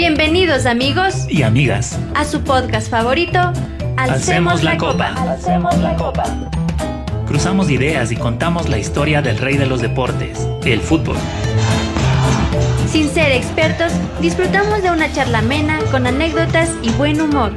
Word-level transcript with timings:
Bienvenidos 0.00 0.64
amigos 0.64 1.26
y 1.28 1.42
amigas 1.42 1.98
a 2.14 2.24
su 2.24 2.40
podcast 2.40 2.90
favorito, 2.90 3.38
Alcemos, 3.98 4.62
la, 4.62 4.78
copa. 4.78 5.08
Alcemos 5.08 5.76
la 5.76 5.94
copa. 5.94 6.24
Cruzamos 7.26 7.68
ideas 7.68 8.10
y 8.10 8.16
contamos 8.16 8.70
la 8.70 8.78
historia 8.78 9.20
del 9.20 9.36
rey 9.36 9.58
de 9.58 9.66
los 9.66 9.82
deportes, 9.82 10.48
el 10.64 10.80
fútbol. 10.80 11.18
Sin 12.88 13.10
ser 13.10 13.30
expertos, 13.32 13.92
disfrutamos 14.22 14.82
de 14.82 14.90
una 14.90 15.12
charla 15.12 15.40
amena 15.40 15.78
con 15.90 16.06
anécdotas 16.06 16.70
y 16.80 16.88
buen 16.92 17.20
humor. 17.20 17.52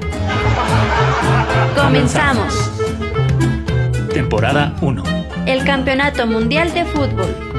Comenzamos. 1.78 2.54
Temporada 4.14 4.76
1. 4.82 5.02
El 5.46 5.64
Campeonato 5.64 6.28
Mundial 6.28 6.74
de 6.74 6.84
Fútbol. 6.84 7.53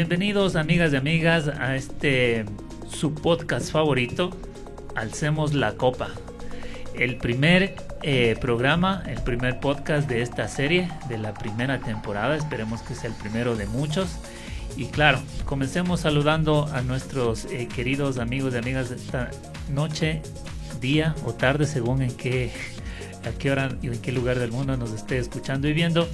Bienvenidos 0.00 0.56
amigas 0.56 0.94
y 0.94 0.96
amigas 0.96 1.46
a 1.46 1.76
este 1.76 2.46
su 2.88 3.14
podcast 3.14 3.70
favorito, 3.70 4.30
Alcemos 4.96 5.52
la 5.52 5.74
Copa. 5.74 6.08
El 6.94 7.18
primer 7.18 7.76
eh, 8.02 8.34
programa, 8.40 9.02
el 9.06 9.22
primer 9.22 9.60
podcast 9.60 10.08
de 10.08 10.22
esta 10.22 10.48
serie, 10.48 10.88
de 11.10 11.18
la 11.18 11.34
primera 11.34 11.80
temporada, 11.80 12.34
esperemos 12.34 12.80
que 12.80 12.94
sea 12.94 13.10
el 13.10 13.16
primero 13.16 13.56
de 13.56 13.66
muchos. 13.66 14.16
Y 14.74 14.86
claro, 14.86 15.20
comencemos 15.44 16.00
saludando 16.00 16.66
a 16.72 16.80
nuestros 16.80 17.44
eh, 17.44 17.68
queridos 17.68 18.16
amigos 18.16 18.54
y 18.54 18.56
amigas 18.56 18.88
de 18.88 18.96
esta 18.96 19.30
noche, 19.68 20.22
día 20.80 21.14
o 21.26 21.34
tarde, 21.34 21.66
según 21.66 22.00
en 22.00 22.16
qué, 22.16 22.50
a 23.28 23.38
qué 23.38 23.50
hora 23.50 23.76
y 23.82 23.88
en 23.88 24.00
qué 24.00 24.12
lugar 24.12 24.38
del 24.38 24.50
mundo 24.50 24.78
nos 24.78 24.94
esté 24.94 25.18
escuchando 25.18 25.68
y 25.68 25.74
viendo. 25.74 26.08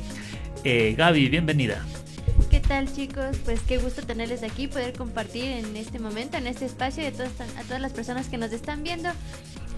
Eh, 0.65 0.97
Gaby, 0.99 1.29
bienvenida. 1.29 1.85
¿Qué 2.51 2.61
tal 2.61 2.93
chicos? 2.93 3.37
Pues 3.45 3.61
qué 3.67 3.79
gusto 3.79 4.03
tenerles 4.03 4.43
aquí, 4.43 4.67
poder 4.67 4.93
compartir 4.93 5.45
en 5.45 5.77
este 5.77 5.99
momento, 5.99 6.37
en 6.37 6.47
este 6.47 6.67
espacio 6.67 7.03
de 7.03 7.11
todas, 7.13 7.33
a 7.41 7.63
todas 7.63 7.81
las 7.81 7.93
personas 7.93 8.29
que 8.29 8.39
nos 8.39 8.53
están 8.53 8.83
viendo. 8.83 9.09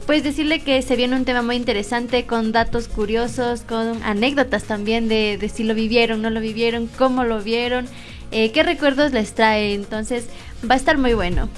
Pues 0.06 0.22
decirle 0.22 0.60
que 0.60 0.80
se 0.82 0.96
viene 0.96 1.16
un 1.16 1.24
tema 1.24 1.42
muy 1.42 1.56
interesante 1.56 2.24
con 2.24 2.52
datos 2.52 2.88
curiosos, 2.88 3.60
con 3.62 4.02
anécdotas 4.02 4.64
también 4.64 5.08
de, 5.08 5.50
si 5.52 5.64
lo 5.64 5.74
vivieron, 5.74 6.22
no 6.22 6.30
lo 6.30 6.40
vivieron, 6.40 6.86
cómo 6.86 7.24
lo 7.24 7.42
vieron, 7.42 7.86
eh, 8.30 8.50
qué 8.52 8.62
recuerdos 8.62 9.12
les 9.12 9.34
trae. 9.34 9.74
Entonces 9.74 10.28
va 10.68 10.74
a 10.74 10.78
estar 10.78 10.98
muy 10.98 11.14
bueno. 11.14 11.48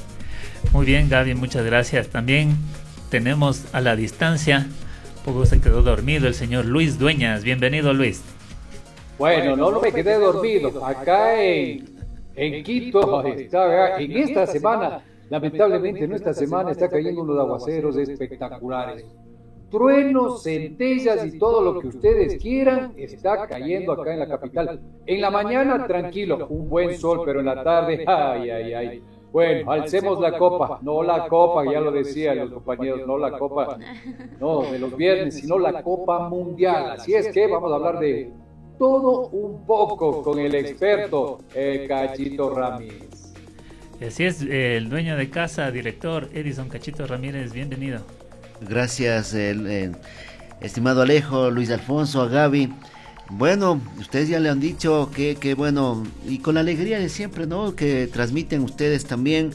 Muy 0.73 0.87
bien 0.87 1.09
Gaby, 1.09 1.35
muchas 1.35 1.65
gracias. 1.65 2.09
También 2.09 2.57
tenemos 3.09 3.65
a 3.73 3.81
la 3.81 3.97
distancia, 3.97 4.67
poco 5.25 5.47
se 5.47 5.61
quedó 5.61 5.83
dormido 5.83 6.27
el 6.27 6.35
señor 6.35 6.65
Luis 6.65 6.99
Dueñas. 6.99 7.45
Bienvenido 7.45 7.93
Luis. 7.95 8.23
Bueno, 9.21 9.55
no, 9.55 9.71
no 9.71 9.81
me 9.83 9.93
quedé 9.93 10.19
dormido. 10.19 10.83
Acá 10.83 11.39
en, 11.45 11.85
en 12.35 12.65
Quito, 12.65 13.23
en 13.27 14.17
esta 14.17 14.47
semana, 14.47 15.03
lamentablemente 15.29 16.05
en 16.05 16.15
esta 16.15 16.33
semana 16.33 16.71
está 16.71 16.89
cayendo 16.89 17.21
unos 17.21 17.39
aguaceros 17.39 17.99
espectaculares. 17.99 19.05
Truenos, 19.71 20.43
centellas 20.43 21.23
y 21.27 21.39
todo 21.39 21.61
lo 21.61 21.81
que 21.81 21.89
ustedes 21.89 22.41
quieran 22.41 22.95
está 22.97 23.47
cayendo 23.47 23.93
acá 23.93 24.15
en 24.15 24.21
la 24.21 24.27
capital. 24.27 24.81
En 25.05 25.21
la 25.21 25.31
mañana, 25.31 25.87
tranquilo, 25.87 26.47
un 26.49 26.71
buen 26.71 26.97
sol, 26.97 27.21
pero 27.27 27.41
en 27.41 27.47
la 27.47 27.63
tarde, 27.63 28.03
ay, 28.07 28.49
ay, 28.49 28.73
ay. 28.73 29.03
Bueno, 29.31 29.71
alcemos 29.71 30.19
la 30.19 30.39
copa, 30.39 30.79
no 30.81 31.03
la 31.03 31.29
copa, 31.29 31.71
ya 31.71 31.79
lo 31.79 31.93
decían 31.93 32.39
los 32.39 32.53
compañeros, 32.53 33.07
no 33.07 33.19
la 33.19 33.39
copa, 33.39 33.77
no 34.41 34.63
de 34.63 34.79
los 34.79 34.97
viernes, 34.97 35.35
sino 35.35 35.59
la 35.59 35.83
copa 35.83 36.27
mundial. 36.31 36.93
Así 36.93 37.13
es 37.13 37.29
que 37.29 37.47
vamos 37.47 37.71
a 37.71 37.75
hablar 37.75 38.01
de 38.01 38.33
todo 38.81 39.29
un 39.29 39.67
poco 39.67 40.23
con 40.23 40.39
el 40.39 40.55
experto 40.55 41.45
eh, 41.55 41.85
Cachito 41.87 42.55
Ramírez. 42.55 43.11
Así 44.05 44.25
es, 44.25 44.41
el 44.41 44.89
dueño 44.89 45.19
de 45.19 45.29
casa, 45.29 45.71
director 45.71 46.31
Edison 46.33 46.71
Cachito 46.71 47.07
Ramírez, 47.07 47.53
bienvenido. 47.53 48.01
Gracias, 48.63 49.37
estimado 50.63 51.03
Alejo, 51.03 51.51
Luis 51.51 51.71
Alfonso, 51.71 52.23
a 52.23 52.29
Gaby. 52.29 52.73
Bueno, 53.29 53.83
ustedes 53.99 54.31
ya 54.31 54.41
le 54.41 54.49
han 54.49 54.61
dicho 54.61 55.11
que, 55.15 55.37
que, 55.37 55.53
bueno, 55.53 56.03
y 56.27 56.39
con 56.39 56.55
la 56.55 56.61
alegría 56.61 56.99
de 56.99 57.11
siempre, 57.11 57.47
¿no? 57.47 57.77
Que 57.77 58.07
transmiten 58.07 58.63
ustedes 58.63 59.05
también, 59.05 59.51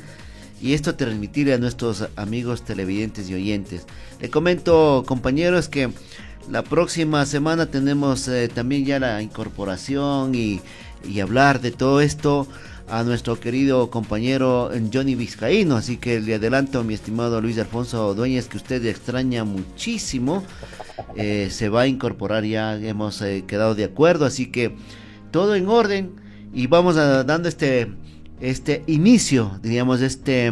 y 0.62 0.75
esto 0.75 0.96
transmitir 0.96 1.52
a 1.52 1.58
nuestros 1.58 2.08
amigos 2.16 2.64
televidentes 2.64 3.28
y 3.31 3.34
oyentes. 3.34 3.88
Le 4.22 4.30
comento, 4.30 5.03
compañeros, 5.08 5.68
que 5.68 5.90
la 6.50 6.63
próxima 6.63 7.25
semana 7.25 7.66
tenemos 7.66 8.28
eh, 8.28 8.47
también 8.47 8.85
ya 8.85 9.00
la 9.00 9.22
incorporación 9.22 10.35
y, 10.35 10.61
hablar 11.22 11.61
de 11.61 11.69
todo 11.72 12.01
esto 12.01 12.47
a 12.89 13.03
nuestro 13.03 13.39
querido 13.39 13.91
compañero 13.91 14.72
Johnny 14.91 15.13
Vizcaíno. 15.13 15.75
Así 15.75 15.97
que 15.97 16.19
le 16.19 16.35
adelanto, 16.35 16.84
mi 16.84 16.95
estimado 16.95 17.41
Luis 17.41 17.59
Alfonso 17.59 18.16
Dueñas, 18.16 18.47
que 18.47 18.57
usted 18.57 18.84
extraña 18.85 19.44
muchísimo. 19.44 20.44
Eh, 21.16 21.50
se 21.51 21.69
va 21.69 21.81
a 21.81 21.88
incorporar 21.88 22.44
ya, 22.44 22.75
hemos 22.75 23.22
eh, 23.22 23.44
quedado 23.45 23.75
de 23.75 23.84
acuerdo. 23.84 24.25
Así 24.25 24.47
que 24.47 24.75
todo 25.29 25.53
en 25.55 25.67
orden 25.67 26.16
y 26.53 26.66
vamos 26.66 26.97
a, 26.97 27.23
dando 27.23 27.50
este, 27.50 27.91
este 28.41 28.84
inicio, 28.88 29.59
diríamos, 29.61 30.01
este, 30.01 30.51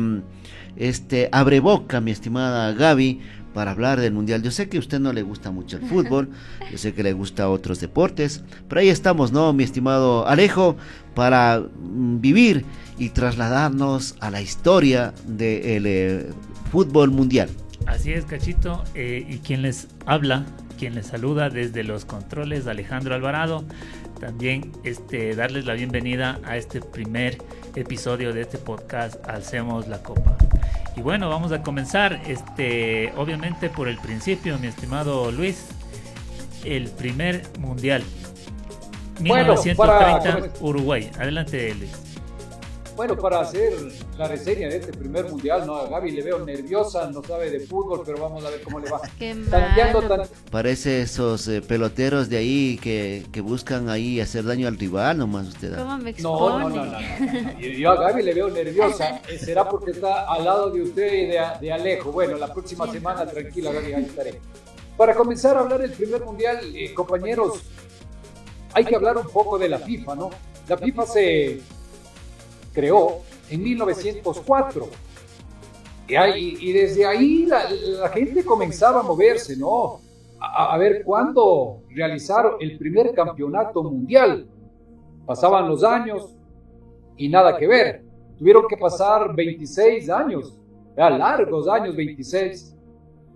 este 0.75 1.29
abre 1.31 1.59
boca, 1.61 1.99
mi 1.99 2.11
estimada 2.11 2.73
Gaby 2.73 3.21
para 3.53 3.71
hablar 3.71 3.99
del 3.99 4.13
Mundial. 4.13 4.41
Yo 4.41 4.51
sé 4.51 4.69
que 4.69 4.77
a 4.77 4.79
usted 4.79 4.99
no 4.99 5.13
le 5.13 5.21
gusta 5.21 5.51
mucho 5.51 5.77
el 5.77 5.83
fútbol, 5.83 6.29
yo 6.71 6.77
sé 6.77 6.93
que 6.93 7.03
le 7.03 7.13
gusta 7.13 7.49
otros 7.49 7.79
deportes, 7.79 8.43
pero 8.67 8.81
ahí 8.81 8.89
estamos, 8.89 9.31
¿no, 9.31 9.53
mi 9.53 9.63
estimado 9.63 10.27
Alejo? 10.27 10.75
Para 11.15 11.59
mm, 11.59 12.21
vivir 12.21 12.65
y 12.97 13.09
trasladarnos 13.09 14.15
a 14.19 14.29
la 14.29 14.41
historia 14.41 15.13
del 15.25 15.85
eh, 15.85 16.29
fútbol 16.71 17.11
mundial. 17.11 17.49
Así 17.85 18.13
es, 18.13 18.25
Cachito, 18.25 18.83
eh, 18.95 19.25
y 19.27 19.37
quien 19.39 19.61
les 19.61 19.87
habla, 20.05 20.45
quien 20.79 20.95
les 20.95 21.07
saluda 21.07 21.49
desde 21.49 21.83
los 21.83 22.05
controles, 22.05 22.67
Alejandro 22.67 23.13
Alvarado. 23.13 23.63
También 24.19 24.71
este, 24.83 25.35
darles 25.35 25.65
la 25.65 25.73
bienvenida 25.73 26.39
a 26.45 26.55
este 26.55 26.79
primer 26.79 27.37
episodio 27.75 28.31
de 28.31 28.41
este 28.41 28.57
podcast 28.57 29.17
Alcemos 29.27 29.87
la 29.87 30.01
Copa. 30.01 30.37
Y 30.95 31.01
bueno, 31.01 31.29
vamos 31.29 31.51
a 31.51 31.61
comenzar, 31.61 32.21
este, 32.27 33.11
obviamente 33.17 33.69
por 33.69 33.87
el 33.87 33.97
principio, 33.97 34.57
mi 34.59 34.67
estimado 34.67 35.31
Luis, 35.31 35.69
el 36.63 36.89
primer 36.89 37.43
mundial. 37.59 38.03
1930 39.19 40.53
Uruguay. 40.61 41.09
Adelante, 41.19 41.73
Luis. 41.75 42.12
Bueno, 42.95 43.17
para 43.17 43.39
hacer 43.39 43.73
la 44.17 44.27
reseña 44.27 44.69
de 44.69 44.77
este 44.77 44.93
primer 44.93 45.25
mundial, 45.25 45.65
no, 45.65 45.75
a 45.75 45.87
Gaby 45.87 46.11
le 46.11 46.21
veo 46.21 46.45
nerviosa, 46.45 47.09
no 47.09 47.23
sabe 47.23 47.49
de 47.49 47.61
fútbol, 47.61 48.03
pero 48.05 48.21
vamos 48.21 48.45
a 48.45 48.51
ver 48.51 48.61
cómo 48.61 48.79
le 48.79 48.89
va. 48.89 49.01
Parece 50.51 51.01
esos 51.01 51.47
eh, 51.47 51.61
peloteros 51.61 52.29
de 52.29 52.37
ahí 52.37 52.79
que, 52.81 53.25
que, 53.31 53.41
buscan 53.41 53.89
ahí 53.89 54.19
hacer 54.19 54.43
daño 54.43 54.67
al 54.67 54.77
rival, 54.77 55.17
nomás 55.17 55.47
usted. 55.47 55.75
¿Cómo 55.75 55.97
me 55.97 56.13
no, 56.13 56.59
no, 56.59 56.69
no, 56.69 56.85
no, 56.85 57.59
Yo 57.59 57.91
a 57.91 57.95
Gaby 57.95 58.21
le 58.21 58.33
veo 58.33 58.49
nerviosa, 58.49 59.21
eh, 59.29 59.39
será 59.39 59.67
porque 59.67 59.91
está 59.91 60.31
al 60.31 60.45
lado 60.45 60.69
de 60.69 60.83
usted 60.83 61.13
y 61.13 61.25
de, 61.25 61.41
de 61.61 61.73
Alejo. 61.73 62.11
Bueno, 62.11 62.37
la 62.37 62.53
próxima 62.53 62.91
semana, 62.91 63.25
tranquila, 63.25 63.71
Gaby, 63.71 63.93
ahí 63.93 64.03
estaré. 64.03 64.39
Para 64.95 65.15
comenzar 65.15 65.57
a 65.57 65.61
hablar 65.61 65.81
del 65.81 65.91
primer 65.91 66.23
mundial, 66.23 66.59
eh, 66.75 66.93
compañeros, 66.93 67.63
hay 68.73 68.85
que 68.85 68.95
hablar 68.95 69.17
un 69.17 69.27
poco 69.27 69.57
de 69.57 69.69
la 69.69 69.79
FIFA, 69.79 70.15
¿no? 70.15 70.29
La 70.67 70.77
FIFA 70.77 71.05
se 71.07 71.61
creó 72.73 73.19
en 73.49 73.63
1904. 73.63 74.87
Y, 76.07 76.73
desde 76.73 77.05
ahí 77.05 77.45
la, 77.45 78.09
gente 78.09 78.43
comenzaba 78.43 78.99
a 78.99 79.03
moverse, 79.03 79.55
¿no? 79.55 80.01
A, 80.39 80.77
ver 80.77 81.03
cuándo 81.05 81.81
realizaron 81.89 82.55
el 82.59 82.77
primer 82.77 83.13
campeonato 83.13 83.81
mundial. 83.83 84.47
Pasaban 85.25 85.69
los 85.69 85.83
años 85.83 86.35
y 87.15 87.29
nada 87.29 87.57
que 87.57 87.67
ver. 87.67 88.03
Tuvieron 88.37 88.67
que 88.67 88.75
pasar 88.75 89.33
26 89.33 90.09
años, 90.09 90.59
ya 90.97 91.09
largos 91.09 91.69
años, 91.69 91.95
26, 91.95 92.75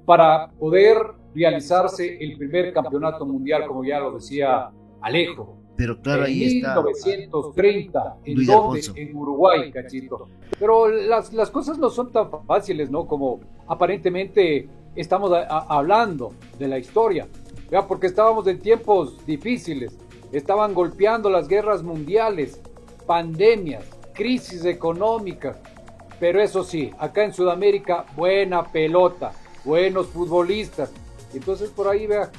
para 0.06 0.50
poder 0.52 0.98
realizarse 1.34 2.18
el 2.22 2.38
primer 2.38 2.74
campeonato 2.74 3.26
mundial, 3.26 3.66
como 3.66 3.86
ya 3.86 4.00
lo 4.00 4.12
decía 4.12 4.70
Alejo. 5.02 5.67
Pero 5.78 6.02
claro, 6.02 6.24
en 6.26 6.28
ahí 6.28 6.58
está. 6.58 6.76
1930, 6.82 8.18
¿en 8.26 8.36
Luis 8.36 8.48
dónde? 8.48 8.80
Alfonso. 8.80 8.94
En 8.96 9.16
Uruguay, 9.16 9.72
cachito. 9.72 10.28
Pero 10.60 10.88
las, 10.90 11.32
las 11.34 11.52
cosas 11.52 11.78
no 11.78 11.90
son 11.90 12.12
tan 12.12 12.30
fáciles, 12.46 12.90
¿no? 12.90 13.06
Como 13.06 13.40
aparentemente 13.68 14.68
estamos 14.96 15.32
a- 15.32 15.44
a- 15.48 15.78
hablando 15.78 16.34
de 16.58 16.68
la 16.68 16.78
historia. 16.80 17.28
¿verdad? 17.70 17.88
Porque 17.88 18.08
estábamos 18.08 18.48
en 18.48 18.60
tiempos 18.60 19.26
difíciles. 19.26 19.96
Estaban 20.32 20.74
golpeando 20.74 21.30
las 21.30 21.48
guerras 21.48 21.84
mundiales, 21.84 22.60
pandemias, 23.06 23.84
crisis 24.14 24.66
económicas. 24.66 25.58
Pero 26.20 26.42
eso 26.42 26.64
sí, 26.64 26.90
acá 26.98 27.24
en 27.24 27.34
Sudamérica, 27.34 28.06
buena 28.16 28.64
pelota, 28.66 29.34
buenos 29.64 30.08
futbolistas. 30.08 30.92
Entonces 31.34 31.70
por 31.70 31.88
ahí, 31.88 32.08
vea, 32.08 32.32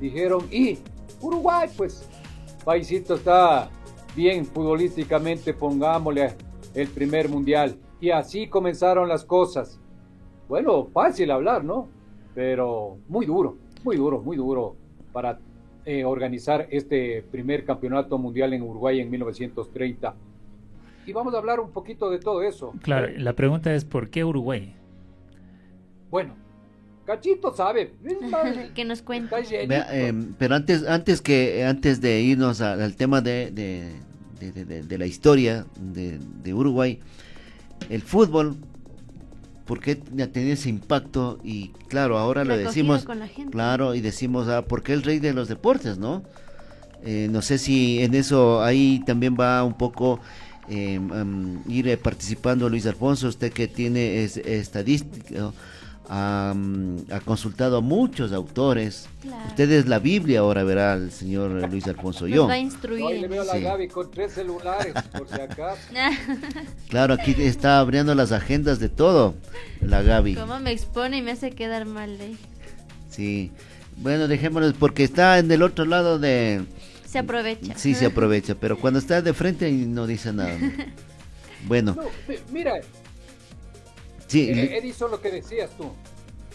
dijeron, 0.00 0.46
y 0.50 0.78
Uruguay, 1.20 1.68
pues, 1.76 2.08
paisito 2.64 3.14
está 3.14 3.70
bien 4.14 4.44
futbolísticamente, 4.44 5.54
pongámosle 5.54 6.34
el 6.74 6.88
primer 6.88 7.28
mundial. 7.28 7.76
Y 8.00 8.10
así 8.10 8.48
comenzaron 8.48 9.08
las 9.08 9.24
cosas. 9.24 9.80
Bueno, 10.48 10.86
fácil 10.86 11.30
hablar, 11.30 11.64
¿no? 11.64 11.88
Pero 12.34 12.98
muy 13.08 13.26
duro, 13.26 13.56
muy 13.84 13.96
duro, 13.96 14.20
muy 14.20 14.36
duro 14.36 14.76
para 15.12 15.38
eh, 15.84 16.04
organizar 16.04 16.68
este 16.70 17.22
primer 17.30 17.64
campeonato 17.64 18.18
mundial 18.18 18.52
en 18.52 18.62
Uruguay 18.62 19.00
en 19.00 19.10
1930. 19.10 20.14
Y 21.06 21.12
vamos 21.12 21.34
a 21.34 21.38
hablar 21.38 21.60
un 21.60 21.70
poquito 21.70 22.10
de 22.10 22.18
todo 22.18 22.42
eso. 22.42 22.72
Claro, 22.82 23.08
la 23.16 23.32
pregunta 23.32 23.74
es 23.74 23.84
¿por 23.84 24.10
qué 24.10 24.24
Uruguay? 24.24 24.74
Bueno, 26.10 26.34
Cachito 27.08 27.54
sabe. 27.56 27.94
que 28.74 28.84
nos 28.84 29.00
cuente. 29.00 29.34
Vea, 29.66 29.88
em, 29.90 30.34
pero 30.38 30.54
antes, 30.54 30.86
antes 30.86 31.22
que 31.22 31.64
antes 31.64 32.02
de 32.02 32.20
irnos 32.20 32.60
al, 32.60 32.82
al 32.82 32.96
tema 32.96 33.22
de, 33.22 33.50
de, 33.50 33.92
de- 34.38 34.52
de- 34.52 34.64
de- 34.66 34.82
de 34.82 34.98
la 34.98 35.06
historia 35.06 35.64
de, 35.80 36.18
de 36.42 36.52
Uruguay, 36.52 36.98
el 37.88 38.02
fútbol, 38.02 38.56
¿por 39.64 39.80
qué 39.80 40.02
ha 40.22 40.26
tenido 40.26 40.52
ese 40.52 40.68
impacto? 40.68 41.38
Y 41.42 41.68
claro, 41.88 42.18
ahora 42.18 42.44
lo 42.44 42.58
decimos, 42.58 43.04
con 43.04 43.20
la 43.20 43.26
gente. 43.28 43.52
claro, 43.52 43.94
y 43.94 44.02
decimos, 44.02 44.46
ah, 44.48 44.66
¿por 44.66 44.82
qué 44.82 44.92
el 44.92 45.02
rey 45.02 45.18
de 45.18 45.32
los 45.32 45.48
deportes, 45.48 45.96
no? 45.96 46.22
Eh, 47.04 47.28
no 47.30 47.40
sé 47.40 47.56
si 47.56 48.02
en 48.02 48.14
eso 48.14 48.62
ahí 48.62 49.02
también 49.06 49.34
va 49.34 49.64
un 49.64 49.78
poco 49.78 50.20
eh, 50.68 50.96
am, 50.96 51.62
ir 51.68 51.88
eh, 51.88 51.96
participando 51.96 52.68
Luis 52.68 52.84
Alfonso, 52.84 53.28
usted 53.28 53.50
que 53.50 53.66
tiene 53.66 54.24
es, 54.24 54.36
estadística, 54.36 55.52
ha, 56.08 56.54
ha 57.10 57.20
consultado 57.20 57.76
a 57.78 57.80
muchos 57.80 58.32
autores. 58.32 59.06
Claro. 59.22 59.44
Usted 59.48 59.70
es 59.72 59.86
la 59.86 59.98
Biblia, 59.98 60.40
ahora 60.40 60.64
verá 60.64 60.94
el 60.94 61.10
señor 61.12 61.50
Luis 61.70 61.86
Alfonso 61.86 62.26
Nos 62.26 62.34
yo. 62.34 62.46
va 62.46 62.54
a 62.54 62.58
instruir. 62.58 63.02
Hoy 63.04 63.20
le 63.20 63.28
veo 63.28 63.42
a 63.42 63.44
la 63.44 63.52
Sí. 63.54 63.60
Gaby 63.60 63.88
con 63.88 64.10
tres 64.10 64.32
celulares, 64.32 64.94
por 65.16 65.28
si 65.28 65.40
acaso. 65.40 65.80
Claro, 66.88 67.14
aquí 67.14 67.34
está 67.38 67.78
abriendo 67.80 68.14
las 68.14 68.32
agendas 68.32 68.78
de 68.78 68.88
todo, 68.88 69.34
la 69.80 70.02
Gaby. 70.02 70.34
Cómo 70.36 70.58
me 70.60 70.72
expone 70.72 71.18
y 71.18 71.22
me 71.22 71.32
hace 71.32 71.50
quedar 71.50 71.84
mal, 71.84 72.18
eh. 72.20 72.36
Sí. 73.10 73.52
Bueno, 73.98 74.28
dejémoslo 74.28 74.72
porque 74.74 75.04
está 75.04 75.38
en 75.38 75.50
el 75.50 75.62
otro 75.62 75.84
lado 75.84 76.18
de... 76.18 76.64
Se 77.04 77.18
aprovecha. 77.18 77.74
Sí, 77.76 77.94
se 77.94 78.06
aprovecha, 78.06 78.54
pero 78.54 78.78
cuando 78.78 78.98
está 79.00 79.20
de 79.22 79.32
frente 79.34 79.70
no 79.72 80.06
dice 80.06 80.32
nada. 80.32 80.56
¿no? 80.58 80.70
Bueno, 81.66 81.96
No, 81.96 82.02
mi- 82.28 82.36
mira, 82.52 82.74
sí, 84.28 84.48
eh, 84.50 84.78
Edison, 84.78 85.10
lo 85.10 85.20
que 85.20 85.30
decías 85.32 85.70
tú. 85.76 85.86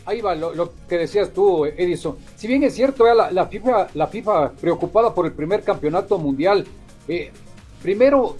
Ahí 0.06 0.22
va 0.22 0.34
lo, 0.36 0.54
lo 0.56 0.72
que 0.88 0.98
decías 0.98 1.32
tú, 1.34 1.66
Edison. 1.66 2.16
Si 2.38 2.48
bien 2.48 2.64
es 2.64 2.74
cierto, 2.76 3.06
la, 3.14 3.32
la 3.32 3.48
FIFA, 3.48 3.88
la 3.94 4.08
FIFA 4.08 4.52
preocupada 4.54 5.14
por 5.14 5.26
el 5.26 5.32
primer 5.34 5.64
campeonato 5.64 6.18
mundial, 6.18 6.66
eh, 7.08 7.32
primero 7.82 8.36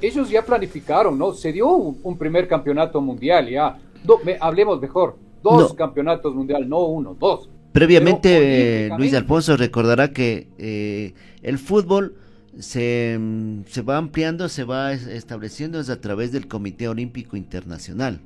ellos 0.00 0.28
ya 0.30 0.42
planificaron, 0.44 1.18
¿no? 1.18 1.32
Se 1.34 1.52
dio 1.52 1.68
un, 1.70 1.98
un 2.02 2.16
primer 2.18 2.46
campeonato 2.48 3.00
mundial, 3.00 3.48
ya. 3.48 3.78
Do- 4.04 4.20
me- 4.24 4.36
hablemos 4.40 4.80
mejor, 4.80 5.16
dos 5.42 5.70
No. 5.70 5.74
campeonatos 5.76 6.34
mundial, 6.34 6.68
no 6.68 6.84
uno, 6.84 7.16
dos. 7.18 7.48
Previamente, 7.72 8.28
Pero 8.28 8.94
eh, 8.94 8.98
Luis 8.98 9.14
Alfonso 9.14 9.56
recordará 9.56 10.12
que 10.12 10.48
eh, 10.58 11.14
el 11.42 11.58
fútbol 11.58 12.16
se, 12.58 13.16
mm, 13.18 13.62
se 13.66 13.82
va 13.82 13.96
ampliando, 13.96 14.48
se 14.48 14.64
va 14.64 14.92
es- 14.92 15.06
estableciendo 15.06 15.80
es 15.80 15.88
a 15.90 16.00
través 16.00 16.32
del 16.32 16.48
Comité 16.48 16.86
Olímpico 16.88 17.36
Internacional. 17.36 18.20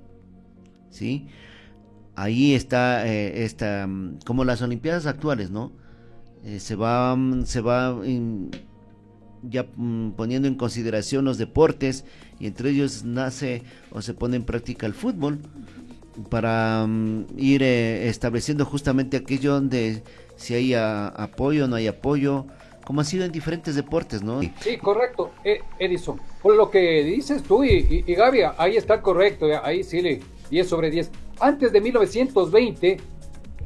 ¿Sí? 0.92 1.26
Ahí 2.14 2.54
está, 2.54 3.06
eh, 3.08 3.42
esta, 3.44 3.86
mm, 3.88 4.18
como 4.24 4.44
las 4.44 4.62
Olimpiadas 4.62 5.06
actuales, 5.06 5.50
¿no? 5.50 5.72
Eh, 6.44 6.60
se 6.60 6.76
va, 6.76 7.16
mm, 7.16 7.44
se 7.46 7.60
va 7.60 7.98
ya 9.42 9.66
mm, 9.74 10.10
poniendo 10.12 10.46
en 10.46 10.54
consideración 10.54 11.24
los 11.24 11.38
deportes 11.38 12.04
y 12.38 12.46
entre 12.46 12.70
ellos 12.70 13.04
nace 13.04 13.62
o 13.90 14.00
se 14.02 14.14
pone 14.14 14.36
en 14.36 14.44
práctica 14.44 14.86
el 14.86 14.94
fútbol 14.94 15.40
para 16.30 16.86
ir 17.36 17.62
eh, 17.62 18.08
estableciendo 18.08 18.64
justamente 18.66 19.16
aquello 19.16 19.54
donde 19.54 20.02
si 20.36 20.54
hay 20.54 20.74
a- 20.74 21.08
apoyo 21.08 21.64
o 21.64 21.68
no 21.68 21.76
hay 21.76 21.86
apoyo, 21.86 22.46
como 22.84 23.00
ha 23.00 23.04
sido 23.04 23.24
en 23.24 23.32
diferentes 23.32 23.74
deportes, 23.74 24.22
¿no? 24.22 24.40
Sí, 24.60 24.76
correcto, 24.76 25.30
eh, 25.44 25.60
Edison. 25.78 26.20
Por 26.42 26.56
lo 26.56 26.70
que 26.70 27.02
dices 27.04 27.42
tú 27.42 27.64
y, 27.64 27.70
y, 28.06 28.12
y 28.12 28.14
Gaby, 28.14 28.40
ahí 28.58 28.76
está 28.76 29.00
correcto, 29.00 29.46
ahí 29.62 29.82
sí 29.84 30.02
le 30.02 30.20
10 30.52 30.68
sobre 30.68 30.90
10. 30.90 31.10
Antes 31.40 31.72
de 31.72 31.80
1920 31.80 32.98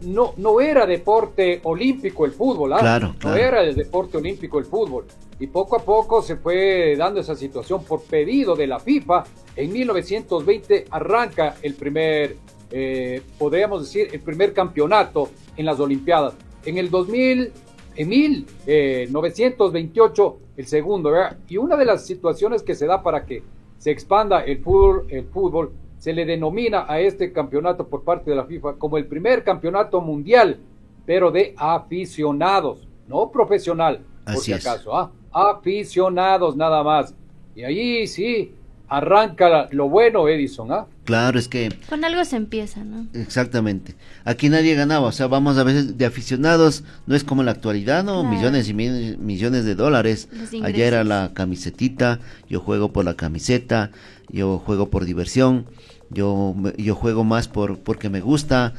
no, 0.03 0.35
no 0.37 0.61
era 0.61 0.87
deporte 0.87 1.59
olímpico 1.65 2.25
el 2.25 2.31
fútbol, 2.33 2.75
¿ah? 2.75 2.79
Claro, 2.79 3.17
No 3.25 3.35
era 3.35 3.61
el 3.62 3.75
deporte 3.75 4.19
olímpico 4.19 4.61
el 4.61 4.67
fútbol. 4.67 5.06
Y 5.41 5.49
poco 5.49 5.75
a 5.77 5.81
poco 5.81 6.23
se 6.23 6.37
fue 6.37 6.94
dando 6.97 7.19
esa 7.21 7.35
situación 7.35 7.83
por 7.85 8.03
pedido 8.03 8.55
de 8.55 8.69
la 8.69 8.79
FIFA. 8.79 9.25
En 9.56 9.73
1920 9.73 10.85
arranca 10.91 11.56
el 11.61 11.75
primer, 11.75 12.37
eh, 12.71 13.21
podríamos 13.37 13.83
decir, 13.83 14.09
el 14.12 14.21
primer 14.21 14.53
campeonato 14.55 15.31
en 15.56 15.67
las 15.67 15.81
Olimpiadas. 15.81 16.35
En 16.65 16.79
el 16.79 16.88
2000, 16.88 17.53
en 17.97 18.09
1928, 18.09 20.38
el 20.56 20.67
segundo, 20.67 21.11
¿verdad? 21.11 21.37
Y 21.49 21.56
una 21.56 21.75
de 21.77 21.85
las 21.85 22.06
situaciones 22.06 22.62
que 22.62 22.77
se 22.77 22.87
da 22.87 23.03
para 23.03 23.27
que 23.27 23.43
se 23.79 23.91
expanda 23.91 24.44
el 24.44 24.62
fútbol, 24.62 25.06
el 25.09 25.25
fútbol, 25.25 25.73
se 25.98 26.12
le 26.12 26.25
denomina 26.25 26.84
a 26.88 27.00
este 27.00 27.32
campeonato 27.32 27.87
por 27.88 28.04
parte 28.04 28.31
de 28.31 28.37
la 28.37 28.44
FIFA 28.44 28.75
como 28.75 28.98
el 28.98 29.06
primer 29.06 29.43
campeonato 29.44 30.00
mundial, 30.00 30.58
pero 31.04 31.31
de 31.31 31.54
aficionados, 31.56 32.87
no 33.06 33.31
profesional, 33.31 34.00
por 34.25 34.34
Así 34.34 34.46
si 34.46 34.52
acaso, 34.52 34.96
¿ah? 34.96 35.12
aficionados 35.32 36.56
nada 36.56 36.82
más. 36.82 37.14
Y 37.54 37.62
ahí 37.62 38.06
sí 38.06 38.54
arranca 38.88 39.49
la- 39.49 39.69
lo 39.73 39.88
bueno, 39.88 40.28
Edison, 40.28 40.71
¿ah? 40.73 40.87
Claro, 41.05 41.38
es 41.38 41.47
que 41.49 41.69
Con 41.88 42.05
algo 42.05 42.25
se 42.25 42.37
empieza, 42.37 42.83
¿no? 42.85 43.07
exactamente. 43.14 43.95
Aquí 44.25 44.49
nadie 44.49 44.75
ganaba, 44.75 45.07
o 45.07 45.12
sea, 45.12 45.26
vamos 45.28 45.57
a 45.59 45.62
veces 45.64 45.97
de 45.99 46.05
aficionados, 46.07 46.83
no 47.07 47.14
es 47.14 47.23
como 47.25 47.43
en 47.43 47.47
la 47.47 47.52
actualidad, 47.52 48.02
¿no? 48.05 48.21
Claro. 48.23 48.37
Millones 48.37 48.69
y 48.69 48.75
mi- 48.75 49.16
millones 49.19 49.64
de 49.64 49.75
dólares. 49.75 50.28
Ayer 50.62 50.88
era 50.88 51.05
la 51.05 51.31
camisetita, 51.35 52.19
yo 52.49 52.61
juego 52.61 52.93
por 52.93 53.05
la 53.05 53.14
camiseta, 53.14 53.90
yo 54.31 54.59
juego 54.59 54.88
por 54.90 55.05
diversión, 55.05 55.66
yo, 56.11 56.55
me- 56.57 56.73
yo 56.76 56.95
juego 56.95 57.23
más 57.25 57.47
por 57.49 57.78
porque 57.78 58.09
me 58.11 58.21
gusta 58.21 58.73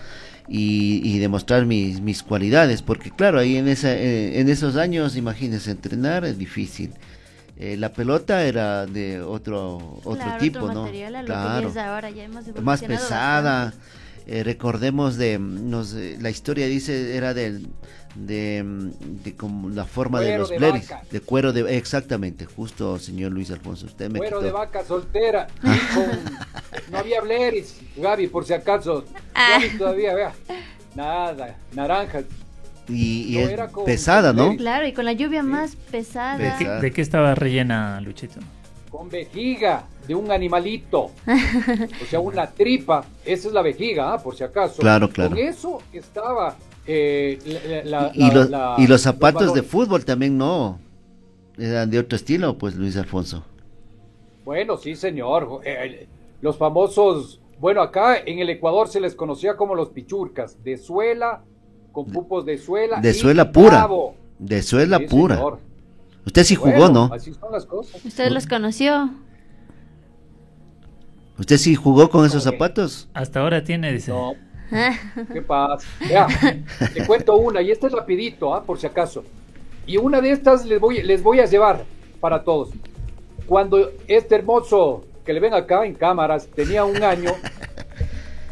y, 0.50 1.02
y 1.04 1.20
demostrar 1.20 1.66
mis, 1.66 2.00
mis 2.02 2.24
cualidades, 2.24 2.82
porque 2.82 3.12
claro, 3.12 3.40
ahí 3.40 3.58
en, 3.58 3.68
esa, 3.68 3.94
eh, 3.94 4.40
en 4.40 4.48
esos 4.50 4.76
años, 4.78 5.16
imagínense, 5.18 5.72
entrenar 5.72 6.24
es 6.26 6.38
difícil. 6.38 6.92
Eh, 7.60 7.76
la 7.78 7.92
pelota 7.92 8.44
era 8.44 8.86
de 8.86 9.20
otro 9.22 9.78
otro 10.04 10.14
Claro, 10.14 10.38
tipo, 10.40 10.72
¿no? 10.72 10.84
material 10.84 11.16
a 11.16 11.22
lo 11.22 11.26
Claro 11.28 11.68
que 11.70 11.74
ya 11.74 11.82
es 11.82 11.88
ahora, 11.88 12.10
ya 12.12 12.24
hemos 12.24 12.44
más 12.62 12.82
pesada. 12.84 13.74
Eh, 14.28 14.44
recordemos 14.44 15.16
de, 15.18 15.40
nos, 15.40 15.94
eh, 15.94 16.18
la 16.20 16.30
historia 16.30 16.68
dice 16.68 17.16
era 17.16 17.34
del 17.34 17.68
de, 18.14 18.64
de 19.24 19.36
como 19.36 19.70
la 19.70 19.86
forma 19.86 20.20
de 20.20 20.26
Cuero 20.28 20.40
los 20.40 20.50
de 20.50 20.58
bleris, 20.58 20.90
de 21.12 21.22
cuero 21.22 21.54
de 21.54 21.78
exactamente, 21.78 22.46
justo 22.46 23.00
señor 23.00 23.32
Luis 23.32 23.52
Alfonso, 23.52 23.86
usted 23.86 24.10
me 24.12 24.20
Cuero 24.20 24.38
quitó. 24.40 24.46
de 24.48 24.52
vaca 24.52 24.84
soltera. 24.86 25.48
con- 25.62 26.92
no 26.92 26.98
había 26.98 27.22
Bleris, 27.22 27.80
Gaby, 27.96 28.28
por 28.28 28.46
si 28.46 28.54
acaso. 28.54 29.06
Ah. 29.34 29.60
Gaby 29.62 29.78
todavía, 29.78 30.14
vea. 30.16 30.34
Nada, 30.96 31.56
naranja. 31.74 32.24
Y, 32.90 33.36
y 33.38 33.44
No, 33.44 33.50
es 33.64 33.72
con- 33.72 33.86
pesada, 33.86 34.34
¿no? 34.34 34.56
Claro, 34.56 34.88
y 34.88 34.94
con 34.94 35.06
la 35.06 35.14
lluvia 35.14 35.44
más 35.44 35.76
pesada. 35.76 36.38
¿De 36.38 36.44
qué, 36.58 36.66
Pesada. 36.66 36.80
de 36.82 36.92
qué 36.92 37.02
estaba 37.02 37.36
rellena, 37.36 38.00
Luchito? 38.02 38.40
Con 38.90 39.10
vejiga 39.10 39.86
de 40.08 40.16
un 40.16 40.32
animalito. 40.32 41.12
o 42.02 42.06
sea, 42.10 42.20
una 42.20 42.48
tripa. 42.50 43.06
Esa 43.26 43.48
es 43.50 43.54
la 43.54 43.62
vejiga, 43.62 44.14
ah, 44.14 44.18
por 44.24 44.36
si 44.36 44.44
acaso. 44.44 44.82
Claro, 44.82 45.10
claro. 45.10 45.32
Con 45.32 45.40
eso 45.40 45.82
estaba. 45.92 46.56
eh, 46.86 47.84
la- 47.86 48.04
la- 48.08 48.12
Y, 48.14 48.28
la- 48.30 48.34
los, 48.34 48.50
la- 48.50 48.76
y 48.78 48.88
los 48.88 49.02
zapatos 49.02 49.54
de 49.54 49.62
fútbol 49.64 50.06
también 50.06 50.38
no, 50.38 50.80
eran 51.58 51.90
de 51.92 52.00
otro 52.00 52.16
estilo, 52.16 52.58
pues 52.58 52.76
Luis 52.76 52.96
Alfonso. 52.96 53.44
Bueno, 54.46 54.78
sí, 54.78 54.96
señor. 54.96 55.62
Eh, 55.66 56.08
los 56.42 56.58
famosos. 56.58 57.42
Bueno, 57.60 57.82
acá 57.82 58.18
en 58.26 58.40
el 58.40 58.50
Ecuador 58.50 58.88
se 58.88 59.00
les 59.02 59.16
conocía 59.16 59.58
como 59.58 59.76
los 59.76 59.90
pichurcas. 59.90 60.64
De 60.64 60.78
suela, 60.78 61.44
con 61.98 62.06
pupos 62.14 62.46
de 62.46 62.60
suela. 62.60 63.02
De 63.02 63.10
y 63.10 63.14
suela 63.16 63.52
pura. 63.52 63.90
De 64.38 64.62
suela 64.62 65.00
Sí, 65.00 65.08
pura. 65.08 65.36
señor. 65.36 65.60
Usted 66.28 66.44
sí 66.44 66.54
jugó, 66.54 66.90
¿no? 66.90 67.10
Así 67.12 67.34
son 67.34 67.52
las 67.52 67.66
cosas. 67.66 68.06
¿Usted 68.06 68.30
los 68.30 68.46
conoció? 68.46 69.10
¿Usted 71.40 71.58
sí 71.58 71.74
jugó 71.74 72.12
con 72.12 72.24
esos 72.24 72.44
zapatos? 72.44 73.10
Hasta 73.16 73.40
ahora 73.40 73.64
tiene, 73.64 73.92
dice. 73.92 74.12
No. 74.12 74.34
¿Qué 75.34 75.42
pasa? 75.42 75.88
Vea, 76.08 76.28
te 76.94 77.04
cuento 77.08 77.36
una, 77.38 77.64
y 77.64 77.72
esta 77.72 77.88
es 77.88 77.94
rapidito, 77.94 78.54
¿ah? 78.54 78.62
por 78.64 78.78
si 78.80 78.86
acaso. 78.86 79.24
Y 79.88 79.98
una 79.98 80.22
de 80.22 80.30
estas 80.32 80.66
les 80.66 80.80
voy, 80.80 81.02
les 81.02 81.24
voy 81.24 81.40
a 81.40 81.46
llevar 81.46 81.84
para 82.20 82.44
todos. 82.44 82.70
Cuando 83.48 83.90
este 84.08 84.36
hermoso 84.36 85.04
que 85.26 85.34
le 85.34 85.40
ven 85.40 85.56
acá 85.56 85.84
en 85.84 85.96
cámaras 85.96 86.48
tenía 86.48 86.86
un 86.86 87.02
año, 87.02 87.32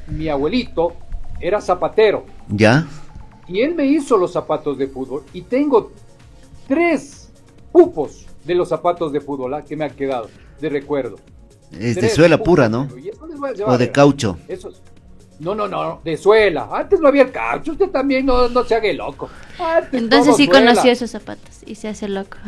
mi 0.08 0.30
abuelito 0.30 0.94
era 1.40 1.62
zapatero. 1.62 2.26
¿Ya? 2.48 2.88
Y 3.48 3.62
él 3.62 3.76
me 3.76 3.86
hizo 3.86 4.18
los 4.18 4.34
zapatos 4.34 4.78
de 4.78 4.88
fútbol 4.88 5.24
y 5.34 5.42
tengo 5.44 5.92
tres 6.68 7.30
pupos 7.72 8.26
de 8.44 8.56
los 8.56 8.70
zapatos 8.70 9.12
de 9.12 9.22
fútbol 9.22 9.54
¿ah? 9.54 9.64
que 9.64 9.76
me 9.76 9.86
han 9.86 9.96
quedado 9.96 10.30
de 10.60 10.70
recuerdo. 10.70 11.18
Es 11.80 11.96
de 11.96 12.10
suela 12.10 12.38
pupos, 12.38 12.50
pura, 12.52 12.70
¿no? 12.70 12.88
O 13.68 13.78
de 13.78 13.92
caucho. 13.92 14.38
Esos. 14.48 14.82
No, 15.40 15.54
no, 15.54 15.68
no, 15.68 16.00
de 16.04 16.16
suela. 16.16 16.70
Antes 16.72 17.00
no 17.02 17.10
había 17.10 17.24
el 17.24 17.32
caucho, 17.32 17.74
usted 17.74 17.90
también 17.90 18.26
no, 18.26 18.48
no 18.48 18.64
se 18.64 18.76
haga 18.76 18.92
loco. 18.94 19.30
Antes 19.60 20.02
Entonces 20.02 20.38
sí 20.38 20.46
suela. 20.46 20.70
conoció 20.72 20.92
esos 20.92 21.12
zapatos 21.12 21.62
y 21.66 21.76
se 21.76 21.90
hace 21.90 22.08
loco. 22.08 22.38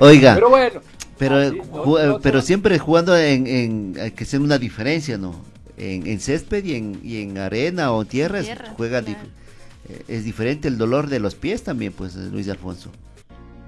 Oiga, 0.00 0.34
Pero 0.34 0.50
bueno. 0.50 0.80
pero, 1.18 1.52
no, 1.52 1.84
no 1.84 2.14
se 2.14 2.20
pero 2.20 2.42
siempre 2.42 2.78
jugando 2.78 3.16
en, 3.16 3.46
en 3.46 3.96
hay 4.00 4.10
que 4.12 4.24
hacer 4.24 4.40
una 4.40 4.58
diferencia, 4.58 5.16
¿no? 5.16 5.34
En, 5.82 6.06
en 6.06 6.20
césped 6.20 6.64
y 6.64 6.74
en, 6.74 7.00
y 7.02 7.22
en 7.22 7.38
arena 7.38 7.92
o 7.92 8.02
en 8.02 8.08
tierras 8.08 8.44
Tierra, 8.44 8.72
juega 8.76 9.02
claro. 9.02 9.18
dif- 9.20 9.92
eh, 9.92 10.02
es 10.08 10.24
diferente 10.24 10.68
el 10.68 10.78
dolor 10.78 11.08
de 11.08 11.18
los 11.18 11.34
pies 11.34 11.62
también, 11.64 11.92
pues 11.92 12.14
Luis 12.14 12.48
Alfonso. 12.48 12.90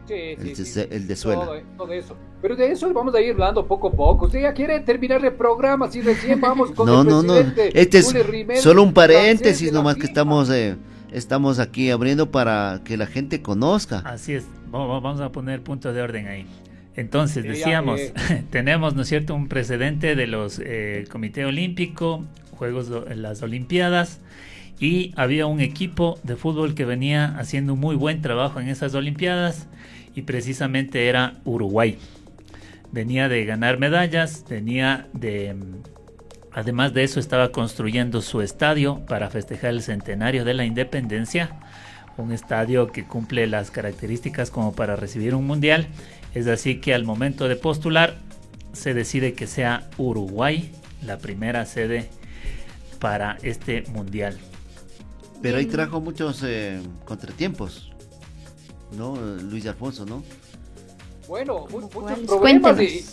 Sí, 0.07 0.13
el 0.15 0.55
sí, 0.55 0.63
de 0.81 0.89
el 0.95 1.07
de 1.09 1.17
suela. 1.17 1.45
Todo, 1.47 1.61
todo 1.79 1.93
eso. 1.95 2.15
Pero 2.43 2.57
de 2.57 2.71
eso 2.71 2.93
vamos 2.93 3.15
a 3.15 3.21
ir 3.23 3.33
hablando 3.33 3.67
poco 3.67 3.89
a 3.89 3.93
poco. 3.93 4.27
Usted 4.27 4.43
ya 4.43 4.53
quiere 4.53 4.79
terminar 4.81 5.25
el 5.25 5.33
programa, 5.33 5.91
si 5.91 6.03
recién 6.03 6.41
vamos 6.43 6.71
con 6.73 6.87
No, 6.87 7.01
el 7.03 7.09
no, 7.09 7.23
no. 7.23 7.35
Este 7.73 7.99
es 7.99 8.15
solo 8.63 8.83
un 8.83 8.93
paréntesis 8.93 9.73
nomás 9.73 9.97
que 9.97 10.05
estamos 10.05 10.51
eh, 10.51 10.77
estamos 11.11 11.59
aquí 11.59 11.91
abriendo 11.91 12.31
para 12.31 12.83
que 12.85 12.99
la 12.99 13.07
gente 13.07 13.41
conozca. 13.41 14.01
Así 14.05 14.35
es, 14.35 14.45
Va- 14.75 14.87
va- 14.87 15.01
vamos 15.01 15.21
a 15.23 15.33
poner 15.33 15.63
punto 15.63 15.93
de 15.93 16.03
orden 16.03 16.27
ahí. 16.29 16.47
Entonces, 16.97 17.45
decíamos, 17.45 18.01
eh. 18.01 18.13
tenemos, 18.51 18.95
¿no 18.95 19.03
es 19.03 19.09
cierto?, 19.09 19.35
un 19.35 19.49
precedente 19.49 20.15
de 20.15 20.27
los 20.27 20.61
eh, 20.65 21.05
Comité 21.11 21.45
Olímpico, 21.45 22.25
Juegos, 22.53 22.91
las 23.15 23.43
Olimpiadas, 23.43 24.21
y 24.79 25.13
había 25.17 25.47
un 25.47 25.61
equipo 25.61 26.19
de 26.23 26.37
fútbol 26.37 26.75
que 26.75 26.85
venía 26.85 27.37
haciendo 27.39 27.75
un 27.75 27.81
muy 27.81 27.97
buen 27.97 28.23
trabajo 28.23 28.61
en 28.61 28.69
esas 28.69 28.95
Olimpiadas, 28.95 29.67
y 30.15 30.23
precisamente 30.23 31.09
era 31.09 31.35
Uruguay. 31.45 31.99
Venía 32.93 33.29
de 33.29 33.45
ganar 33.45 33.79
medallas, 33.79 34.45
venía 34.49 35.09
de... 35.13 35.57
Además 36.53 36.95
de 36.95 37.03
eso, 37.03 37.19
estaba 37.19 37.51
construyendo 37.51 38.23
su 38.23 38.41
estadio 38.41 39.05
para 39.07 39.29
festejar 39.29 39.71
el 39.71 39.83
centenario 39.83 40.45
de 40.45 40.55
la 40.55 40.65
independencia 40.65 41.51
un 42.17 42.33
estadio 42.33 42.89
que 42.89 43.05
cumple 43.05 43.47
las 43.47 43.71
características 43.71 44.51
como 44.51 44.73
para 44.73 44.97
recibir 44.97 45.35
un 45.35 45.47
mundial. 45.47 45.87
Es 46.35 46.47
así 46.49 46.81
que 46.81 46.95
al 46.95 47.05
momento 47.05 47.49
de 47.49 47.57
postular 47.57 48.17
se 48.73 48.93
decide 48.95 49.35
que 49.35 49.47
sea 49.47 49.89
Uruguay 49.99 50.73
la 51.03 51.19
primera 51.19 51.65
sede 51.67 52.09
para 52.99 53.39
este 53.43 53.83
mundial. 53.93 54.37
Pero 55.43 55.59
ahí 55.59 55.67
trajo 55.67 56.01
muchos 56.01 56.43
eh, 56.45 56.81
contratiempos. 57.05 57.91
¿No? 58.97 59.17
Luis 59.17 59.67
Alfonso, 59.67 60.07
¿no? 60.07 60.23
Bueno, 61.29 61.67
mu- 61.71 61.81
muchos 61.81 62.19
problemas. 62.27 62.81
Y- 62.81 63.05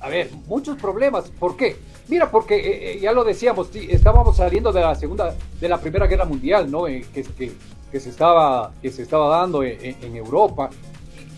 a 0.00 0.08
ver, 0.08 0.30
muchos 0.46 0.76
problemas. 0.78 1.30
¿Por 1.38 1.56
qué? 1.56 1.76
Mira, 2.08 2.30
porque 2.30 2.56
eh, 2.56 2.92
eh, 2.96 3.00
ya 3.00 3.12
lo 3.12 3.24
decíamos, 3.24 3.68
estábamos 3.74 4.36
saliendo 4.36 4.72
de 4.72 4.80
la 4.82 4.94
segunda, 4.94 5.34
de 5.60 5.68
la 5.68 5.80
primera 5.80 6.06
guerra 6.06 6.24
mundial, 6.26 6.70
¿no? 6.70 6.86
Eh, 6.88 7.04
que, 7.14 7.22
que, 7.22 7.52
que 7.90 8.00
se 8.00 8.10
estaba, 8.10 8.72
que 8.82 8.90
se 8.90 9.02
estaba 9.02 9.38
dando 9.38 9.62
en 9.62 10.16
Europa. 10.16 10.70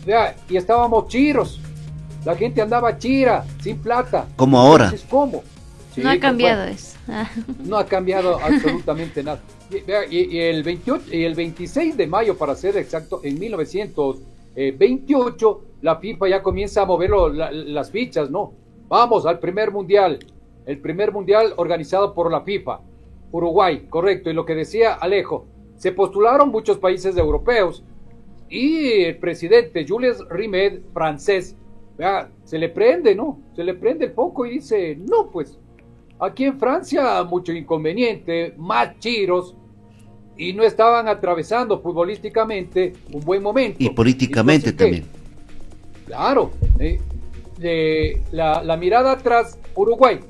Vea, 0.06 0.36
y 0.48 0.56
estábamos 0.56 1.08
chiros. 1.08 1.60
La 2.24 2.34
gente 2.36 2.62
andaba 2.62 2.96
chira, 2.96 3.44
sin 3.60 3.76
plata. 3.78 4.26
Como 4.36 4.58
ahora. 4.58 4.84
Entonces, 4.84 5.06
¿cómo? 5.10 5.42
Sí, 5.94 6.00
no 6.02 6.10
ha 6.10 6.18
cambiado 6.18 6.62
bueno, 6.62 6.74
eso. 6.74 6.96
Ah. 7.08 7.28
no 7.64 7.76
ha 7.76 7.86
cambiado 7.86 8.38
absolutamente 8.42 9.22
nada. 9.22 9.40
Y, 9.70 9.80
vea, 9.80 10.00
y- 10.08 10.36
y 10.36 10.40
el 10.40 10.62
28, 10.62 11.04
y 11.14 11.24
el 11.24 11.34
26 11.34 11.96
de 11.96 12.06
mayo, 12.06 12.36
para 12.36 12.54
ser 12.54 12.76
exacto, 12.76 13.20
en 13.24 13.38
1928, 13.38 15.60
la 15.82 15.96
FIFA 15.96 16.28
ya 16.28 16.42
comienza 16.42 16.82
a 16.82 16.86
mover 16.86 17.10
lo- 17.10 17.28
la- 17.28 17.50
las 17.50 17.90
fichas, 17.90 18.30
¿no? 18.30 18.52
Vamos 18.88 19.26
al 19.26 19.38
primer 19.38 19.70
mundial, 19.72 20.18
el 20.66 20.78
primer 20.78 21.12
mundial 21.12 21.52
organizado 21.56 22.14
por 22.14 22.30
la 22.30 22.42
FIFA. 22.42 22.80
Uruguay, 23.32 23.86
correcto. 23.90 24.30
Y 24.30 24.34
lo 24.34 24.44
que 24.46 24.54
decía 24.54 24.94
Alejo, 24.94 25.46
se 25.76 25.92
postularon 25.92 26.50
muchos 26.50 26.78
países 26.78 27.16
europeos 27.16 27.82
y 28.48 29.02
el 29.04 29.18
presidente 29.18 29.86
Jules 29.86 30.18
Rimet, 30.30 30.82
francés, 30.92 31.56
vea, 31.98 32.30
se 32.44 32.58
le 32.58 32.68
prende, 32.68 33.14
¿no? 33.14 33.40
Se 33.54 33.64
le 33.64 33.74
prende 33.74 34.06
el 34.06 34.12
foco 34.12 34.46
y 34.46 34.50
dice, 34.50 34.96
no, 34.96 35.30
pues 35.30 35.58
Aquí 36.18 36.44
en 36.44 36.58
Francia 36.58 37.22
mucho 37.24 37.52
inconveniente, 37.52 38.54
más 38.56 38.98
chiros 38.98 39.54
y 40.36 40.52
no 40.54 40.62
estaban 40.64 41.08
atravesando 41.08 41.80
futbolísticamente 41.80 42.94
un 43.12 43.20
buen 43.20 43.42
momento. 43.42 43.76
Y 43.80 43.90
políticamente 43.90 44.72
también. 44.72 45.04
Claro, 46.06 46.52
eh, 46.78 47.00
de 47.58 48.22
la, 48.32 48.62
la 48.62 48.76
mirada 48.76 49.12
atrás, 49.12 49.58
Uruguay, 49.74 50.20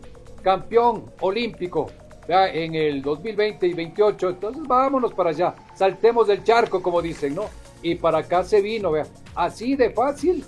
campeón 0.42 1.04
olímpico 1.20 1.90
en 2.28 2.74
el 2.74 3.02
2020 3.02 3.68
y 3.68 3.72
28, 3.72 4.30
entonces 4.30 4.62
vámonos 4.66 5.14
para 5.14 5.30
allá, 5.30 5.54
saltemos 5.76 6.26
del 6.26 6.42
charco 6.42 6.82
como 6.82 7.00
dicen, 7.00 7.36
¿no? 7.36 7.44
Y 7.82 7.94
para 7.96 8.18
acá 8.18 8.42
se 8.44 8.60
vino, 8.60 8.90
vea, 8.90 9.06
así 9.34 9.76
de 9.76 9.90
fácil. 9.90 10.44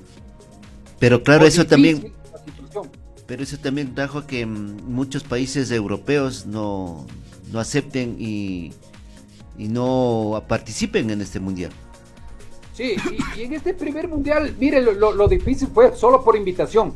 Pero 0.99 1.23
claro, 1.23 1.47
eso 1.47 1.65
también, 1.67 2.13
pero 3.27 3.43
eso 3.43 3.57
también 3.59 3.95
trajo 3.95 4.19
a 4.19 4.27
que 4.27 4.45
mm, 4.47 4.83
muchos 4.91 5.23
países 5.23 5.71
europeos 5.71 6.47
no, 6.47 7.07
no 7.53 7.61
acepten 7.61 8.17
y, 8.19 8.73
y 9.57 9.69
no 9.69 10.43
participen 10.49 11.11
en 11.11 11.21
este 11.21 11.39
mundial. 11.39 11.71
Sí, 12.73 12.95
y, 13.37 13.41
y 13.41 13.45
en 13.45 13.53
este 13.55 13.75
primer 13.75 14.09
mundial, 14.09 14.55
mire, 14.59 14.81
lo, 14.81 14.93
lo- 14.93 15.13
lo 15.13 15.29
difícil 15.29 15.69
fue 15.69 15.95
solo 15.97 16.25
por 16.25 16.37
invitación. 16.37 16.95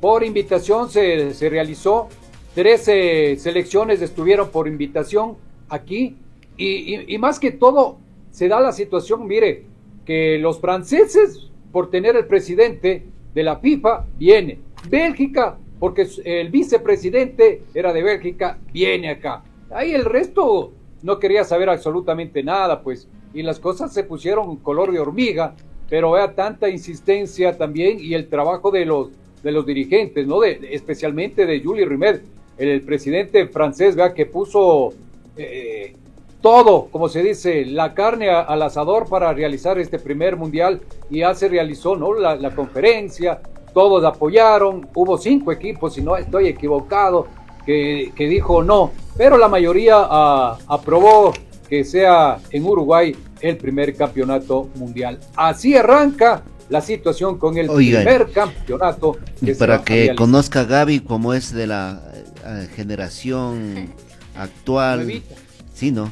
Por 0.00 0.24
invitación 0.24 0.88
se, 0.90 1.34
se 1.34 1.50
realizó, 1.50 2.08
13 2.54 3.36
selecciones 3.38 4.00
estuvieron 4.02 4.50
por 4.50 4.66
invitación 4.66 5.36
aquí, 5.68 6.16
y, 6.56 6.94
y- 6.96 7.04
y 7.14 7.18
más 7.18 7.38
que 7.38 7.50
todo 7.50 7.98
se 8.30 8.48
da 8.48 8.60
la 8.60 8.72
situación, 8.72 9.26
mire, 9.26 9.64
que 10.04 10.38
los 10.38 10.60
franceses, 10.60 11.50
por 11.72 11.90
tener 11.90 12.16
el 12.16 12.26
presidente 12.26 13.04
de 13.34 13.42
la 13.42 13.56
FIFA, 13.56 14.06
viene. 14.18 14.58
Bélgica, 14.88 15.58
porque 15.78 16.06
el 16.24 16.50
vicepresidente 16.50 17.62
era 17.74 17.92
de 17.92 18.02
Bélgica, 18.02 18.58
viene 18.72 19.10
acá. 19.10 19.44
Ahí 19.70 19.92
el 19.92 20.04
resto 20.04 20.72
no 21.02 21.18
quería 21.18 21.44
saber 21.44 21.70
absolutamente 21.70 22.42
nada, 22.42 22.82
pues, 22.82 23.08
y 23.32 23.42
las 23.42 23.60
cosas 23.60 23.92
se 23.92 24.04
pusieron 24.04 24.56
color 24.56 24.92
de 24.92 24.98
hormiga, 24.98 25.54
pero 25.88 26.12
vea 26.12 26.34
tanta 26.34 26.68
insistencia 26.68 27.56
también 27.56 27.98
y 28.00 28.14
el 28.14 28.28
trabajo 28.28 28.70
de 28.70 28.84
los 28.84 29.10
de 29.42 29.52
los 29.52 29.64
dirigentes, 29.64 30.26
¿no? 30.26 30.40
De, 30.40 30.60
especialmente 30.70 31.46
de 31.46 31.60
Julie 31.60 31.86
Rimet, 31.86 32.22
el, 32.58 32.68
el 32.68 32.82
presidente 32.82 33.46
francés, 33.48 33.96
vea 33.96 34.12
que 34.12 34.26
puso 34.26 34.92
eh, 35.36 35.94
todo, 36.40 36.86
como 36.90 37.08
se 37.08 37.22
dice, 37.22 37.64
la 37.66 37.94
carne 37.94 38.30
a- 38.30 38.40
al 38.40 38.62
asador 38.62 39.08
para 39.08 39.32
realizar 39.32 39.78
este 39.78 39.98
primer 39.98 40.36
mundial 40.36 40.80
y 41.10 41.18
ya 41.20 41.34
se 41.34 41.48
realizó, 41.48 41.96
¿no? 41.96 42.14
La, 42.14 42.36
la 42.36 42.50
conferencia, 42.54 43.40
todos 43.74 44.04
apoyaron, 44.04 44.88
hubo 44.94 45.18
cinco 45.18 45.52
equipos, 45.52 45.94
si 45.94 46.02
no 46.02 46.16
estoy 46.16 46.48
equivocado, 46.48 47.26
que, 47.66 48.12
que 48.16 48.26
dijo 48.26 48.62
no, 48.62 48.90
pero 49.16 49.36
la 49.36 49.48
mayoría 49.48 49.96
ah, 49.98 50.58
aprobó 50.66 51.32
que 51.68 51.84
sea 51.84 52.38
en 52.50 52.64
Uruguay 52.64 53.14
el 53.40 53.56
primer 53.58 53.94
campeonato 53.94 54.68
mundial. 54.76 55.18
Así 55.36 55.76
arranca 55.76 56.42
la 56.68 56.80
situación 56.80 57.38
con 57.38 57.58
el 57.58 57.68
Oigan, 57.68 58.02
primer 58.04 58.30
campeonato. 58.32 59.18
Va 59.42 59.58
para 59.58 59.74
a 59.76 59.84
que 59.84 60.14
conozca 60.16 60.60
a 60.60 60.64
Gaby 60.64 61.00
como 61.00 61.34
es 61.34 61.52
de 61.52 61.66
la 61.66 62.00
eh, 62.46 62.68
generación 62.74 63.92
actual. 64.36 65.04
Nuevita. 65.04 65.34
Sí, 65.74 65.92
¿no? 65.92 66.10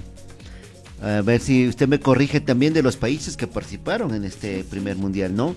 A 1.03 1.23
ver 1.23 1.41
si 1.41 1.69
usted 1.69 1.87
me 1.87 2.01
corrige 2.01 2.41
también 2.41 2.75
de 2.75 2.83
los 2.83 2.97
países 2.97 3.37
que 3.37 3.47
participaron 3.47 4.15
en 4.15 4.25
este 4.25 4.65
primer 4.65 4.97
mundial, 4.97 5.35
¿no? 5.35 5.55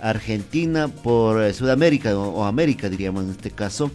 Argentina 0.00 0.88
por 0.88 1.42
eh, 1.42 1.54
Sudamérica 1.54 2.18
o, 2.18 2.28
o 2.30 2.44
América 2.44 2.88
diríamos 2.88 3.24
en 3.24 3.30
este 3.30 3.50
caso. 3.50 3.90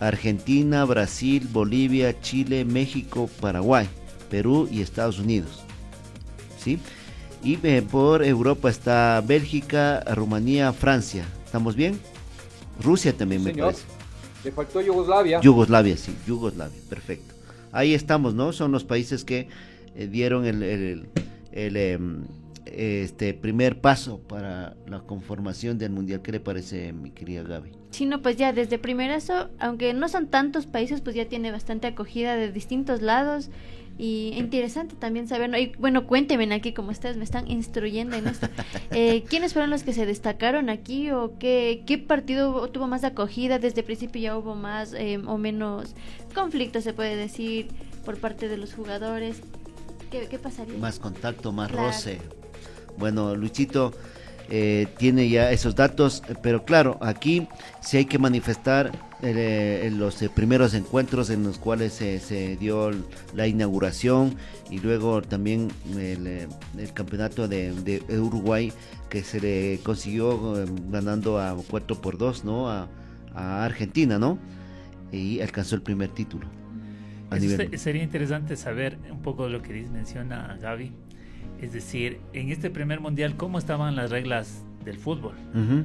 Argentina, 0.00 0.84
Brasil, 0.84 1.48
Bolivia, 1.50 2.20
Chile, 2.20 2.64
México, 2.64 3.30
Paraguay, 3.40 3.88
Perú 4.30 4.68
y 4.70 4.82
Estados 4.82 5.18
Unidos. 5.18 5.62
¿Sí? 6.58 6.78
Y 7.42 7.58
eh, 7.62 7.82
por 7.82 8.24
Europa 8.24 8.68
está 8.68 9.22
Bélgica, 9.26 10.00
Rumanía, 10.14 10.72
Francia. 10.72 11.24
¿Estamos 11.44 11.74
bien? 11.74 11.98
Rusia 12.82 13.12
también 13.12 13.42
me 13.44 13.54
parece. 13.54 13.82
Le 14.44 14.52
faltó 14.52 14.80
Yugoslavia. 14.80 15.40
Yugoslavia, 15.40 15.96
sí, 15.96 16.14
Yugoslavia, 16.26 16.78
perfecto. 16.88 17.34
Ahí 17.70 17.94
estamos, 17.94 18.34
¿no? 18.34 18.52
Son 18.52 18.72
los 18.72 18.84
países 18.84 19.24
que 19.24 19.48
eh, 19.94 20.06
dieron 20.06 20.46
el, 20.46 20.62
el, 21.52 21.76
em, 21.76 22.24
este 22.66 23.34
primer 23.34 23.80
paso 23.80 24.20
para 24.20 24.76
la 24.86 25.00
conformación 25.00 25.78
del 25.78 25.90
mundial. 25.90 26.22
¿Qué 26.22 26.32
le 26.32 26.40
parece, 26.40 26.92
mi 26.92 27.10
querida 27.10 27.42
Gaby? 27.42 27.72
Sí, 27.90 28.06
no, 28.06 28.22
pues 28.22 28.36
ya 28.36 28.52
desde 28.52 28.78
primerazo, 28.78 29.50
aunque 29.58 29.92
no 29.92 30.08
son 30.08 30.28
tantos 30.28 30.66
países, 30.66 31.02
pues 31.02 31.14
ya 31.14 31.26
tiene 31.26 31.52
bastante 31.52 31.88
acogida 31.88 32.36
de 32.36 32.50
distintos 32.50 33.02
lados 33.02 33.50
y 33.98 34.32
interesante 34.36 34.96
también 34.96 35.28
saber, 35.28 35.50
y, 35.58 35.72
bueno, 35.78 36.06
cuéntenme 36.06 36.52
aquí 36.54 36.72
como 36.72 36.90
ustedes 36.90 37.16
me 37.16 37.24
están 37.24 37.50
instruyendo 37.50 38.16
en 38.16 38.26
esto, 38.26 38.48
eh, 38.90 39.24
¿quiénes 39.28 39.52
fueron 39.52 39.70
los 39.70 39.82
que 39.82 39.92
se 39.92 40.06
destacaron 40.06 40.70
aquí 40.70 41.10
o 41.10 41.38
qué, 41.38 41.84
qué 41.86 41.98
partido 41.98 42.68
tuvo 42.70 42.88
más 42.88 43.04
acogida? 43.04 43.58
Desde 43.58 43.80
el 43.80 43.86
principio 43.86 44.22
ya 44.22 44.36
hubo 44.36 44.54
más 44.54 44.94
eh, 44.94 45.20
o 45.26 45.36
menos 45.36 45.94
conflicto, 46.34 46.80
se 46.80 46.94
puede 46.94 47.16
decir, 47.16 47.68
por 48.04 48.18
parte 48.18 48.48
de 48.48 48.56
los 48.56 48.74
jugadores. 48.74 49.42
¿Qué, 50.12 50.28
qué 50.28 50.38
pasaría? 50.38 50.78
Más 50.78 50.98
contacto, 51.00 51.50
más 51.52 51.72
roce. 51.72 52.20
Bueno, 52.98 53.34
Luchito, 53.34 53.92
eh, 54.54 54.86
tiene 54.98 55.30
ya 55.30 55.50
esos 55.50 55.74
datos, 55.74 56.22
pero 56.42 56.66
claro, 56.66 56.98
aquí 57.00 57.48
sí 57.80 57.96
hay 57.96 58.04
que 58.04 58.18
manifestar 58.18 58.92
eh, 59.22 59.90
los 59.96 60.20
eh, 60.20 60.28
primeros 60.28 60.74
encuentros 60.74 61.30
en 61.30 61.42
los 61.42 61.56
cuales 61.56 61.94
se 61.94 62.56
dio 62.58 62.90
la 63.34 63.46
inauguración 63.46 64.36
y 64.70 64.78
luego 64.80 65.22
también 65.22 65.72
el, 65.96 66.48
campeonato 66.92 67.48
de, 67.48 68.02
Uruguay 68.10 68.74
que 69.08 69.24
se 69.24 69.40
le 69.40 69.80
consiguió 69.82 70.66
ganando 70.90 71.40
a 71.40 71.56
4 71.70 72.02
por 72.02 72.18
2 72.18 72.44
¿no? 72.44 72.68
A, 72.68 72.88
Argentina, 73.34 74.18
¿no? 74.18 74.38
Y 75.10 75.40
alcanzó 75.40 75.74
el 75.76 75.80
primer 75.80 76.10
título. 76.10 76.61
Sería 77.76 78.02
interesante 78.02 78.56
saber 78.56 78.98
un 79.10 79.22
poco 79.22 79.48
lo 79.48 79.62
que 79.62 79.72
menciona 79.92 80.56
Gaby 80.60 80.92
es 81.62 81.72
decir, 81.72 82.18
en 82.32 82.50
este 82.50 82.70
primer 82.70 82.98
mundial, 82.98 83.36
¿cómo 83.36 83.56
estaban 83.56 83.94
las 83.94 84.10
reglas 84.10 84.64
del 84.84 84.98
fútbol? 84.98 85.34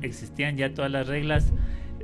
¿Existían 0.01 0.57
ya 0.57 0.73
todas 0.73 0.89
las 0.89 1.05
reglas? 1.05 1.53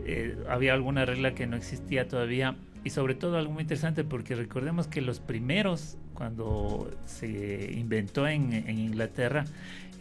Eh, 0.05 0.37
¿Había 0.47 0.75
alguna 0.75 1.05
regla 1.05 1.33
que 1.33 1.47
no 1.47 1.57
existía 1.57 2.07
todavía? 2.07 2.55
Y 2.83 2.91
sobre 2.91 3.15
todo 3.15 3.35
algo 3.35 3.51
muy 3.51 3.63
interesante 3.63 4.03
porque 4.03 4.35
recordemos 4.35 4.85
que 4.85 5.01
los 5.01 5.19
primeros, 5.19 5.97
cuando 6.13 6.91
se 7.05 7.71
inventó 7.73 8.27
en, 8.27 8.53
Inglaterra, 8.69 9.45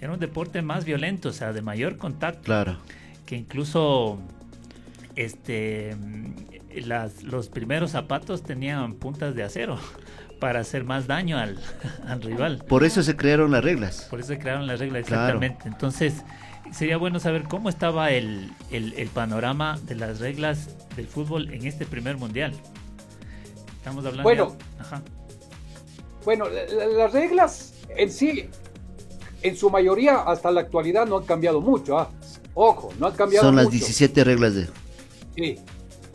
era 0.03 0.13
un 0.13 0.21
deporte 0.21 0.61
más 0.61 0.85
violento, 0.85 1.31
o 1.31 1.33
sea, 1.33 1.55
de 1.55 1.63
mayor 1.63 1.97
contacto. 1.97 2.43
Claro. 2.43 2.77
Que 3.25 3.37
incluso 3.37 4.19
este, 5.17 5.97
las, 6.81 7.23
los 7.23 7.49
primeros 7.49 7.91
zapatos 7.91 8.43
tenían 8.43 8.95
puntas 8.95 9.35
de 9.35 9.43
acero 9.43 9.79
para 10.41 10.61
hacer 10.61 10.85
más 10.85 11.07
daño 11.07 11.39
al, 12.07 12.23
rival. 12.23 12.65
Por 12.67 12.85
eso 12.85 13.03
se 13.03 13.17
crearon 13.17 13.53
las 13.53 13.63
reglas. 13.63 14.09
Por 14.11 14.19
eso 14.19 14.29
se 14.29 14.39
crearon 14.39 14.67
las 14.67 14.81
reglas, 14.81 15.03
exactamente. 15.03 15.69
Entonces, 15.69 16.23
sería 16.73 16.97
bueno 16.97 17.21
saber 17.21 17.45
cómo 17.45 17.69
estaba 17.69 18.11
el, 18.11 18.51
panorama 19.15 19.79
de 19.85 19.95
las 19.95 20.19
reglas 20.19 20.71
del 20.97 21.07
fútbol 21.07 21.53
en 21.53 21.67
este 21.67 21.87
primer 21.87 22.17
mundial. 22.17 22.53
Estamos 23.77 24.05
hablando. 24.05 24.23
Bueno, 24.25 24.57
bueno 26.25 26.47
las 26.49 27.13
reglas 27.13 27.75
en 27.97 28.11
sí, 28.11 28.49
en 29.43 29.57
su 29.57 29.71
mayoría 29.71 30.23
hasta 30.23 30.51
la 30.51 30.63
actualidad 30.63 31.07
no 31.07 31.19
han 31.19 31.25
cambiado 31.25 31.61
mucho. 31.61 31.99
¿ah? 31.99 32.11
Ojo, 32.55 32.93
no 32.99 33.07
han 33.07 33.15
cambiado 33.15 33.47
Son 33.47 33.57
las 33.57 33.71
17 33.71 34.25
reglas 34.25 34.55
de. 34.55 34.69
Sí. 35.37 35.59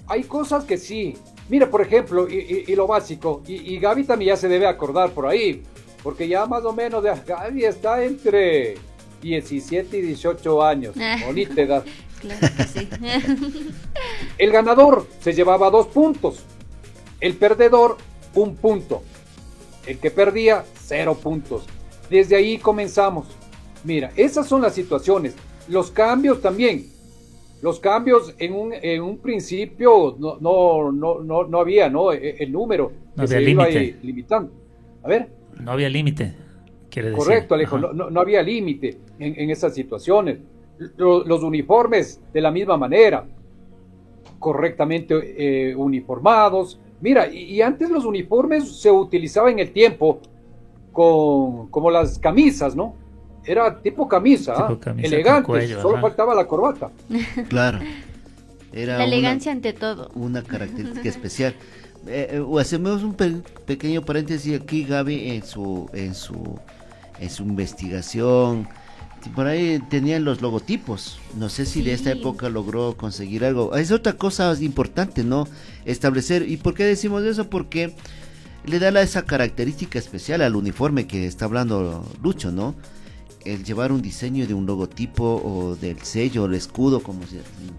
Hay 0.07 0.23
cosas 0.23 0.63
que 0.63 0.77
sí, 0.77 1.17
Mira, 1.49 1.69
por 1.69 1.81
ejemplo, 1.81 2.27
y, 2.29 2.75
lo 2.75 2.87
básico, 2.87 3.41
y, 3.47 3.79
Gaby 3.79 4.03
también 4.03 4.29
ya 4.29 4.37
se 4.37 4.49
debe 4.49 4.67
acordar 4.67 5.11
por 5.11 5.27
ahí, 5.27 5.63
porque 6.03 6.27
ya 6.27 6.45
más 6.45 6.65
o 6.65 6.73
menos 6.73 7.01
de, 7.01 7.13
Gaby 7.25 7.63
está 7.63 8.03
entre 8.03 8.75
17 9.21 9.97
y 9.97 10.01
18 10.01 10.63
años, 10.63 10.95
bonita 11.25 11.61
edad. 11.61 11.85
Claro 12.17 12.47
que 12.57 12.63
sí. 12.63 12.89
el 14.39 14.51
ganador 14.51 15.05
se 15.21 15.33
llevaba 15.33 15.69
dos 15.69 15.85
puntos, 15.85 16.39
el 17.21 17.35
perdedor 17.35 17.97
un 18.33 18.55
punto, 18.55 19.03
el 19.85 19.99
que 19.99 20.09
perdía 20.09 20.65
cero 20.83 21.15
puntos. 21.21 21.67
Desde 22.09 22.35
ahí 22.35 22.57
comenzamos. 22.57 23.27
Mira, 23.83 24.11
esas 24.15 24.47
son 24.47 24.63
las 24.63 24.73
situaciones. 24.73 25.35
Los 25.67 25.91
cambios 25.91 26.41
también 26.41 26.89
los 27.61 27.79
cambios 27.79 28.35
en 28.37 28.53
un, 28.53 28.73
en 28.73 29.01
un 29.01 29.17
principio 29.17 30.15
no, 30.19 30.37
no, 30.39 30.91
no, 30.91 31.43
no, 31.43 31.59
había, 31.59 31.89
¿no? 31.89 32.11
E, 32.13 32.37
el, 32.39 32.51
número 32.51 32.91
no 33.15 33.23
había 33.23 33.39
límite. 33.39 33.97
limitando. 34.03 34.51
A 35.03 35.07
ver. 35.07 35.29
No 35.59 35.71
había 35.71 35.89
límite, 35.89 36.33
quiere 36.89 37.09
decir. 37.09 37.23
Correcto, 37.23 37.55
Alejo, 37.55 37.77
no, 37.79 37.93
no, 37.93 38.19
había 38.19 38.43
límite 38.43 38.99
en, 39.17 39.39
en, 39.39 39.49
esas 39.49 39.73
situaciones. 39.73 40.39
Los, 40.97 41.41
uniformes 41.41 42.21
de 42.31 42.41
la 42.41 42.51
misma 42.51 42.77
manera, 42.77 43.25
correctamente 44.37 45.15
eh, 45.71 45.75
uniformados. 45.75 46.79
Mira, 47.01 47.27
y, 47.27 47.61
antes 47.61 47.89
los 47.89 48.05
uniformes 48.05 48.79
se 48.79 48.91
utilizaban 48.91 49.53
en 49.53 49.59
el 49.59 49.71
tiempo 49.71 50.19
con, 50.91 51.69
como 51.69 51.89
las 51.89 52.19
camisas, 52.19 52.75
¿no? 52.75 52.95
Era 53.47 53.79
tipo 53.79 54.07
camisa, 54.07 54.53
¿ah? 54.57 54.77
elegante, 54.97 55.81
solo 55.81 56.01
faltaba 56.01 56.35
la 56.35 56.45
corbata. 56.45 56.91
Claro. 57.49 57.79
Era 58.73 58.97
la 58.97 59.05
elegancia 59.05 59.51
ante 59.51 59.73
todo. 59.73 60.11
Una 60.13 60.43
característica 60.43 61.07
especial. 61.15 61.55
Eh, 62.05 62.29
eh, 62.31 62.59
hacemos 62.59 63.03
un 63.03 63.15
pequeño 63.65 64.01
paréntesis 64.03 64.59
aquí, 64.59 64.83
Gaby, 64.83 65.31
en 65.31 65.43
su, 65.43 65.89
en 65.93 66.13
su, 66.13 66.59
en 67.19 67.29
su 67.29 67.43
investigación. 67.43 68.67
Por 69.35 69.47
ahí 69.47 69.81
tenían 69.89 70.23
los 70.23 70.41
logotipos. 70.41 71.19
No 71.35 71.49
sé 71.49 71.65
si 71.65 71.81
de 71.81 71.93
esta 71.93 72.11
época 72.11 72.49
logró 72.49 72.95
conseguir 72.95 73.45
algo. 73.45 73.75
Es 73.75 73.91
otra 73.91 74.13
cosa 74.13 74.53
importante, 74.59 75.23
¿no? 75.23 75.47
Establecer. 75.85 76.47
¿Y 76.47 76.57
por 76.57 76.75
qué 76.75 76.83
decimos 76.83 77.23
eso? 77.23 77.49
Porque 77.49 77.93
le 78.65 78.79
da 78.79 79.01
esa 79.01 79.23
característica 79.23 79.97
especial 79.97 80.41
al 80.41 80.55
uniforme 80.55 81.07
que 81.07 81.25
está 81.25 81.45
hablando 81.45 82.05
Lucho, 82.21 82.51
¿no? 82.51 82.75
El 83.53 83.63
llevar 83.63 83.91
un 83.91 84.01
diseño 84.01 84.45
de 84.47 84.53
un 84.53 84.65
logotipo 84.65 85.41
o 85.43 85.75
del 85.75 86.01
sello, 86.01 86.45
el 86.45 86.53
escudo, 86.53 87.01
como 87.01 87.21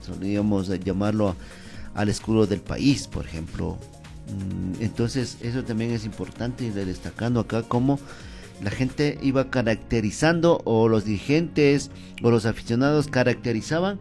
solíamos 0.01 0.69
llamarlo 0.69 1.37
al 1.95 2.09
escudo 2.09 2.47
del 2.47 2.61
país, 2.61 3.07
por 3.07 3.25
ejemplo. 3.25 3.79
Mm, 4.29 4.83
entonces 4.83 5.39
eso 5.41 5.65
también 5.65 5.91
es 5.91 6.05
importante 6.05 6.71
destacando 6.73 7.41
acá 7.41 7.63
cómo 7.63 7.99
la 8.63 8.71
gente 8.71 9.19
iba 9.23 9.51
caracterizando 9.51 10.61
o 10.65 10.89
los 10.89 11.05
dirigentes 11.05 11.91
o 12.23 12.31
los 12.31 12.47
aficionados 12.47 13.07
caracterizaban 13.07 13.99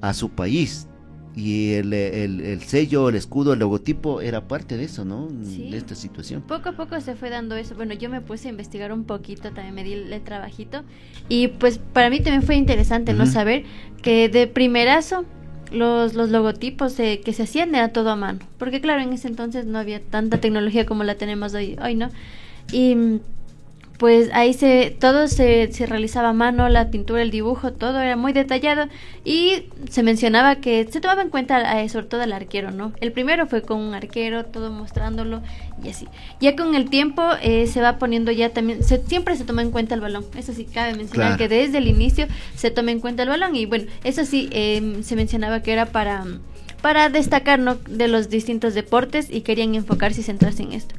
a 0.00 0.14
su 0.14 0.30
país 0.30 0.86
y 1.36 1.74
el, 1.74 1.92
el, 1.92 2.62
sello, 2.62 3.10
el 3.10 3.14
escudo, 3.14 3.52
el 3.52 3.58
logotipo 3.58 4.22
era 4.22 4.48
parte 4.48 4.78
de 4.78 4.84
eso, 4.84 5.04
¿no? 5.04 5.28
De 5.28 5.76
esta 5.76 5.94
situación. 5.94 6.40
Poco 6.40 6.70
a 6.70 6.72
poco 6.72 6.98
se 7.02 7.14
fue 7.14 7.28
dando 7.28 7.56
eso. 7.56 7.74
Bueno, 7.74 7.92
yo 7.92 8.08
me 8.08 8.22
puse 8.22 8.48
a 8.48 8.50
investigar 8.50 8.90
un 8.90 9.04
poquito, 9.04 9.52
también 9.52 9.74
me 9.74 9.84
di 9.84 9.92
el, 9.92 10.20
trabajito. 10.22 10.82
Y 11.28 11.48
pues 11.48 11.78
para 11.92 12.08
mí 12.08 12.20
también 12.20 12.42
fue 12.42 12.56
interesante, 12.56 13.12
¿no? 13.12 13.26
Saber 13.26 13.64
que 14.00 14.30
de 14.30 14.46
primerazo 14.46 15.26
los, 15.70 16.14
los 16.14 16.30
logotipos 16.30 16.94
que 16.94 17.32
se 17.34 17.42
hacían 17.42 17.74
era 17.74 17.88
todo 17.88 18.08
a 18.08 18.16
mano. 18.16 18.38
Porque 18.56 18.80
claro, 18.80 19.02
en 19.02 19.12
ese 19.12 19.28
entonces 19.28 19.66
no 19.66 19.78
había 19.78 20.00
tanta 20.00 20.40
tecnología 20.40 20.86
como 20.86 21.04
la 21.04 21.16
tenemos 21.16 21.52
hoy, 21.52 21.76
hoy 21.82 21.96
¿no? 21.96 22.08
Y 22.72 23.20
pues 23.98 24.30
ahí 24.32 24.52
se 24.52 24.96
todo 24.98 25.28
se, 25.28 25.72
se, 25.72 25.86
realizaba 25.86 26.30
a 26.30 26.32
mano, 26.32 26.68
la 26.68 26.90
pintura, 26.90 27.22
el 27.22 27.30
dibujo, 27.30 27.72
todo 27.72 28.00
era 28.00 28.16
muy 28.16 28.32
detallado 28.32 28.88
y 29.24 29.64
se 29.90 30.02
mencionaba 30.02 30.56
que 30.56 30.86
se 30.90 31.00
tomaba 31.00 31.22
en 31.22 31.30
cuenta 31.30 31.80
eh, 31.80 31.88
sobre 31.88 32.06
todo 32.06 32.22
el 32.22 32.32
arquero, 32.32 32.70
¿no? 32.70 32.92
El 33.00 33.12
primero 33.12 33.46
fue 33.46 33.62
con 33.62 33.80
un 33.80 33.94
arquero, 33.94 34.44
todo 34.44 34.70
mostrándolo 34.70 35.42
y 35.82 35.88
así. 35.88 36.06
Ya 36.40 36.56
con 36.56 36.74
el 36.74 36.90
tiempo 36.90 37.22
eh, 37.42 37.66
se 37.66 37.80
va 37.80 37.98
poniendo 37.98 38.32
ya 38.32 38.50
también, 38.50 38.82
siempre 38.82 39.36
se 39.36 39.44
toma 39.44 39.62
en 39.62 39.70
cuenta 39.70 39.94
el 39.94 40.00
balón, 40.00 40.24
eso 40.36 40.52
sí 40.52 40.64
cabe 40.64 40.94
mencionar 40.94 41.38
que 41.38 41.48
desde 41.48 41.78
el 41.78 41.88
inicio 41.88 42.26
se 42.54 42.70
toma 42.70 42.90
en 42.90 43.00
cuenta 43.00 43.22
el 43.22 43.28
balón 43.28 43.56
y 43.56 43.66
bueno, 43.66 43.86
eso 44.04 44.24
sí 44.24 44.48
em, 44.52 45.02
se 45.02 45.16
mencionaba 45.16 45.62
que 45.62 45.72
era 45.72 45.86
para 45.86 46.24
para 46.82 47.08
destacar 47.08 47.58
¿no? 47.58 47.74
de 47.74 48.06
los 48.06 48.28
distintos 48.28 48.74
deportes 48.74 49.28
y 49.28 49.40
querían 49.40 49.74
enfocarse 49.74 50.20
y 50.20 50.24
centrarse 50.24 50.62
en 50.62 50.72
esto. 50.72 50.94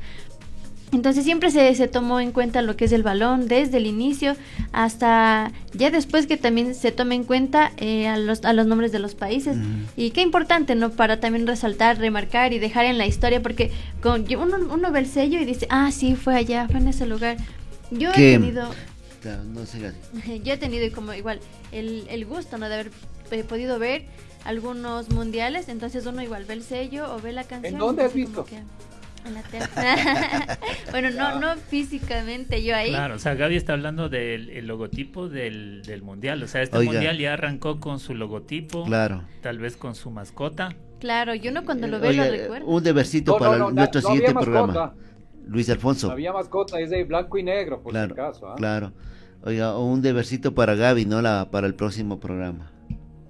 Entonces 0.93 1.25
siempre 1.25 1.51
se, 1.51 1.75
se, 1.75 1.87
tomó 1.89 2.21
en 2.21 2.31
cuenta 2.31 2.61
lo 2.61 2.77
que 2.77 2.85
es 2.85 2.93
el 2.93 3.03
balón 3.03 3.47
desde 3.49 3.75
el 3.77 3.85
inicio 3.87 4.37
hasta 4.71 5.51
ya 5.73 5.91
después 5.91 6.27
que 6.27 6.37
también 6.37 6.75
se 6.75 6.93
tome 6.93 7.15
en 7.15 7.25
cuenta 7.25 7.73
eh, 7.77 8.07
a, 8.07 8.17
los, 8.17 8.45
a 8.45 8.53
los 8.53 8.67
nombres 8.67 8.93
de 8.93 8.99
los 8.99 9.13
países. 9.13 9.57
Y 9.97 10.11
qué 10.11 10.21
importante, 10.21 10.75
¿no? 10.75 10.91
Para 10.91 11.19
también 11.19 11.45
resaltar, 11.45 11.97
remarcar 11.97 12.53
y 12.53 12.59
dejar 12.59 12.85
en 12.85 12.97
la 12.97 13.05
historia, 13.05 13.41
porque 13.41 13.71
con, 14.01 14.25
uno, 14.33 14.57
uno 14.73 14.91
ve 14.91 14.99
el 14.99 15.07
sello 15.07 15.39
y 15.41 15.45
dice, 15.45 15.67
ah, 15.69 15.91
sí, 15.91 16.15
fue 16.15 16.35
allá, 16.35 16.67
fue 16.69 16.79
en 16.79 16.87
ese 16.87 17.05
lugar. 17.05 17.35
Yo 17.91 18.09
he 18.11 18.13
tenido... 18.13 18.69
No 19.53 19.65
sé. 19.65 19.91
Yo 20.45 20.53
he 20.53 20.57
tenido 20.57 20.89
como 20.95 21.13
igual 21.13 21.41
el, 21.73 22.05
el 22.09 22.25
gusto, 22.25 22.57
¿no? 22.57 22.69
De 22.69 22.75
haber 22.75 22.91
eh, 23.31 23.43
podido 23.43 23.77
ver 23.77 24.05
algunos 24.45 25.09
mundiales, 25.09 25.67
entonces 25.67 26.05
uno 26.05 26.21
igual 26.21 26.45
ve 26.45 26.53
el 26.53 26.63
sello 26.63 27.13
o 27.13 27.19
ve 27.19 27.33
la 27.33 27.43
canción. 27.43 27.73
¿En 27.73 27.79
dónde 27.79 28.03
has 28.05 28.13
visto? 28.13 28.45
que- 28.45 28.61
En 29.27 29.33
la 29.33 29.41
tele. 29.43 29.65
bueno, 30.91 31.09
no, 31.11 31.39
no 31.39 31.55
físicamente, 31.57 32.63
yo 32.63 32.75
ahí. 32.75 32.89
Claro, 32.89 33.15
o 33.15 33.19
sea, 33.19 33.35
Gaby 33.35 33.55
está 33.55 33.73
hablando 33.73 34.09
del 34.09 34.49
el 34.49 34.67
logotipo 34.67 35.27
del, 35.29 35.81
del 35.83 36.01
mundial. 36.01 36.41
O 36.43 36.47
sea, 36.47 36.61
este 36.61 36.77
Oiga. 36.77 36.91
mundial 36.93 37.17
ya 37.17 37.33
arrancó 37.33 37.79
con 37.79 37.99
su 37.99 38.13
logotipo, 38.15 38.85
Claro. 38.85 39.23
tal 39.41 39.59
vez 39.59 39.75
con 39.77 39.95
su 39.95 40.09
mascota. 40.11 40.75
Claro, 40.99 41.35
yo 41.35 41.51
no 41.51 41.63
cuando 41.65 41.87
lo 41.87 41.99
veo 41.99 42.09
Oiga, 42.11 42.25
lo 42.25 42.31
recuerdo. 42.31 42.65
un 42.67 42.83
debercito 42.83 43.33
No, 43.33 43.37
para 43.37 43.57
no, 43.57 43.71
nuestro 43.71 44.01
no 44.01 44.07
había 44.09 44.19
siguiente 44.19 44.33
mascota. 44.33 44.63
programa. 44.73 44.93
Luis 45.47 45.69
Alfonso. 45.69 46.07
No 46.07 46.13
había 46.13 46.33
mascota, 46.33 46.79
es 46.79 46.89
de 46.89 47.03
blanco 47.03 47.37
y 47.37 47.43
negro, 47.43 47.81
por 47.81 47.91
claro, 47.91 48.13
si 48.15 48.19
acaso. 48.21 48.47
¿ah? 48.49 48.55
claro. 48.57 48.91
Oiga, 49.43 49.77
un 49.77 50.01
debercito 50.01 50.53
para 50.55 50.75
Gaby, 50.75 51.05
¿no? 51.05 51.21
La, 51.21 51.49
para 51.51 51.67
el 51.67 51.75
próximo 51.75 52.19
programa. 52.19 52.71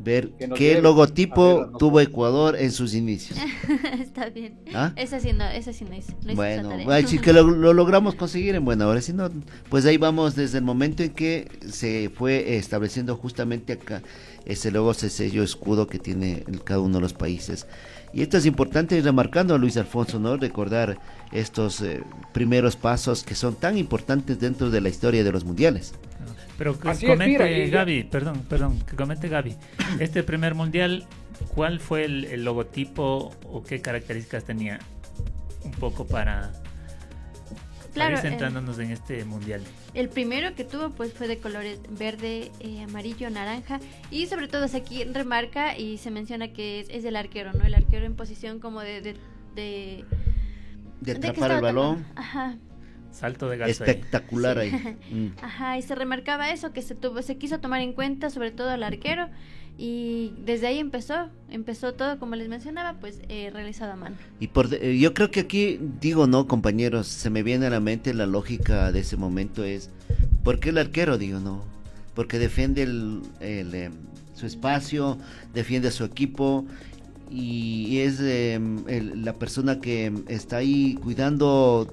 Ver 0.08 0.30
Que 0.40 0.48
qué 0.56 0.82
logotipo 0.82 1.58
ver, 1.60 1.72
no- 1.72 1.78
tuvo 1.78 2.00
Ecuador 2.00 2.56
en 2.56 2.72
sus 2.72 2.94
inicios. 2.94 3.38
Está 4.00 4.30
bien. 4.30 4.58
¿Ah? 4.74 4.94
Esa 4.96 5.20
sí 5.20 5.34
no, 5.34 5.46
esa 5.50 5.74
sí 5.74 5.84
no 5.84 5.94
hice. 5.96 6.14
No 6.24 6.34
Bueno, 6.34 7.08
si 7.10 7.20
que 7.20 7.34
lo, 7.34 7.44
lo 7.44 7.74
logramos 7.82 8.16
conseguir 8.16 8.56
en 8.56 8.64
buena 8.64 8.88
hora, 8.88 9.02
si 9.02 9.12
no, 9.12 9.30
pues 9.70 9.86
ahí 9.86 9.98
vamos 9.98 10.34
desde 10.36 10.60
el 10.60 10.64
momento 10.64 11.04
en 11.04 11.10
que 11.10 11.50
se 11.70 12.10
fue 12.10 12.56
estableciendo 12.56 13.18
justamente 13.18 13.74
acá 13.74 14.02
ese 14.46 14.72
logo, 14.72 14.92
ese 14.92 15.10
sello 15.10 15.44
escudo 15.44 15.88
que 15.88 16.00
tiene 16.00 16.46
el- 16.48 16.64
cada 16.64 16.80
uno 16.80 16.96
de 16.96 17.02
los 17.02 17.14
países. 17.14 17.68
Y 18.14 18.22
esto 18.22 18.38
es 18.38 18.46
importante 18.46 18.98
ir 18.98 19.04
remarcando, 19.04 19.58
Luis 19.58 19.76
Alfonso, 19.76 20.20
¿no? 20.20 20.38
Recordar 20.38 20.98
estos 21.34 21.82
eh, 21.82 22.02
primeros 22.34 22.78
pasos 22.78 23.24
que 23.24 23.36
son 23.36 23.56
tan 23.56 23.78
importantes 23.78 24.40
dentro 24.40 24.70
de 24.70 24.80
la 24.80 24.88
historia 24.88 25.26
de 25.26 25.32
los 25.34 25.44
mundiales. 25.44 25.94
Pero 26.58 26.80
que 26.80 26.90
Así 26.90 27.06
es, 27.06 27.12
comente 27.12 27.70
Gaby, 27.70 28.04
perdón, 28.06 28.42
perdón, 28.50 28.80
que 28.80 28.96
comente 28.96 29.30
Gaby. 29.30 29.56
Este 30.00 30.24
primer 30.24 30.56
mundial, 30.56 31.06
¿cuál 31.54 31.80
fue 31.80 32.06
el, 32.06 32.26
el 32.26 32.44
logotipo 32.44 33.32
o 33.44 33.64
qué 33.64 33.80
características 33.82 34.44
tenía? 34.44 34.80
Un 35.64 35.72
poco 35.72 36.08
para, 36.08 36.52
Claro, 37.94 38.18
eh, 38.18 38.22
centrándonos 38.22 38.80
en 38.80 38.92
este 38.92 39.24
mundial. 39.26 39.62
El 39.94 40.10
primero 40.10 40.54
que 40.56 40.64
tuvo 40.64 40.90
pues 40.92 41.14
fue 41.14 41.28
de 41.28 41.38
colores 41.40 41.80
verde, 41.90 42.52
eh, 42.60 42.82
amarillo, 42.84 43.30
naranja 43.30 43.80
y 44.12 44.28
sobre 44.28 44.48
todo 44.48 44.66
o 44.66 44.68
sea, 44.68 44.80
aquí 44.80 45.04
remarca 45.04 45.78
y 45.78 45.98
se 45.98 46.10
menciona 46.12 46.50
que 46.54 46.80
es, 46.80 46.90
es 46.90 47.06
el 47.06 47.16
arquero, 47.16 47.54
¿no? 47.54 47.66
El 47.66 47.76
arquero 47.76 48.06
en 48.06 48.16
posición 48.16 48.60
como 48.60 48.82
de... 48.82 49.02
de, 49.02 49.14
de- 49.56 50.06
De 51.02 51.14
¿de 51.14 51.20
qué 51.20 51.28
atrapar 51.28 51.52
el 51.52 51.62
balón, 51.62 51.98
tomando? 52.04 52.20
Ajá, 52.22 52.56
Salto 53.12 53.50
de 53.50 53.58
gato 53.58 53.66
ahí. 53.68 53.72
espectacular 53.72 54.60
Sí. 54.62 54.70
ahí. 54.76 54.98
Mm. 55.12 55.28
ajá, 55.42 55.78
y 55.78 55.82
se 55.82 55.96
remarcaba 55.96 56.52
eso, 56.52 56.72
que 56.74 56.82
se 56.82 56.96
tuvo, 56.96 57.22
se 57.22 57.38
quiso 57.38 57.60
tomar 57.60 57.82
en 57.82 57.94
cuenta 57.94 58.30
sobre 58.30 58.52
todo 58.52 58.70
al 58.70 58.84
arquero 58.84 59.28
y 59.78 60.34
desde 60.44 60.68
ahí 60.68 60.80
empezó, 60.80 61.30
empezó 61.50 61.94
todo 61.94 62.18
como 62.20 62.36
les 62.36 62.50
mencionaba, 62.50 63.00
pues 63.00 63.22
eh, 63.30 63.50
realizado 63.54 63.94
a 63.94 63.96
mano. 63.96 64.16
Y 64.40 64.48
por, 64.48 64.70
de- 64.70 64.92
eh, 64.94 64.98
yo 65.00 65.14
creo 65.14 65.30
que 65.32 65.42
aquí, 65.42 65.80
digo 66.02 66.26
no, 66.28 66.48
compañeros, 66.48 67.08
se 67.08 67.30
me 67.30 67.44
viene 67.44 67.68
a 67.68 67.70
la 67.70 67.80
mente 67.80 68.14
la 68.14 68.26
lógica 68.26 68.92
de 68.92 69.00
ese 69.02 69.18
momento 69.18 69.64
es, 69.64 69.92
¿por 70.44 70.60
qué 70.60 70.70
el 70.70 70.78
arquero? 70.80 71.18
Digo, 71.18 71.40
no, 71.40 71.64
porque 72.16 72.40
defiende 72.40 72.82
el, 72.84 73.22
el, 73.40 73.74
em, 73.76 73.94
su 74.34 74.46
espacio, 74.48 75.18
defiende 75.54 75.88
a 75.90 75.92
su 75.92 76.04
equipo 76.04 76.66
y 77.30 78.00
es 78.00 78.20
em, 78.20 78.84
el- 78.88 79.24
la 79.26 79.34
persona 79.34 79.80
que 79.80 80.06
em, 80.06 80.24
está 80.28 80.58
ahí 80.58 80.96
cuidando 81.04 81.88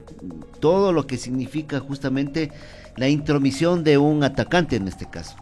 todo 0.61 0.93
lo 0.93 1.07
que 1.07 1.17
significa 1.17 1.81
justamente 1.81 2.51
la 2.97 3.09
intromisión 3.09 3.83
de 3.85 3.99
un 3.99 4.23
atacante 4.25 4.77
en 4.77 4.87
este 4.89 5.07
caso. 5.11 5.37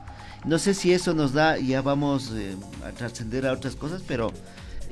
No 0.45 0.59
sé 0.59 0.75
si 0.75 0.93
eso 0.93 1.15
nos 1.15 1.33
da, 1.35 1.59
ya 1.59 1.83
vamos 1.83 2.33
eh, 2.35 2.57
a 2.85 2.91
trascender 2.91 3.47
a 3.47 3.53
otras 3.53 3.77
cosas, 3.77 4.03
pero 4.09 4.33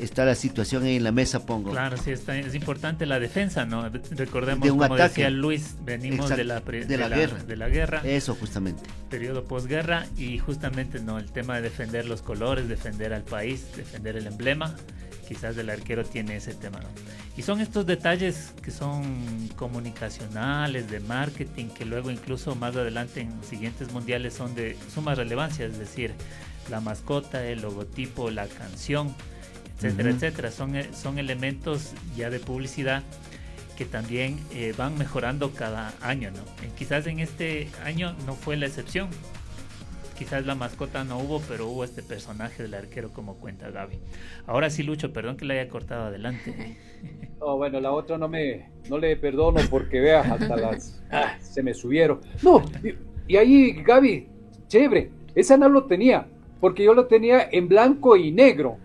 está 0.00 0.24
la 0.24 0.34
situación 0.34 0.84
ahí 0.84 0.96
en 0.96 1.04
la 1.04 1.12
mesa, 1.12 1.44
pongo. 1.46 1.70
Claro, 1.70 1.96
sí, 1.96 2.10
está- 2.10 2.36
es 2.36 2.54
importante 2.54 3.06
la 3.06 3.18
defensa, 3.20 3.64
¿no? 3.64 3.88
Recordemos, 4.10 4.64
De 4.64 4.70
un 4.70 4.78
como 4.78 4.94
ataque. 4.94 5.08
decía 5.08 5.30
Luis, 5.30 5.74
venimos 5.84 6.28
de 6.28 6.34
Exacto, 6.42 6.44
la, 6.44 6.60
pre- 6.60 6.84
de 6.86 6.96
la 6.98 7.08
guerra. 7.08 7.38
de 7.44 7.56
la 7.56 7.68
guerra, 7.68 8.02
Eso 8.04 8.34
justamente. 8.34 8.82
periodo 9.08 9.44
posguerra, 9.44 10.06
y 10.16 10.38
justamente 10.38 11.00
no 11.00 11.18
el 11.18 11.30
tema 11.30 11.56
de 11.56 11.62
defender 11.62 12.06
los 12.06 12.22
colores, 12.22 12.68
defender 12.68 13.12
al 13.12 13.22
país, 13.22 13.64
defender 13.76 14.16
el 14.16 14.26
emblema, 14.26 14.74
quizás 15.28 15.56
el 15.58 15.70
arquero 15.70 16.04
tiene 16.04 16.36
ese 16.36 16.54
tema, 16.54 16.80
¿no? 16.80 16.88
Y 17.36 17.42
son 17.42 17.60
estos 17.60 17.86
detalles 17.86 18.52
que 18.62 18.70
son 18.72 19.48
comunicacionales, 19.56 20.90
de 20.90 21.00
marketing, 21.00 21.66
que 21.66 21.84
luego 21.84 22.10
incluso 22.10 22.54
más 22.54 22.74
adelante 22.76 23.20
en 23.20 23.32
siguientes 23.44 23.92
mundiales 23.92 24.34
son 24.34 24.54
de 24.54 24.76
suma 24.92 25.14
relevancia, 25.14 25.66
es 25.66 25.78
decir, 25.78 26.12
la 26.70 26.80
mascota, 26.80 27.44
el 27.46 27.62
logotipo, 27.62 28.30
la 28.30 28.46
canción, 28.46 29.14
etcétera, 29.82 30.10
etcétera. 30.10 30.50
Son, 30.50 30.76
eh, 30.76 30.88
son 30.92 31.18
elementos 31.18 31.92
ya 32.16 32.30
de 32.30 32.38
publicidad 32.38 33.02
que 33.76 33.86
también 33.86 34.38
eh, 34.52 34.74
van 34.76 34.98
mejorando 34.98 35.52
cada 35.52 35.94
año, 36.02 36.30
¿no? 36.30 36.42
Eh, 36.62 36.70
quizás 36.76 37.06
en 37.06 37.18
este 37.18 37.68
año 37.82 38.14
no 38.26 38.34
fue 38.34 38.58
la 38.58 38.66
excepción. 38.66 39.08
Quizás 40.18 40.44
la 40.44 40.54
mascota 40.54 41.02
no 41.02 41.18
hubo, 41.18 41.40
pero 41.48 41.66
hubo 41.66 41.82
este 41.82 42.02
personaje 42.02 42.62
del 42.62 42.74
arquero 42.74 43.10
como 43.10 43.36
cuenta 43.36 43.70
Gaby. 43.70 43.98
Ahora 44.46 44.68
sí, 44.68 44.82
Lucho, 44.82 45.14
perdón 45.14 45.38
que 45.38 45.46
le 45.46 45.58
haya 45.58 45.70
cortado 45.70 46.04
adelante. 46.04 46.76
No, 47.40 47.56
bueno, 47.56 47.80
la 47.80 47.90
otra 47.90 48.18
no 48.18 48.28
me 48.28 48.68
no 48.90 48.98
le 48.98 49.16
perdono 49.16 49.60
porque 49.70 49.98
vea, 49.98 50.20
hasta 50.20 50.56
las 50.58 51.02
ah, 51.10 51.38
se 51.40 51.62
me 51.62 51.72
subieron. 51.72 52.20
No, 52.42 52.62
y, 52.84 53.32
y 53.32 53.36
ahí 53.38 53.82
Gaby, 53.82 54.28
chévere, 54.68 55.10
esa 55.34 55.56
no 55.56 55.70
lo 55.70 55.84
tenía, 55.86 56.26
porque 56.60 56.84
yo 56.84 56.92
lo 56.92 57.06
tenía 57.06 57.48
en 57.50 57.66
blanco 57.66 58.14
y 58.18 58.30
negro. 58.30 58.76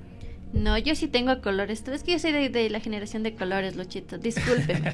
No, 0.55 0.77
yo 0.77 0.95
sí 0.95 1.07
tengo 1.09 1.41
colores. 1.41 1.83
Tú 1.83 1.91
es 1.91 2.01
que 2.01 2.13
yo 2.13 2.19
soy 2.19 2.31
de, 2.31 2.47
de 2.49 2.69
la 2.69 2.79
generación 2.79 3.23
de 3.23 3.35
colores, 3.35 3.75
Luchito. 3.75 4.17
Discúlpeme. 4.17 4.93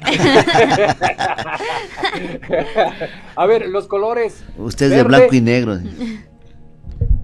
A 3.36 3.46
ver, 3.46 3.68
los 3.68 3.86
colores. 3.86 4.42
Usted 4.58 4.86
es 4.86 4.96
de 4.96 5.02
blanco 5.04 5.32
y 5.34 5.40
negro. 5.40 5.78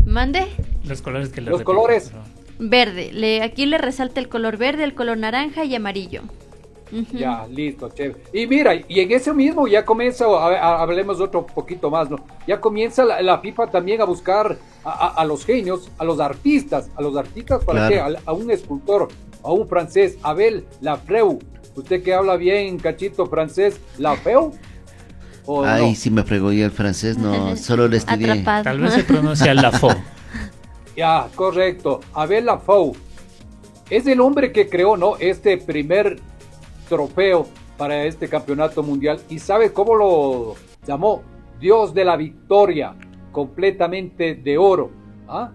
Mande. 0.06 0.46
Los 0.84 1.02
colores 1.02 1.30
que 1.30 1.40
le 1.40 1.50
Los 1.50 1.58
repito, 1.58 1.72
colores. 1.74 2.12
Verde. 2.60 3.10
Le, 3.12 3.42
aquí 3.42 3.66
le 3.66 3.76
resalta 3.76 4.20
el 4.20 4.28
color 4.28 4.56
verde, 4.56 4.84
el 4.84 4.94
color 4.94 5.18
naranja 5.18 5.64
y 5.64 5.74
amarillo. 5.74 6.22
Ya, 7.12 7.46
listo, 7.50 7.88
chévere. 7.90 8.22
Y 8.32 8.46
mira, 8.46 8.74
y 8.74 9.00
en 9.00 9.12
ese 9.12 9.32
mismo 9.34 9.66
ya 9.68 9.84
comienza, 9.84 10.24
a, 10.26 10.48
a- 10.56 10.82
hablemos 10.82 11.20
otro 11.20 11.46
poquito 11.46 11.90
más, 11.90 12.08
¿no? 12.10 12.16
Ya 12.46 12.60
comienza 12.60 13.04
la, 13.04 13.20
la 13.22 13.38
FIFA 13.38 13.66
también 13.68 14.00
a 14.00 14.04
buscar 14.04 14.56
a, 14.84 14.90
a- 14.90 15.08
a 15.20 15.24
los 15.24 15.44
genios, 15.44 15.90
a 15.98 16.04
los 16.04 16.18
artistas, 16.20 16.88
a 16.96 17.02
los 17.02 17.16
artistas, 17.16 17.64
¿para 17.64 17.88
Claro. 17.88 18.14
qué? 18.14 18.18
A, 18.18 18.30
a 18.30 18.32
un 18.32 18.50
escultor, 18.50 19.08
a 19.42 19.52
un 19.52 19.68
francés, 19.68 20.16
Abel 20.22 20.64
Lafreu. 20.80 21.38
Usted 21.76 22.02
que 22.02 22.12
habla 22.14 22.36
bien, 22.36 22.78
cachito 22.78 23.26
francés, 23.26 23.78
¿Lafreu? 23.98 24.52
¿O 25.46 25.64
Ay, 25.64 25.90
no? 25.90 25.94
si 25.96 26.10
me 26.10 26.22
fregó 26.24 26.52
ya 26.52 26.64
el 26.66 26.70
francés, 26.72 27.16
no, 27.18 27.56
solo 27.56 27.86
le 27.88 27.98
estudié. 27.98 28.30
Atrapado. 28.30 28.64
Tal 28.64 28.80
vez 28.80 28.92
se 28.94 29.04
pronuncia 29.04 29.54
Lafo. 29.54 29.88
Ya, 30.96 31.28
correcto. 31.36 32.00
Abel 32.12 32.46
Lafou 32.46 32.96
es 33.88 34.04
el 34.08 34.20
hombre 34.20 34.50
que 34.50 34.68
creó, 34.68 34.96
¿no? 34.96 35.16
Este 35.18 35.56
primer 35.56 36.18
trofeo 36.88 37.46
para 37.76 38.04
este 38.04 38.28
campeonato 38.28 38.82
mundial. 38.82 39.20
¿Y 39.28 39.38
sabe 39.38 39.72
cómo 39.72 39.94
lo 39.94 40.54
llamó? 40.86 41.22
Dios 41.60 41.92
de 41.94 42.04
la 42.04 42.16
victoria, 42.16 42.94
completamente 43.32 44.34
de 44.34 44.58
oro. 44.58 44.90
¿Ah? 45.28 45.50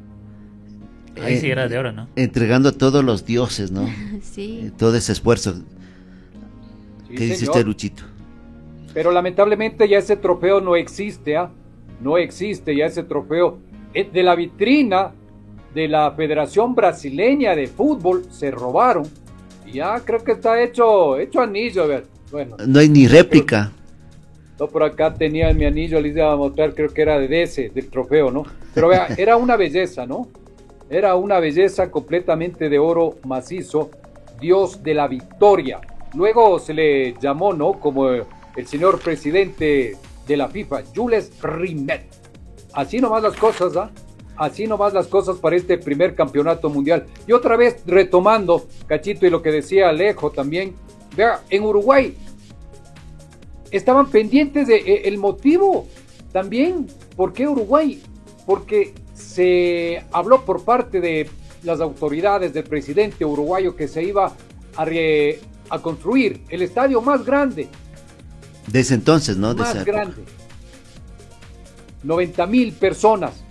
Ahí 1.21 1.35
Eh, 1.35 1.39
sí 1.39 1.49
era 1.51 1.67
de 1.67 1.77
oro, 1.77 1.91
¿no? 1.91 2.07
Entregando 2.15 2.69
a 2.69 2.71
todos 2.71 3.03
los 3.03 3.25
dioses, 3.25 3.71
¿no? 3.71 3.87
Sí. 4.21 4.61
Eh, 4.65 4.71
Todo 4.77 4.95
ese 4.95 5.11
esfuerzo. 5.11 5.53
Sí, 5.53 7.15
¿Qué 7.15 7.25
dice 7.25 7.45
usted, 7.45 7.65
Luchito? 7.65 8.03
Pero 8.93 9.11
lamentablemente 9.11 9.87
ya 9.87 9.97
ese 9.99 10.15
trofeo 10.17 10.61
no 10.61 10.75
existe, 10.75 11.35
¿ah? 11.37 11.49
No 12.01 12.17
existe 12.17 12.75
ya 12.75 12.85
ese 12.85 13.03
trofeo. 13.03 13.59
Eh, 13.93 14.09
De 14.11 14.23
la 14.23 14.35
vitrina 14.35 15.11
de 15.73 15.87
la 15.87 16.11
Federación 16.11 16.75
Brasileña 16.75 17.55
de 17.55 17.67
Fútbol 17.67 18.25
se 18.29 18.51
robaron. 18.51 19.03
Ya 19.73 19.99
creo 20.05 20.23
que 20.23 20.33
está 20.33 20.61
hecho, 20.61 21.17
hecho 21.17 21.41
anillo, 21.41 21.83
a 21.83 21.87
ver. 21.87 22.05
Bueno, 22.31 22.55
No 22.65 22.79
hay 22.79 22.89
ni 22.89 23.07
réplica. 23.07 23.71
yo 24.59 24.67
por 24.67 24.83
acá 24.83 25.13
tenía 25.13 25.51
mi 25.53 25.65
anillo, 25.65 25.99
les 25.99 26.15
iba 26.15 26.31
a 26.31 26.35
mostrar, 26.35 26.73
creo 26.73 26.93
que 26.93 27.01
era 27.01 27.19
de 27.19 27.41
ese, 27.41 27.69
del 27.69 27.89
trofeo, 27.89 28.31
¿no? 28.31 28.43
Pero 28.73 28.87
vea, 28.89 29.07
era 29.17 29.35
una 29.35 29.55
belleza, 29.57 30.05
¿no? 30.05 30.27
Era 30.89 31.15
una 31.15 31.39
belleza 31.39 31.89
completamente 31.89 32.69
de 32.69 32.77
oro 32.77 33.15
macizo, 33.25 33.89
Dios 34.39 34.83
de 34.83 34.93
la 34.93 35.07
victoria. 35.07 35.81
Luego 36.13 36.59
se 36.59 36.73
le 36.73 37.13
llamó, 37.19 37.53
¿no? 37.53 37.73
Como 37.79 38.09
el 38.09 38.67
señor 38.67 38.99
presidente 38.99 39.97
de 40.27 40.37
la 40.37 40.47
FIFA, 40.49 40.83
Jules 40.95 41.31
Rimet. 41.41 42.05
Así 42.73 42.99
nomás 42.99 43.23
las 43.23 43.35
cosas, 43.35 43.75
¿ah? 43.75 43.89
Así 44.35 44.67
nomás 44.67 44.93
las 44.93 45.07
cosas 45.07 45.37
para 45.37 45.55
este 45.55 45.77
primer 45.77 46.15
campeonato 46.15 46.69
mundial. 46.69 47.05
Y 47.27 47.33
otra 47.33 47.55
vez 47.55 47.83
retomando, 47.85 48.67
Cachito, 48.87 49.27
y 49.27 49.29
lo 49.29 49.41
que 49.41 49.51
decía 49.51 49.89
Alejo 49.89 50.31
también, 50.31 50.75
vea, 51.15 51.41
en 51.49 51.63
Uruguay 51.63 52.15
estaban 53.71 54.09
pendientes 54.09 54.67
de 54.67 54.75
eh, 54.75 55.01
el 55.05 55.17
motivo 55.17 55.87
También, 56.31 56.87
¿por 57.15 57.33
qué 57.33 57.47
Uruguay? 57.47 58.01
Porque 58.45 58.93
se 59.13 60.03
habló 60.11 60.45
por 60.45 60.63
parte 60.63 60.99
de 60.99 61.29
las 61.63 61.79
autoridades 61.79 62.53
del 62.53 62.63
presidente 62.63 63.23
uruguayo 63.23 63.75
que 63.75 63.87
se 63.87 64.03
iba 64.03 64.33
a, 64.75 64.85
a 65.69 65.79
construir 65.79 66.41
el 66.49 66.61
estadio 66.61 67.01
más 67.01 67.23
grande. 67.23 67.69
Desde 68.67 68.95
entonces, 68.95 69.37
¿no? 69.37 69.53
Más 69.53 69.85
grande. 69.85 70.23
90 72.03 72.47
mil 72.47 72.73
personas. 72.73 73.43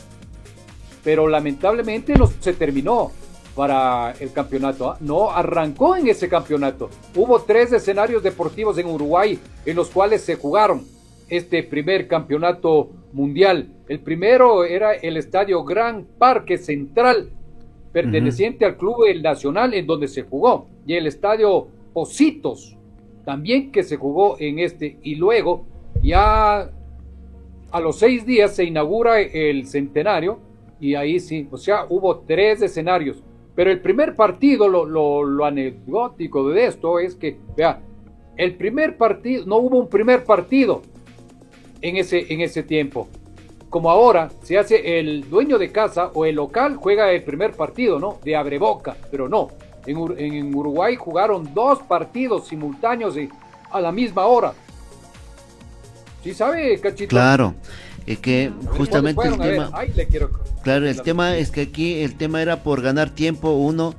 Pero 1.04 1.28
lamentablemente 1.28 2.14
no 2.14 2.26
se 2.26 2.52
terminó 2.52 3.10
para 3.54 4.12
el 4.20 4.32
campeonato. 4.32 4.90
¿ah? 4.90 4.96
No 5.00 5.30
arrancó 5.30 5.96
en 5.96 6.08
ese 6.08 6.28
campeonato. 6.28 6.88
Hubo 7.14 7.40
tres 7.42 7.72
escenarios 7.72 8.22
deportivos 8.22 8.78
en 8.78 8.86
Uruguay 8.86 9.38
en 9.66 9.76
los 9.76 9.90
cuales 9.90 10.22
se 10.22 10.36
jugaron 10.36 10.84
este 11.28 11.62
primer 11.62 12.08
campeonato 12.08 12.90
mundial. 13.12 13.68
El 13.88 14.00
primero 14.00 14.64
era 14.64 14.92
el 14.92 15.16
estadio 15.16 15.64
Gran 15.64 16.06
Parque 16.18 16.58
Central, 16.58 17.30
perteneciente 17.92 18.64
al 18.64 18.76
Club 18.76 19.04
El 19.06 19.22
Nacional, 19.22 19.74
en 19.74 19.86
donde 19.86 20.08
se 20.08 20.22
jugó. 20.22 20.66
Y 20.86 20.94
el 20.94 21.06
estadio 21.06 21.68
Positos, 21.92 22.74
también 23.24 23.70
que 23.70 23.82
se 23.82 23.96
jugó 23.96 24.36
en 24.38 24.58
este. 24.58 24.96
Y 25.02 25.16
luego, 25.16 25.66
ya 26.02 26.70
a 27.70 27.80
los 27.80 27.98
seis 27.98 28.24
días 28.24 28.56
se 28.56 28.64
inaugura 28.64 29.20
el 29.20 29.66
centenario. 29.66 30.38
Y 30.82 30.94
ahí 30.96 31.18
sí, 31.18 31.48
o 31.50 31.56
sea, 31.56 31.86
hubo 31.88 32.18
tres 32.26 32.60
escenarios 32.60 33.22
pero 33.54 33.70
el 33.70 33.80
primer 33.80 34.14
partido, 34.14 34.68
lo, 34.68 35.44
anecdótico 35.44 36.48
de 36.48 36.66
esto 36.66 36.98
es 36.98 37.14
que, 37.14 37.38
vea, 37.56 37.80
el 38.36 38.54
primer 38.54 38.96
partido, 38.96 39.44
no 39.46 39.56
hubo 39.56 39.78
un 39.78 39.88
primer 39.88 40.24
partido 40.24 40.82
en 41.82 41.96
ese, 41.96 42.32
en 42.32 42.40
ese 42.40 42.62
tiempo. 42.62 43.08
Como 43.68 43.90
ahora 43.90 44.30
se 44.42 44.58
hace 44.58 44.98
el 44.98 45.28
dueño 45.28 45.58
de 45.58 45.70
casa 45.70 46.10
o 46.14 46.24
el 46.24 46.36
local 46.36 46.76
juega 46.76 47.10
el 47.12 47.22
primer 47.24 47.52
partido, 47.52 47.98
¿no? 47.98 48.18
De 48.22 48.36
abreboca, 48.36 48.96
pero 49.10 49.28
no. 49.28 49.48
En, 49.86 49.98
en 50.18 50.54
Uruguay 50.54 50.96
jugaron 50.96 51.52
dos 51.52 51.82
partidos 51.82 52.48
simultáneos 52.48 53.16
a 53.70 53.80
la 53.80 53.92
misma 53.92 54.26
hora. 54.26 54.52
¿Sí 56.22 56.32
sabe, 56.32 56.78
Cachito? 56.80 57.08
Claro, 57.08 57.54
es 58.06 58.18
que 58.18 58.52
justamente 58.66 59.26
el 59.26 59.38
tema... 59.38 59.70
Claro, 60.62 60.88
el 60.88 61.02
tema 61.02 61.36
es 61.36 61.50
que 61.50 61.62
aquí 61.62 62.00
el 62.00 62.16
tema 62.16 62.42
era 62.42 62.62
por 62.62 62.82
ganar 62.82 63.10
tiempo 63.10 63.52
uno 63.52 63.94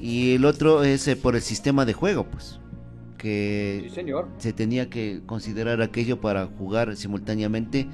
y 0.00 0.34
el 0.34 0.44
otro 0.44 0.82
es 0.82 1.06
eh, 1.08 1.16
por 1.16 1.36
el 1.36 1.42
sistema 1.42 1.84
de 1.84 1.92
juego, 1.92 2.24
pues 2.24 2.60
que 3.20 3.90
se 4.38 4.52
tenía 4.54 4.88
que 4.88 5.20
considerar 5.26 5.82
aquello 5.82 6.22
para 6.22 6.46
jugar 6.46 6.96
simultáneamente 6.96 7.86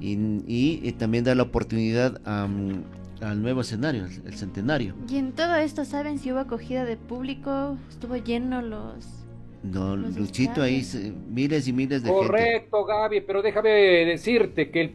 y, 0.00 0.92
también 0.92 1.24
dar 1.24 1.36
la 1.36 1.42
oportunidad 1.42 2.20
al 2.24 3.42
nuevo 3.42 3.62
escenario, 3.62 4.04
el, 4.04 4.34
centenario. 4.34 4.94
Y 5.08 5.16
en 5.16 5.32
todo 5.32 5.56
esto, 5.56 5.84
¿saben 5.84 6.18
si 6.18 6.32
hubo 6.32 6.38
acogida 6.38 6.84
de 6.84 6.96
público? 6.96 7.76
¿Estuvo 7.90 8.16
lleno 8.16 8.62
los... 8.62 9.19
No, 9.62 9.96
Luchito, 9.96 10.62
ahí 10.62 10.86
miles 11.28 11.68
y 11.68 11.72
miles 11.72 12.02
de 12.02 12.10
Correcto, 12.10 12.84
Gaby, 12.84 13.20
pero 13.20 13.42
déjame 13.42 13.70
decirte 14.06 14.70
que 14.70 14.80
el 14.80 14.94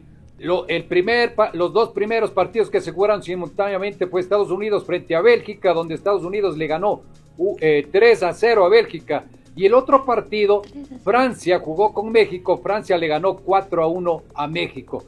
el 0.68 0.84
primer, 0.84 1.34
los 1.54 1.72
dos 1.72 1.90
primeros 1.90 2.30
partidos 2.30 2.68
que 2.68 2.80
se 2.80 2.92
jugaron 2.92 3.22
simultáneamente 3.22 4.06
fue 4.06 4.20
Estados 4.20 4.50
Unidos 4.50 4.84
frente 4.84 5.14
a 5.14 5.22
Bélgica, 5.22 5.72
donde 5.72 5.94
Estados 5.94 6.24
Unidos 6.24 6.58
le 6.58 6.66
ganó 6.66 7.02
3 7.36 8.22
eh, 8.22 8.26
a 8.26 8.32
0 8.34 8.64
a 8.64 8.68
Bélgica. 8.68 9.24
Y 9.54 9.64
el 9.64 9.72
otro 9.72 10.04
partido, 10.04 10.62
Francia 11.02 11.58
jugó 11.60 11.94
con 11.94 12.12
México, 12.12 12.58
Francia 12.58 12.98
le 12.98 13.08
ganó 13.08 13.36
4 13.36 13.82
a 13.82 13.86
1 13.86 14.22
a 14.34 14.46
México. 14.46 15.04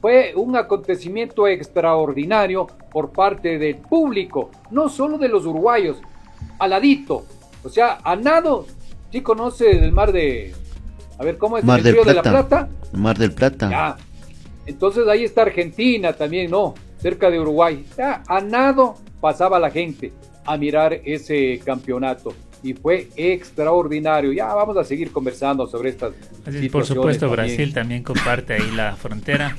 Fue 0.00 0.32
un 0.34 0.56
acontecimiento 0.56 1.46
extraordinario 1.46 2.66
por 2.90 3.12
parte 3.12 3.58
del 3.58 3.76
público, 3.76 4.50
no 4.72 4.88
solo 4.88 5.16
de 5.16 5.28
los 5.28 5.46
uruguayos, 5.46 6.02
aladito. 6.58 7.24
O 7.62 7.68
sea, 7.68 8.00
a 8.02 8.16
nado, 8.16 8.66
¿sí 9.12 9.20
conoce 9.20 9.70
el 9.70 9.92
mar 9.92 10.10
de... 10.10 10.52
A 11.18 11.24
ver, 11.24 11.38
¿cómo 11.38 11.58
es 11.58 11.64
el 11.64 11.84
río 11.84 12.04
de 12.04 12.14
la 12.14 12.22
Plata? 12.22 12.68
Mar 12.92 13.16
del 13.16 13.32
Plata. 13.32 13.70
Ya, 13.70 13.96
entonces 14.66 15.06
ahí 15.06 15.24
está 15.24 15.42
Argentina 15.42 16.12
también, 16.14 16.50
¿no? 16.50 16.74
Cerca 16.98 17.30
de 17.30 17.38
Uruguay. 17.38 17.84
a 17.98 18.40
nado 18.40 18.96
pasaba 19.20 19.58
la 19.60 19.70
gente 19.70 20.12
a 20.44 20.56
mirar 20.56 20.94
ese 21.04 21.60
campeonato 21.64 22.34
y 22.62 22.74
fue 22.74 23.08
extraordinario. 23.16 24.32
Ya 24.32 24.52
vamos 24.54 24.76
a 24.76 24.84
seguir 24.84 25.12
conversando 25.12 25.66
sobre 25.66 25.90
estas. 25.90 26.14
Así, 26.46 26.68
por 26.68 26.86
supuesto, 26.86 27.28
Brasil 27.28 27.72
también 27.72 28.02
comparte 28.02 28.54
ahí 28.54 28.70
la 28.74 28.96
frontera. 28.96 29.56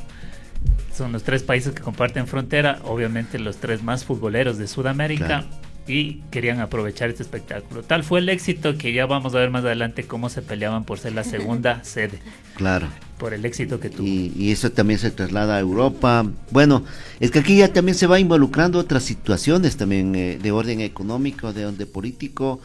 Son 0.94 1.12
los 1.12 1.24
tres 1.24 1.44
países 1.44 1.74
que 1.74 1.82
comparten 1.82 2.28
frontera, 2.28 2.80
obviamente 2.86 3.40
los 3.40 3.58
tres 3.58 3.84
más 3.84 4.06
futboleros 4.06 4.58
de 4.58 4.68
Sudamérica 4.68 5.46
y 5.88 6.22
querían 6.32 6.60
aprovechar 6.60 7.10
este 7.10 7.24
espectáculo. 7.24 7.84
Tal 7.84 8.04
fue 8.04 8.20
el 8.20 8.30
éxito 8.30 8.78
que 8.78 8.94
ya 8.94 9.06
vamos 9.06 9.36
a 9.36 9.40
ver 9.40 9.50
más 9.50 9.66
adelante 9.66 10.06
cómo 10.06 10.30
se 10.30 10.42
peleaban 10.42 10.86
por 10.86 11.00
ser 11.00 11.14
la 11.14 11.24
segunda 11.24 11.84
sede. 11.84 12.20
Claro. 12.56 12.88
Por 13.18 13.34
el 13.34 13.46
éxito 13.46 13.80
que 13.80 13.90
tuvo. 13.90 14.08
Y, 14.08 14.52
eso 14.52 14.72
también 14.72 15.00
se 15.00 15.12
traslada 15.12 15.58
a 15.58 15.60
Europa. 15.60 16.26
Bueno, 16.52 16.84
es 17.20 17.32
que 17.32 17.40
aquí 17.40 17.58
ya 17.58 17.72
también 17.72 17.96
se 17.96 18.08
va 18.08 18.20
involucrando 18.20 18.80
otras 18.80 19.04
situaciones 19.04 19.78
también 19.78 20.16
eh, 20.16 20.40
de 20.42 20.52
orden 20.52 20.80
económico, 20.82 21.52
de 21.54 21.66
orden 21.66 21.88
político. 21.88 22.62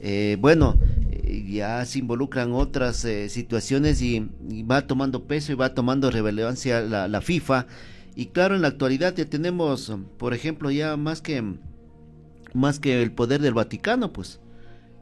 Eh, 0.00 0.36
bueno, 0.40 0.76
eh, 1.10 1.44
ya 1.48 1.84
se 1.86 2.00
involucran 2.00 2.52
otras 2.52 3.06
situaciones 3.28 4.02
y, 4.02 4.28
va 4.68 4.86
tomando 4.86 5.24
peso 5.24 5.52
y 5.52 5.54
va 5.54 5.74
tomando 5.74 6.10
relevancia 6.10 6.80
la, 6.80 7.06
la 7.06 7.20
FIFA. 7.20 7.66
Y 8.14 8.26
claro, 8.26 8.56
en 8.56 8.62
la 8.62 8.68
actualidad 8.68 9.14
ya 9.14 9.26
tenemos, 9.26 9.92
por 10.18 10.34
ejemplo, 10.34 10.70
ya 10.70 10.96
más 10.96 11.20
que 11.20 11.42
más 12.56 12.80
que 12.80 13.02
el 13.02 13.12
poder 13.12 13.40
del 13.40 13.54
Vaticano, 13.54 14.12
pues 14.12 14.40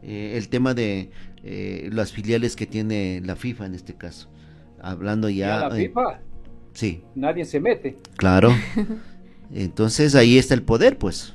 eh, 0.02 0.34
el 0.36 0.48
tema 0.48 0.74
de 0.74 1.10
eh, 1.42 1.88
las 1.92 2.12
filiales 2.12 2.56
que 2.56 2.66
tiene 2.66 3.22
la 3.24 3.36
FIFA 3.36 3.66
en 3.66 3.74
este 3.74 3.94
caso. 3.94 4.28
Hablando 4.80 5.28
ya... 5.28 5.68
la 5.68 5.74
FIFA? 5.74 6.20
sí. 6.72 7.02
Nadie 7.14 7.44
se 7.44 7.60
mete. 7.60 7.98
Claro. 8.16 8.52
Entonces 9.54 10.14
ahí 10.14 10.36
está 10.36 10.54
el 10.54 10.62
poder, 10.62 10.98
pues. 10.98 11.34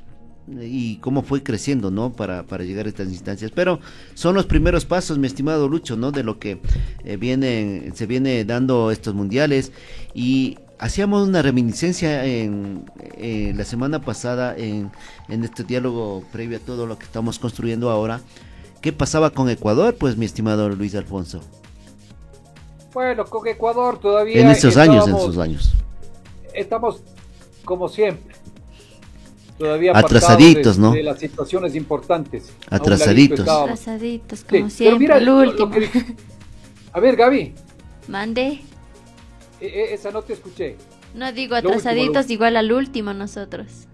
Y 0.60 0.96
cómo 0.96 1.22
fue 1.22 1.42
creciendo, 1.42 1.90
¿no? 1.90 2.12
Para, 2.12 2.44
para 2.44 2.64
llegar 2.64 2.86
a 2.86 2.88
estas 2.88 3.08
instancias. 3.08 3.50
Pero 3.52 3.80
son 4.14 4.34
los 4.34 4.46
primeros 4.46 4.84
pasos, 4.84 5.18
mi 5.18 5.26
estimado 5.26 5.68
Lucho, 5.68 5.96
¿no? 5.96 6.10
De 6.12 6.24
lo 6.24 6.38
que 6.38 6.60
eh, 7.04 7.16
viene, 7.16 7.90
se 7.94 8.06
viene 8.06 8.44
dando 8.44 8.90
estos 8.90 9.14
mundiales. 9.14 9.72
Y 10.14 10.58
hacíamos 10.80 11.28
una 11.28 11.42
reminiscencia 11.42 12.24
en, 12.24 12.90
la 13.56 13.64
semana 13.64 14.00
pasada 14.00 14.56
en, 14.56 14.90
este 15.28 15.62
diálogo 15.62 16.24
previo 16.32 16.56
a 16.56 16.60
todo 16.60 16.86
lo 16.86 16.98
que 16.98 17.04
estamos 17.04 17.38
construyendo 17.38 17.90
ahora. 17.90 18.20
¿Qué 18.80 18.92
pasaba 18.92 19.30
con 19.30 19.50
Ecuador, 19.50 19.94
pues, 19.96 20.16
mi 20.16 20.24
estimado 20.24 20.70
Luis 20.70 20.94
Alfonso? 20.94 21.40
Bueno, 22.94 23.26
con 23.26 23.46
Ecuador 23.46 24.00
todavía. 24.00 24.40
En 24.40 24.48
estos 24.48 24.76
años, 24.78 25.06
en 25.06 25.14
esos 25.14 25.36
años. 25.38 25.74
Estamos 26.54 27.02
como 27.64 27.88
siempre. 27.88 28.34
Todavía 29.58 29.92
atrasaditos, 29.94 30.78
¿no? 30.78 30.92
De 30.92 31.02
las 31.02 31.18
situaciones 31.18 31.74
importantes. 31.76 32.50
Atrasaditos. 32.70 33.46
Atrasaditos, 33.46 34.44
como 34.44 34.70
siempre. 34.70 35.12
a 36.92 37.00
ver, 37.00 37.16
Gaby. 37.16 37.54
Mande. 38.08 38.62
E, 39.60 39.66
e, 39.66 39.94
esa 39.94 40.10
no 40.10 40.22
te 40.22 40.32
escuché. 40.32 40.76
No 41.14 41.32
digo 41.32 41.54
atrasaditos 41.54 42.30
igual 42.30 42.56
al 42.56 42.72
último 42.72 43.12
nosotros. 43.12 43.86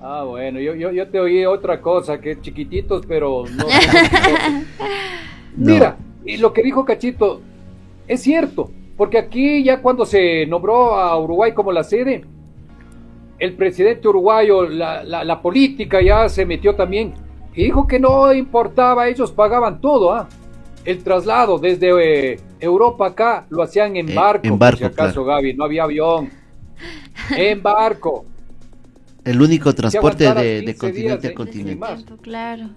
Ah, 0.00 0.22
bueno, 0.24 0.60
yo, 0.60 0.74
yo, 0.74 0.92
yo 0.92 1.08
te 1.08 1.18
oí 1.18 1.44
otra 1.44 1.80
cosa, 1.80 2.20
que 2.20 2.40
chiquititos, 2.40 3.04
pero 3.06 3.44
no. 3.56 3.66
Mira, 5.56 5.96
y 6.24 6.36
lo 6.36 6.52
que 6.52 6.62
dijo 6.62 6.84
Cachito 6.84 7.40
es 8.06 8.22
cierto, 8.22 8.70
porque 8.96 9.18
aquí 9.18 9.64
ya 9.64 9.82
cuando 9.82 10.06
se 10.06 10.46
nombró 10.46 10.94
a 10.94 11.18
Uruguay 11.18 11.52
como 11.52 11.72
la 11.72 11.82
sede, 11.82 12.24
el 13.38 13.54
presidente 13.54 14.08
uruguayo, 14.08 14.68
la, 14.68 15.04
la, 15.04 15.42
política 15.42 16.02
ya 16.02 16.28
se 16.28 16.44
metió 16.44 16.74
también 16.74 17.14
y 17.54 17.64
dijo 17.64 17.86
que 17.86 18.00
no 18.00 18.32
importaba, 18.32 19.08
ellos 19.08 19.30
pagaban 19.30 19.80
todo, 19.80 20.12
¿ah? 20.12 20.28
El 20.84 21.02
traslado 21.02 21.58
desde 21.58 22.32
eh, 22.32 22.40
Europa 22.60 23.06
acá 23.06 23.46
lo 23.50 23.62
hacían 23.62 23.96
en 23.96 24.08
eh, 24.08 24.14
barco, 24.14 24.46
en 24.46 24.58
barco, 24.58 24.78
si 24.78 24.84
acaso, 24.84 25.24
Gaby, 25.24 25.54
no 25.54 25.64
había 25.64 25.84
avión. 25.84 26.30
En 27.36 27.60
barco. 27.62 28.24
El 29.24 29.42
único 29.42 29.74
transporte 29.74 30.32
de, 30.32 30.76
continente 30.76 31.28
a 31.28 31.34
continente. 31.34 31.86
claro. 32.22 32.70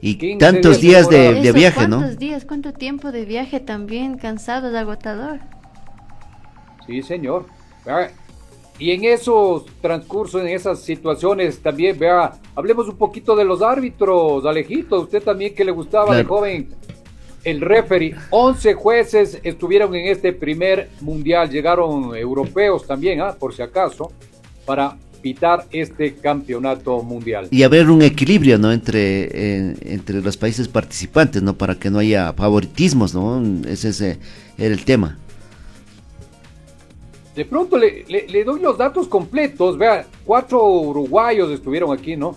Y 0.00 0.36
tantos 0.36 0.82
días, 0.82 1.08
de, 1.08 1.50
viaje, 1.52 1.88
¿no? 1.88 1.96
¿Cuántos 1.96 2.18
días? 2.18 2.44
¿Cuánto 2.44 2.74
tiempo 2.74 3.10
de 3.10 3.24
viaje 3.24 3.58
también? 3.58 4.18
Cansado, 4.18 4.76
agotador. 4.76 5.40
Sí, 6.86 7.02
señor. 7.02 7.46
Y 8.78 8.90
en 8.90 9.04
esos 9.04 9.64
transcursos, 9.80 10.42
en 10.42 10.48
esas 10.48 10.80
situaciones 10.80 11.60
también, 11.60 11.98
vea, 11.98 12.32
hablemos 12.54 12.86
un 12.88 12.98
poquito 12.98 13.34
de 13.34 13.44
los 13.44 13.62
árbitros, 13.62 14.44
Alejito, 14.44 15.00
usted 15.00 15.22
también 15.22 15.54
que 15.54 15.64
le 15.64 15.72
gustaba 15.72 16.14
de 16.14 16.24
joven 16.24 16.68
el 17.44 17.60
referee. 17.60 18.14
11 18.30 18.74
jueces 18.74 19.38
estuvieron 19.42 19.94
en 19.94 20.06
este 20.06 20.32
primer 20.32 20.88
mundial, 21.00 21.50
llegaron 21.50 22.16
europeos 22.16 22.86
también, 22.86 23.20
¿ah? 23.20 23.34
por 23.38 23.54
si 23.54 23.62
acaso, 23.62 24.12
para 24.64 24.96
pitar 25.22 25.66
este 25.72 26.14
campeonato 26.16 27.02
mundial. 27.02 27.48
Y 27.50 27.62
haber 27.62 27.88
un 27.88 28.02
equilibrio, 28.02 28.58
¿no? 28.58 28.70
Entre, 28.72 29.70
entre 29.90 30.20
los 30.20 30.36
países 30.36 30.68
participantes, 30.68 31.42
¿no? 31.42 31.56
Para 31.56 31.76
que 31.76 31.90
no 31.90 31.98
haya 31.98 32.32
favoritismos, 32.34 33.14
¿no? 33.14 33.42
Ese, 33.66 33.88
ese 33.88 34.18
era 34.58 34.74
el 34.74 34.84
tema. 34.84 35.18
De 37.34 37.44
pronto 37.44 37.76
le, 37.76 38.44
doy 38.44 38.60
los 38.60 38.78
datos 38.78 39.08
completos. 39.08 39.76
Vea, 39.76 40.06
cuatro 40.24 40.62
uruguayos 40.66 41.50
estuvieron 41.50 41.92
aquí, 41.96 42.16
¿no? 42.16 42.36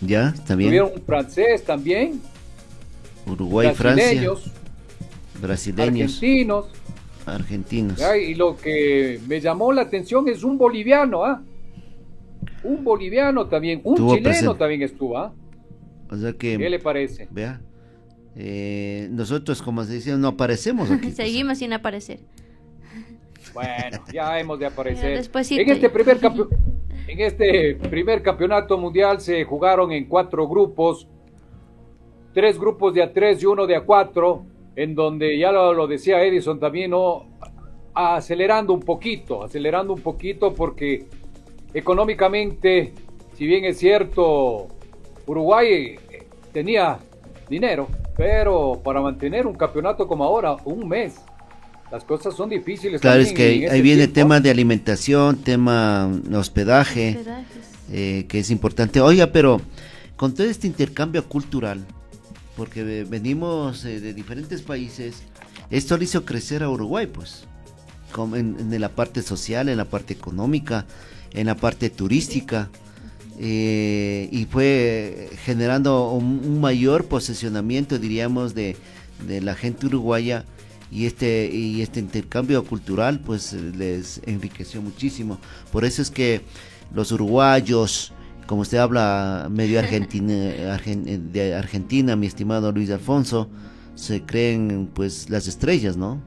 Ya, 0.00 0.30
bien. 0.30 0.60
Estuvieron 0.60 0.90
un 0.96 1.02
francés 1.02 1.62
también. 1.62 2.20
Uruguay, 3.26 3.72
Francia. 3.74 4.30
Brasileños. 5.40 6.14
Argentinos. 6.16 6.66
Argentinos. 7.26 8.02
Y 8.20 8.34
lo 8.34 8.56
que 8.56 9.20
me 9.26 9.40
llamó 9.40 9.72
la 9.72 9.82
atención 9.82 10.28
es 10.28 10.44
un 10.44 10.58
boliviano, 10.58 11.24
¿ah? 11.24 11.42
Un 12.64 12.84
boliviano 12.84 13.46
también. 13.46 13.80
Un 13.84 13.96
chileno 13.96 14.54
también 14.56 14.82
estuvo, 14.82 15.18
¿ah? 15.18 15.32
O 16.10 16.16
sea 16.16 16.32
que. 16.32 16.58
¿Qué 16.58 16.70
le 16.70 16.78
parece? 16.78 17.28
Vea. 17.30 17.60
Eh, 18.34 19.08
nosotros, 19.10 19.60
como 19.62 19.84
se 19.84 19.94
dice, 19.94 20.16
no 20.16 20.28
aparecemos 20.28 20.90
aquí. 20.90 21.10
Seguimos 21.12 21.58
sin 21.58 21.72
aparecer. 21.72 22.20
Bueno, 23.52 24.02
ya 24.12 24.38
hemos 24.38 24.58
de 24.58 24.66
aparecer. 24.66 25.12
en 25.12 25.70
este 25.70 25.90
primer 25.90 26.18
en 27.08 27.20
este 27.20 27.74
primer 27.74 28.22
campeonato 28.22 28.78
mundial 28.78 29.20
se 29.20 29.44
jugaron 29.44 29.92
en 29.92 30.06
cuatro 30.06 30.48
grupos, 30.48 31.08
tres 32.32 32.58
grupos 32.58 32.94
de 32.94 33.02
a 33.02 33.12
tres 33.12 33.42
y 33.42 33.46
uno 33.46 33.66
de 33.66 33.76
a 33.76 33.82
cuatro, 33.82 34.44
en 34.76 34.94
donde 34.94 35.38
ya 35.38 35.52
lo, 35.52 35.86
decía 35.86 36.22
Edison 36.22 36.58
también, 36.58 36.90
¿no? 36.90 37.26
acelerando 37.94 38.72
un 38.72 38.80
poquito, 38.80 39.44
acelerando 39.44 39.92
un 39.92 40.00
poquito 40.00 40.54
porque 40.54 41.06
económicamente, 41.74 42.94
si 43.36 43.46
bien 43.46 43.64
es 43.64 43.78
cierto, 43.78 44.68
Uruguay 45.26 45.96
eh, 46.10 46.26
tenía 46.52 46.98
dinero, 47.48 47.88
pero 48.16 48.80
para 48.82 49.00
mantener 49.00 49.46
un 49.46 49.54
campeonato 49.54 50.06
como 50.06 50.24
ahora, 50.24 50.56
un 50.64 50.88
mes, 50.88 51.16
las 51.90 52.04
cosas 52.04 52.34
son 52.34 52.48
difíciles. 52.48 53.00
Claro, 53.00 53.20
es 53.20 53.32
que 53.32 53.68
ahí 53.70 53.82
viene 53.82 54.04
el 54.04 54.12
tema 54.12 54.40
de 54.40 54.50
alimentación, 54.50 55.42
tema 55.42 56.10
hospedaje, 56.34 57.18
eh, 57.90 58.24
que 58.28 58.38
es 58.38 58.50
importante. 58.50 59.02
Oiga, 59.02 59.26
pero 59.26 59.60
con 60.16 60.34
todo 60.34 60.46
este 60.46 60.66
intercambio 60.66 61.28
cultural, 61.28 61.84
porque 62.56 63.04
venimos 63.04 63.84
eh, 63.84 64.00
de 64.00 64.14
diferentes 64.14 64.62
países, 64.62 65.22
esto 65.70 65.96
le 65.96 66.04
hizo 66.04 66.24
crecer 66.24 66.62
a 66.62 66.68
Uruguay, 66.68 67.06
pues, 67.06 67.44
en, 68.34 68.80
la 68.80 68.90
parte 68.90 69.22
social, 69.22 69.68
en 69.68 69.78
la 69.78 69.86
parte 69.86 70.12
económica, 70.12 70.86
en 71.32 71.46
la 71.46 71.56
parte 71.56 71.90
turística. 71.90 72.70
Eh, 73.38 74.28
y 74.30 74.44
fue 74.44 75.30
generando 75.44 76.10
un, 76.10 76.60
mayor 76.60 77.06
posesionamiento, 77.06 77.98
diríamos, 77.98 78.54
de, 78.54 78.76
de 79.26 79.40
la 79.40 79.54
gente 79.54 79.86
uruguaya 79.86 80.44
y 80.92 81.06
este 81.06 81.50
y 81.50 81.80
este 81.80 82.00
intercambio 82.00 82.62
cultural 82.64 83.18
pues 83.18 83.54
les 83.54 84.20
enriqueció 84.26 84.82
muchísimo 84.82 85.38
por 85.72 85.86
eso 85.86 86.02
es 86.02 86.10
que 86.10 86.42
los 86.92 87.12
uruguayos 87.12 88.12
como 88.52 88.60
usted 88.60 88.76
habla 88.76 89.48
medio 89.50 89.78
argentina 89.78 90.30
de 90.30 91.54
Argentina 91.54 92.16
mi 92.16 92.26
estimado 92.26 92.70
Luis 92.70 92.90
Alfonso 92.90 93.48
se 93.94 94.26
creen 94.26 94.90
pues 94.92 95.30
las 95.30 95.48
estrellas 95.48 95.96
no 95.96 96.20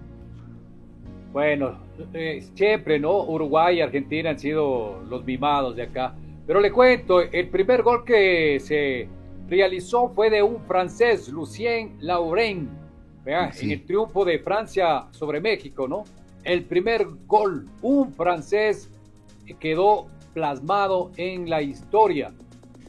bueno 1.32 1.78
eh, 2.16 2.44
siempre 2.56 2.98
no 2.98 3.26
Uruguay 3.26 3.78
y 3.78 3.82
Argentina 3.82 4.32
han 4.32 4.40
sido 4.40 5.04
los 5.08 5.24
mimados 5.24 5.76
de 5.76 5.84
acá. 5.84 6.16
Pero 6.48 6.60
le 6.60 6.72
cuento 6.72 7.22
el 7.22 7.48
primer 7.50 7.84
gol 7.84 8.04
que 8.04 8.60
se 8.60 9.08
realizó 9.48 10.10
fue 10.10 10.32
de 10.32 10.42
un 10.42 10.62
francés 10.66 11.30
Lucien 11.30 11.96
Lauren 12.00 12.68
en 13.28 13.72
el 13.72 13.86
triunfo 13.86 14.26
de 14.26 14.40
Francia 14.40 15.06
sobre 15.12 15.40
México, 15.40 15.88
¿no? 15.88 16.06
El 16.44 16.64
primer 16.64 17.06
gol, 17.28 17.68
un 17.84 18.12
francés 18.14 18.90
quedó 19.60 20.08
plasmado 20.36 21.12
en 21.16 21.50
la 21.50 21.62
historia. 21.62 22.32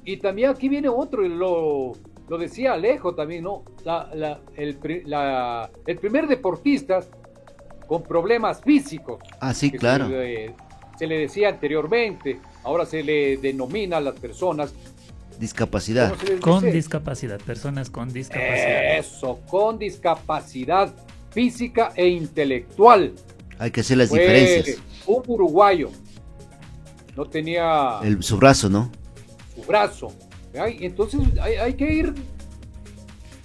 Y 0.05 0.19
también 0.19 0.51
aquí 0.51 0.69
viene 0.69 0.89
otro, 0.89 1.23
lo, 1.23 1.93
lo 2.29 2.39
decía 2.39 2.75
Alejo 2.75 3.15
también, 3.15 3.45
¿no? 3.45 3.63
el, 4.57 4.77
primer 6.01 6.27
deportista 6.27 7.01
con 7.87 8.03
problemas 8.03 8.61
físicos. 8.61 9.23
Ah, 9.41 9.55
sí, 9.55 9.71
claro. 9.71 10.09
se 10.09 11.07
le 11.07 11.19
decía 11.19 11.49
anteriormente, 11.49 12.41
ahora 12.65 12.85
se 12.85 13.03
le 13.03 13.37
denomina 13.37 13.99
a 13.99 14.01
las 14.01 14.19
personas 14.19 14.75
Discapacidad. 15.39 16.15
Con 16.41 16.65
discapacidad, 16.65 17.39
personas 17.41 17.91
con 17.91 18.11
discapacidad. 18.13 18.99
Eso, 18.99 19.39
con 19.49 19.79
discapacidad 19.79 20.95
física 21.31 21.93
e 21.95 22.09
intelectual. 22.09 23.13
Hay 23.59 23.71
que 23.71 23.83
hacer 23.83 23.99
las 23.99 24.11
diferencias. 24.11 24.79
Un 25.07 25.23
uruguayo. 25.27 25.91
No 27.17 27.25
tenía... 27.25 27.99
El, 28.03 28.23
su 28.23 28.37
brazo, 28.37 28.69
¿no? 28.69 28.91
Su 29.55 29.63
brazo. 29.63 30.13
Entonces 30.53 31.21
hay, 31.41 31.75
que 31.75 31.93
ir 31.93 32.15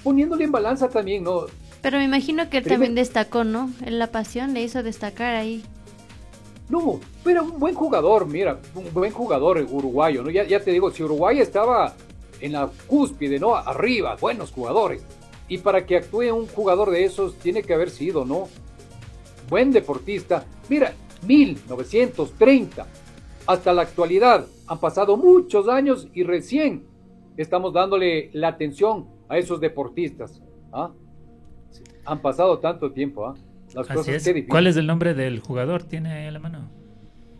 poniéndole 0.03 0.45
en 0.45 0.51
balanza 0.51 0.89
también, 0.89 1.23
¿no? 1.23 1.45
Pero 1.81 1.97
me 1.97 2.05
imagino 2.05 2.49
que 2.49 2.57
él 2.57 2.65
también 2.65 2.95
destacó, 2.95 3.43
¿no? 3.43 3.71
En 3.81 3.99
la 3.99 4.07
pasión 4.07 4.53
le 4.53 4.61
hizo 4.61 4.83
destacar 4.83 5.35
ahí. 5.35 5.63
No, 6.69 6.99
pero 7.23 7.43
un 7.43 7.59
buen 7.59 7.75
jugador, 7.75 8.27
mira, 8.27 8.59
un 8.75 8.93
buen 8.93 9.11
jugador 9.11 9.65
uruguayo, 9.69 10.23
¿no? 10.23 10.29
Ya, 10.29 10.45
ya 10.45 10.61
te 10.61 10.71
digo, 10.71 10.91
si 10.91 11.03
Uruguay 11.03 11.39
estaba 11.39 11.95
en 12.39 12.53
la 12.53 12.69
cúspide, 12.87 13.39
¿no? 13.39 13.55
Arriba, 13.55 14.15
buenos 14.19 14.51
jugadores. 14.51 15.03
Y 15.49 15.57
para 15.57 15.85
que 15.85 15.97
actúe 15.97 16.33
un 16.33 16.47
jugador 16.47 16.91
de 16.91 17.03
esos, 17.03 17.35
tiene 17.39 17.61
que 17.61 17.73
haber 17.73 17.89
sido, 17.89 18.23
¿no? 18.23 18.47
Buen 19.49 19.71
deportista. 19.71 20.45
Mira, 20.69 20.93
1930 21.27 22.87
hasta 23.47 23.73
la 23.73 23.83
actualidad. 23.83 24.45
Han 24.67 24.79
pasado 24.79 25.17
muchos 25.17 25.67
años 25.67 26.07
y 26.13 26.23
recién 26.23 26.83
estamos 27.37 27.73
dándole 27.73 28.29
la 28.33 28.49
atención 28.49 29.07
a 29.29 29.37
esos 29.37 29.59
deportistas. 29.59 30.41
¿ah? 30.71 30.91
Han 32.05 32.21
pasado 32.21 32.59
tanto 32.59 32.91
tiempo. 32.91 33.25
¿ah? 33.25 33.35
¿Cuál 34.49 34.67
es 34.67 34.77
el 34.77 34.87
nombre 34.87 35.13
del 35.13 35.39
jugador? 35.39 35.83
¿Tiene 35.83 36.31
la 36.31 36.39
mano? 36.39 36.69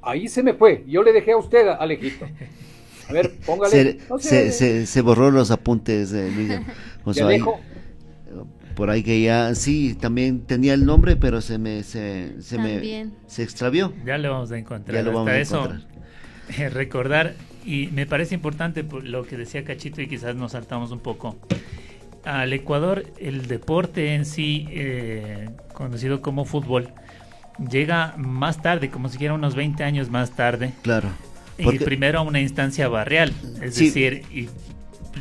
Ahí 0.02 0.28
se 0.28 0.42
me 0.42 0.54
fue. 0.54 0.84
Yo 0.88 1.04
le 1.04 1.14
dejé 1.14 1.34
a 1.34 1.38
usted, 1.38 1.68
Alejito. 1.68 2.26
A 3.10 3.14
ver, 3.14 3.32
póngale. 3.46 4.00
Se, 4.20 5.02
borró 5.02 5.32
los 5.32 5.52
apuntes 5.52 6.12
de 6.12 6.32
Luis. 6.32 7.22
Alejo? 7.22 7.60
por 8.76 8.90
ahí 8.90 9.04
que 9.04 9.22
ya, 9.22 9.54
sí, 9.54 9.96
también 10.00 10.42
tenía 10.42 10.74
el 10.74 10.86
nombre, 10.86 11.16
pero 11.16 11.42
se 11.42 11.58
me, 11.58 11.84
se, 11.84 12.34
me, 12.58 13.12
se 13.28 13.44
extravió. 13.44 13.94
Ya 14.06 14.18
lo 14.18 14.32
vamos 14.32 14.52
a 14.52 14.58
encontrar. 14.58 14.96
Ya 14.96 15.04
lo 15.04 15.14
vamos 15.14 15.30
a 15.30 15.40
encontrar. 15.40 15.80
Eso, 15.80 15.88
recordar, 16.72 17.36
y 17.66 17.88
me 17.88 18.06
parece 18.06 18.36
importante 18.36 18.86
lo 19.04 19.24
que 19.24 19.38
decía 19.38 19.64
Cachito 19.64 20.02
y 20.02 20.08
quizás 20.08 20.36
nos 20.36 20.54
saltamos 20.54 20.92
un 20.92 21.00
poco 21.00 21.38
al 22.24 22.54
Ecuador 22.54 23.06
el 23.20 23.48
deporte 23.48 24.14
en 24.14 24.26
sí, 24.26 24.68
eh, 24.70 25.50
conocido 25.74 26.22
como 26.22 26.46
fútbol, 26.46 26.90
llega 27.70 28.16
más 28.18 28.62
tarde, 28.62 28.90
como 28.90 29.10
si 29.10 29.18
fuera 29.18 29.34
unos 29.34 29.56
20 29.56 29.84
años 29.84 30.10
más 30.10 30.32
tarde. 30.32 30.74
Claro. 30.82 31.10
Y 31.58 31.78
primero 31.80 32.20
a 32.20 32.22
una 32.24 32.40
instancia 32.40 32.88
barrial, 32.88 33.34
es 33.62 33.76
decir, 33.76 34.24
y 34.32 34.50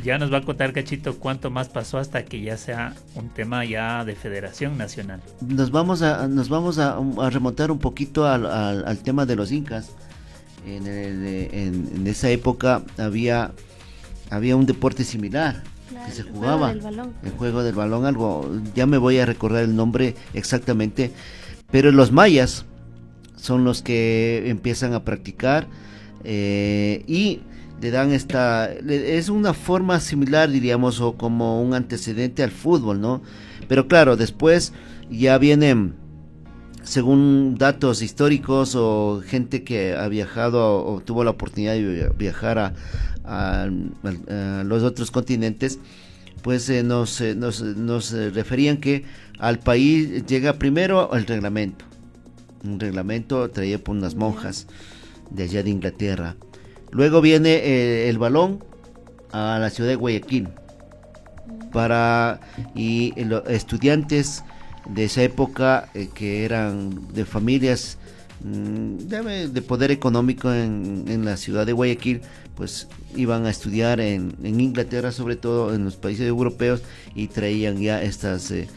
ya 0.03 0.17
nos 0.17 0.31
va 0.31 0.37
a 0.37 0.41
contar 0.41 0.73
Cachito 0.73 1.17
cuánto 1.17 1.51
más 1.51 1.69
pasó 1.69 1.97
hasta 1.97 2.23
que 2.25 2.41
ya 2.41 2.57
sea 2.57 2.95
un 3.15 3.29
tema 3.29 3.63
ya 3.65 4.03
de 4.05 4.15
federación 4.15 4.77
nacional. 4.77 5.21
Nos 5.41 5.71
vamos 5.71 6.01
a, 6.01 6.27
nos 6.27 6.49
vamos 6.49 6.79
a, 6.79 6.97
remontar 7.29 7.69
un 7.71 7.79
poquito 7.79 8.25
al, 8.25 8.97
tema 9.03 9.25
de 9.25 9.35
los 9.35 9.51
incas. 9.51 9.91
En, 10.65 10.85
en, 10.85 12.07
esa 12.07 12.29
época 12.29 12.83
había, 12.97 13.51
había 14.29 14.55
un 14.55 14.65
deporte 14.65 15.03
similar 15.03 15.63
que 16.05 16.11
se 16.11 16.23
jugaba. 16.23 16.71
El 16.71 17.31
juego 17.37 17.63
del 17.63 17.75
balón, 17.75 18.05
algo, 18.05 18.49
ya 18.75 18.85
me 18.85 18.97
voy 18.97 19.19
a 19.19 19.25
recordar 19.25 19.63
el 19.63 19.75
nombre 19.75 20.15
exactamente, 20.33 21.11
pero 21.71 21.91
los 21.91 22.11
mayas 22.11 22.65
son 23.35 23.63
los 23.63 23.81
que 23.81 24.43
empiezan 24.45 24.93
a 24.93 25.03
practicar 25.03 25.67
eh, 26.23 27.03
y 27.07 27.41
le 27.81 27.89
dan 27.89 28.11
esta, 28.11 28.71
es 28.71 29.29
una 29.29 29.55
forma 29.55 29.99
similar 29.99 30.51
diríamos 30.51 31.01
o 31.01 31.13
como 31.13 31.61
un 31.63 31.73
antecedente 31.73 32.43
al 32.43 32.51
fútbol, 32.51 33.01
¿no? 33.01 33.23
Pero 33.67 33.87
claro, 33.87 34.17
después 34.17 34.73
ya 35.09 35.39
vienen 35.39 35.95
según 36.91 37.55
datos 37.57 38.01
históricos 38.01 38.75
o 38.75 39.21
gente 39.25 39.63
que 39.63 39.93
ha 39.93 40.09
viajado 40.09 40.85
o 40.85 40.99
tuvo 40.99 41.23
la 41.23 41.31
oportunidad 41.31 41.73
de 41.73 42.11
viajar 42.17 42.59
a, 42.59 42.73
a, 43.23 43.69
los 44.65 44.83
otros 44.83 45.09
continentes, 45.09 45.79
pues 46.41 46.69
nos, 46.83 47.21
nos, 47.21 47.61
nos 47.61 48.11
referían 48.11 48.75
que 48.75 49.05
al 49.39 49.59
país 49.59 50.25
llega 50.25 50.59
primero 50.59 51.13
el 51.13 51.25
reglamento, 51.27 51.85
un 52.65 52.77
reglamento 52.77 53.49
traído 53.49 53.79
por 53.79 53.95
unas 53.95 54.15
monjas 54.15 54.67
de 55.29 55.43
allá 55.43 55.63
de 55.63 55.69
Inglaterra. 55.69 56.35
Luego 56.91 57.21
viene 57.21 58.09
el 58.09 58.17
balón 58.17 58.65
a 59.31 59.59
la 59.61 59.69
ciudad 59.69 59.91
de 59.91 59.95
Guayaquil 59.95 60.49
para 61.71 62.41
y 62.75 63.13
los 63.23 63.47
estudiantes 63.47 64.43
de 64.93 65.05
esa 65.05 65.23
época 65.23 65.89
eh, 65.93 66.09
que 66.13 66.45
eran 66.45 67.13
de 67.13 67.25
familias 67.25 67.97
mm, 68.43 68.97
de, 68.97 69.61
poder 69.61 69.91
económico 69.91 70.51
en, 70.51 71.25
la 71.25 71.37
ciudad 71.37 71.65
de 71.65 71.73
Guayaquil, 71.73 72.21
pues 72.55 72.87
iban 73.15 73.45
a 73.45 73.49
estudiar 73.49 73.99
en, 73.99 74.35
Inglaterra, 74.43 75.11
sobre 75.11 75.35
todo 75.35 75.73
en 75.73 75.85
los 75.85 75.95
países 75.95 76.27
europeos, 76.27 76.81
y 77.15 77.27
traían 77.27 77.79
ya 77.81 78.01
estas, 78.01 78.51
eh, 78.51 78.67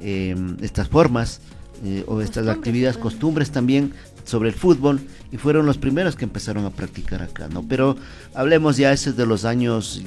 em, 0.00 0.56
estas 0.62 0.88
formas 0.88 1.40
eh, 1.84 2.04
o 2.06 2.20
estas 2.20 2.48
actividades, 2.48 2.96
costumbres 2.96 3.50
también 3.50 3.92
sobre 4.24 4.48
el 4.48 4.54
fútbol 4.54 5.00
y 5.30 5.36
fueron 5.36 5.66
los 5.66 5.78
primeros 5.78 6.16
que 6.16 6.24
empezaron 6.24 6.64
a 6.64 6.70
practicar 6.70 7.22
acá, 7.22 7.48
¿no? 7.48 7.62
Pero 7.62 7.96
hablemos 8.34 8.76
ya 8.76 8.92
ese 8.92 9.12
de 9.12 9.26
los 9.26 9.44
años 9.44 10.02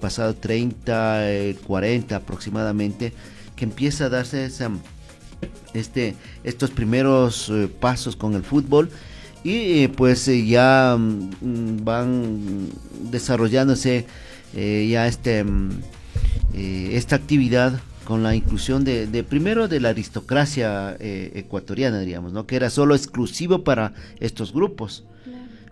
pasado 0.00 0.34
30, 0.34 1.54
40 1.66 2.16
aproximadamente, 2.16 3.12
que 3.60 3.66
empieza 3.66 4.06
a 4.06 4.08
darse 4.08 4.46
esa, 4.46 4.70
este, 5.74 6.16
estos 6.44 6.70
primeros 6.70 7.50
eh, 7.50 7.68
pasos 7.68 8.16
con 8.16 8.34
el 8.34 8.42
fútbol 8.42 8.88
y 9.44 9.82
eh, 9.82 9.92
pues 9.94 10.26
eh, 10.28 10.46
ya 10.46 10.96
mm, 10.98 11.84
van 11.84 12.70
desarrollándose 13.10 14.06
ya 14.54 15.06
este, 15.06 15.44
mm, 15.44 15.70
esta 16.54 17.16
actividad 17.16 17.78
con 18.04 18.22
la 18.22 18.34
inclusión 18.34 18.82
de, 18.82 19.06
de 19.06 19.24
primero 19.24 19.68
de 19.68 19.78
la 19.78 19.90
aristocracia 19.90 20.96
ecuatoriana, 20.98 22.00
diríamos, 22.00 22.32
¿no? 22.32 22.46
que 22.46 22.56
era 22.56 22.70
solo 22.70 22.96
exclusivo 22.96 23.62
para 23.62 23.92
estos 24.18 24.52
grupos. 24.54 25.04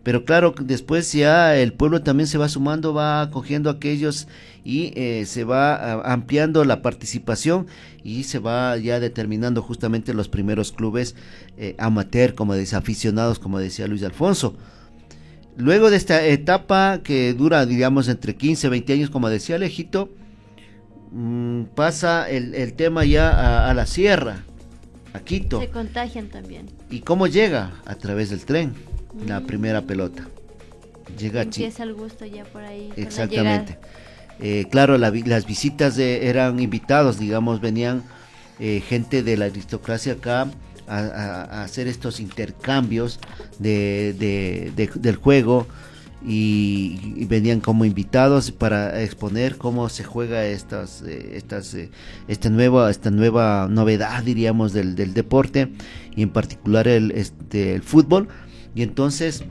Pero 0.08 0.24
claro, 0.24 0.54
después 0.58 1.12
ya 1.12 1.54
el 1.58 1.74
pueblo 1.74 2.00
también 2.00 2.28
se 2.28 2.38
va 2.38 2.48
sumando, 2.48 2.94
va 2.94 3.20
acogiendo 3.20 3.68
a 3.68 3.74
aquellos 3.74 4.26
y 4.64 4.90
eh, 4.96 5.26
se 5.26 5.44
va 5.44 5.74
ah, 5.74 6.14
ampliando 6.14 6.64
la 6.64 6.80
participación 6.80 7.66
y 8.02 8.24
se 8.24 8.38
va 8.38 8.78
ya 8.78 9.00
determinando 9.00 9.60
justamente 9.60 10.14
los 10.14 10.30
primeros 10.30 10.72
clubes 10.72 11.14
eh, 11.58 11.74
amateur, 11.76 12.34
como 12.34 12.54
decía, 12.54 12.78
aficionados, 12.78 13.38
como 13.38 13.58
decía 13.58 13.86
Luis 13.86 14.02
Alfonso. 14.02 14.56
Luego 15.58 15.90
de 15.90 15.98
esta 15.98 16.24
etapa 16.24 17.00
que 17.04 17.34
dura, 17.34 17.66
digamos, 17.66 18.08
entre 18.08 18.34
15 18.34 18.66
y 18.66 18.70
20 18.70 18.92
años, 18.94 19.10
como 19.10 19.28
decía 19.28 19.56
Alejito, 19.56 20.08
mm, 21.12 21.64
pasa 21.74 22.30
el, 22.30 22.72
tema 22.72 23.04
ya 23.04 23.28
a, 23.28 23.68
a, 23.68 23.74
la 23.74 23.84
sierra, 23.84 24.38
a 25.12 25.20
Quito. 25.20 25.60
Se 25.60 25.68
contagian 25.68 26.28
también. 26.28 26.70
¿Y 26.88 27.00
cómo 27.00 27.26
llega? 27.26 27.72
A 27.84 27.96
través 27.96 28.30
del 28.30 28.46
tren 28.46 28.87
la 29.26 29.40
primera 29.40 29.82
pelota. 29.82 30.28
Llega 31.18 31.42
Empieza 31.42 31.82
el 31.82 31.94
gusto 31.94 32.24
ya 32.24 32.44
por 32.44 32.62
ahí. 32.62 32.92
Exactamente. 32.96 33.78
Eh, 34.40 34.66
claro, 34.70 34.98
las 34.98 35.46
visitas 35.46 35.98
eran 35.98 36.60
invitados, 36.60 37.18
digamos, 37.18 37.60
venían 37.60 38.04
eh, 38.60 38.82
gente 38.86 39.22
de 39.22 39.36
la 39.36 39.46
aristocracia 39.46 40.14
acá 40.14 40.48
a, 40.86 41.62
hacer 41.62 41.86
estos 41.88 42.20
intercambios 42.20 43.18
de, 43.58 44.72
del 44.94 45.16
juego 45.16 45.66
y, 46.24 47.24
venían 47.26 47.60
como 47.60 47.84
invitados 47.84 48.52
para 48.52 49.02
exponer 49.02 49.56
cómo 49.56 49.88
se 49.88 50.04
juega 50.04 50.44
estas, 50.44 51.02
eh, 51.02 51.32
estas, 51.34 51.76
esta 52.28 52.48
nueva, 52.48 52.90
esta 52.90 53.10
nueva 53.10 53.66
novedad, 53.68 54.22
diríamos, 54.22 54.72
del, 54.72 54.94
del 54.94 55.14
deporte 55.14 55.72
y 56.14 56.22
en 56.22 56.30
particular 56.30 56.86
el, 56.86 57.10
este, 57.10 57.74
el 57.74 57.82
fútbol 57.82 58.28
y 58.74 58.82
entonces 58.82 59.44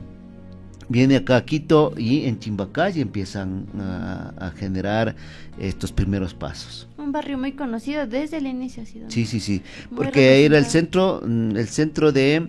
viene 0.88 1.16
acá 1.16 1.36
a 1.36 1.44
Quito 1.44 1.92
y 1.96 2.24
en 2.24 2.38
Chimbacay 2.38 3.00
empiezan 3.00 3.66
a, 3.78 4.52
generar 4.56 5.14
estos 5.58 5.92
primeros 5.92 6.34
pasos. 6.34 6.88
Un 6.96 7.12
barrio 7.12 7.38
muy 7.38 7.52
conocido 7.52 8.06
desde 8.06 8.38
el 8.38 8.46
inicio. 8.46 8.84
Sí, 9.08 9.26
sí, 9.26 9.40
sí, 9.40 9.62
porque 9.94 10.44
era 10.44 10.58
el 10.58 10.64
centro, 10.64 11.20
mm, 11.24 11.56
el 11.56 11.68
centro 11.68 12.12
de, 12.12 12.48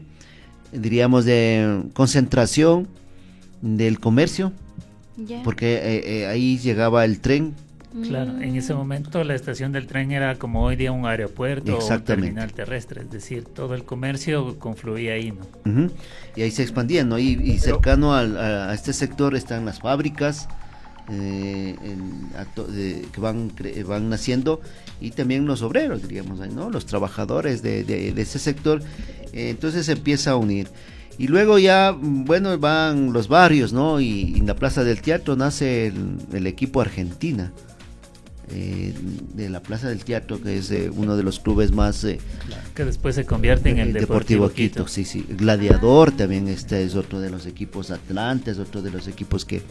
diríamos, 0.72 1.26
de 1.26 1.84
concentración 1.94 2.88
del 3.62 4.00
comercio, 4.00 4.54
porque 5.44 5.76
eh, 5.76 6.22
eh, 6.22 6.28
ahí 6.28 6.58
llegaba 6.58 7.04
el 7.04 7.20
tren 7.20 7.54
Claro, 8.04 8.40
en 8.40 8.56
ese 8.56 8.74
mm. 8.74 8.78
momento 8.78 9.24
la 9.24 9.34
estación 9.34 9.72
del 9.72 9.88
tren 9.88 10.12
era 10.12 10.36
como 10.36 10.64
hoy 10.64 10.76
día 10.76 10.92
un 10.92 11.08
aeropuerto 11.08 11.80
o 11.80 11.88
un 11.88 12.02
terminal 12.02 12.54
terrestre, 12.54 13.02
es 13.02 13.10
decir, 13.10 13.46
todo 13.46 13.74
el 13.74 13.84
comercio 13.84 14.60
confluía 14.60 15.14
ahí, 15.14 15.32
¿no? 15.32 15.90
Y 16.36 16.44
ahí 16.44 16.52
se 16.52 16.62
expandía, 16.62 17.04
¿no? 17.04 17.18
Y, 17.18 17.58
cercano 17.58 18.14
a, 18.14 18.74
este 18.74 18.94
sector 18.94 19.36
están 19.36 19.66
las 19.66 19.80
fábricas 19.80 20.48
eh, 21.10 21.76
que 23.12 23.20
van, 23.20 23.52
van 23.88 24.10
naciendo 24.10 24.62
y 25.02 25.10
también 25.10 25.48
los 25.48 25.64
obreros, 25.64 26.04
diríamos, 26.04 26.40
¿no? 26.50 26.70
Los 26.70 26.86
trabajadores 26.86 27.64
de, 27.64 28.14
ese 28.16 28.38
sector, 28.38 28.84
eh, 29.34 29.50
entonces 29.50 29.88
se 29.88 29.94
empieza 29.94 30.32
a 30.32 30.36
unir. 30.36 30.68
Y 31.18 31.28
luego 31.28 31.58
ya, 31.58 31.92
bueno, 32.00 32.58
van 32.60 33.14
los 33.14 33.28
barrios, 33.28 33.74
¿no? 33.74 34.00
Y, 34.00 34.36
en 34.38 34.46
la 34.46 34.56
Plaza 34.56 34.84
del 34.84 35.02
Teatro 35.02 35.36
nace 35.36 35.88
el, 35.88 36.18
el 36.32 36.46
equipo 36.46 36.82
Argentina. 36.82 37.52
Eh, 38.52 38.94
de 39.34 39.50
la 39.50 39.62
Plaza 39.62 39.90
del 39.90 40.04
Teatro, 40.04 40.42
que 40.42 40.58
es 40.58 40.72
eh, 40.72 40.90
uno 40.94 41.16
de 41.16 41.24
los 41.24 41.40
clubes 41.40 41.72
más... 41.72 42.04
Eh, 42.04 42.20
que 42.74 42.84
después 42.84 43.16
se 43.16 43.26
convierte 43.26 43.70
en 43.70 43.80
el 43.80 43.94
Deportivo, 43.94 44.50
Quito. 44.50 44.88
Sí, 44.88 45.06
sí. 45.06 45.26
Gladiador 45.30 46.12
también 46.12 46.48
este 46.48 46.84
es 46.84 46.96
otro 46.96 47.20
de 47.20 47.30
los 47.30 47.46
equipos 47.46 47.92
Atlantes, 47.92 48.58
otro 48.58 48.82
de 48.82 48.92
los 48.92 49.08
equipos 49.08 49.46
que 49.46 49.62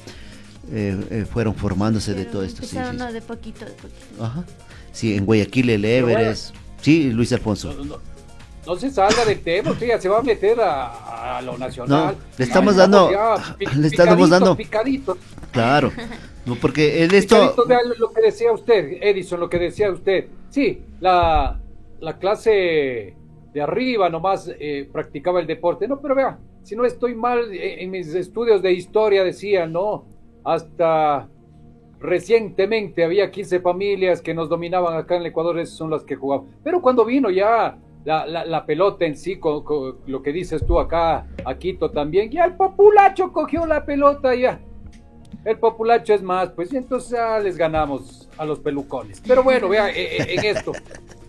fueron 1.32 1.54
formándose 1.54 2.14
de 2.14 2.26
todo 2.26 2.42
esto. 2.42 2.62
Sí, 2.62 2.76
sí, 2.76 3.12
de 3.12 3.22
poquito, 3.22 3.64
de 3.64 3.72
poquito. 3.72 4.24
Ajá. 4.24 4.44
Sí, 4.92 5.14
en 5.14 5.24
Guayaquil 5.24 5.70
el 5.70 5.84
Everest. 5.84 6.54
Sí, 6.80 7.10
Luis 7.10 7.32
Alfonso. 7.32 7.74
No, 8.66 8.76
se 8.76 8.90
salga 8.90 9.24
del 9.24 9.40
tema, 9.40 9.70
usted 9.70 9.98
se 9.98 10.08
va 10.08 10.18
a 10.18 10.22
meter 10.22 10.58
a, 10.60 11.40
lo 11.42 11.56
nacional. 11.56 12.14
No, 12.14 12.20
le 12.36 12.44
estamos 12.44 12.76
dando... 12.76 13.10
le 13.76 13.86
estamos 13.86 14.28
dando... 14.28 14.58
Claro. 15.52 15.90
No, 16.48 16.54
porque 16.54 17.04
él 17.04 17.12
esto... 17.12 17.54
Lo 17.98 18.10
que 18.10 18.22
decía 18.22 18.50
usted, 18.52 18.98
Edison, 19.02 19.38
lo 19.38 19.50
que 19.50 19.58
decía 19.58 19.90
usted. 19.90 20.28
Sí, 20.48 20.82
la, 20.98 21.60
clase 22.18 23.14
de 23.52 23.60
arriba 23.60 24.08
nomás 24.08 24.50
eh, 24.58 24.88
practicaba 24.90 25.40
el 25.40 25.46
deporte. 25.46 25.86
No, 25.86 26.00
pero 26.00 26.14
vea, 26.14 26.38
si 26.62 26.74
no 26.74 26.86
estoy 26.86 27.14
mal, 27.14 27.52
eh, 27.52 27.82
en 27.82 27.90
mis 27.90 28.14
estudios 28.14 28.62
de 28.62 28.72
historia 28.72 29.22
decía, 29.22 29.66
¿no? 29.66 30.06
Hasta 30.42 31.28
recientemente 32.00 33.04
había 33.04 33.30
15 33.30 33.60
familias 33.60 34.22
que 34.22 34.32
nos 34.32 34.48
dominaban 34.48 34.96
acá 34.96 35.16
en 35.16 35.22
el 35.22 35.26
Ecuador, 35.26 35.58
esas 35.58 35.76
son 35.76 35.90
las 35.90 36.02
que 36.04 36.16
jugaban. 36.16 36.46
Pero 36.64 36.80
cuando 36.80 37.04
vino 37.04 37.28
ya 37.28 37.76
la, 38.06 38.26
la, 38.26 38.64
pelota 38.64 39.04
en 39.04 39.16
sí, 39.16 39.38
con, 39.38 39.64
lo 40.06 40.22
que 40.22 40.32
dices 40.32 40.64
tú 40.64 40.78
acá, 40.80 41.26
a 41.44 41.58
Quito 41.58 41.90
también, 41.90 42.30
ya 42.30 42.44
el 42.44 42.54
populacho 42.54 43.32
cogió 43.34 43.66
la 43.66 43.84
pelota 43.84 44.34
ya 44.34 44.62
el 45.44 45.58
populacho 45.58 46.14
es 46.14 46.22
más, 46.22 46.50
pues 46.50 46.72
y 46.72 46.76
entonces 46.76 47.10
ya 47.12 47.38
les 47.38 47.56
ganamos 47.56 48.28
a 48.36 48.44
los 48.44 48.58
pelucones. 48.60 49.22
Pero 49.26 49.42
bueno, 49.42 49.68
vea, 49.68 49.90
eh, 49.96 50.16
eh, 50.18 50.34
en 50.34 50.44
esto, 50.44 50.72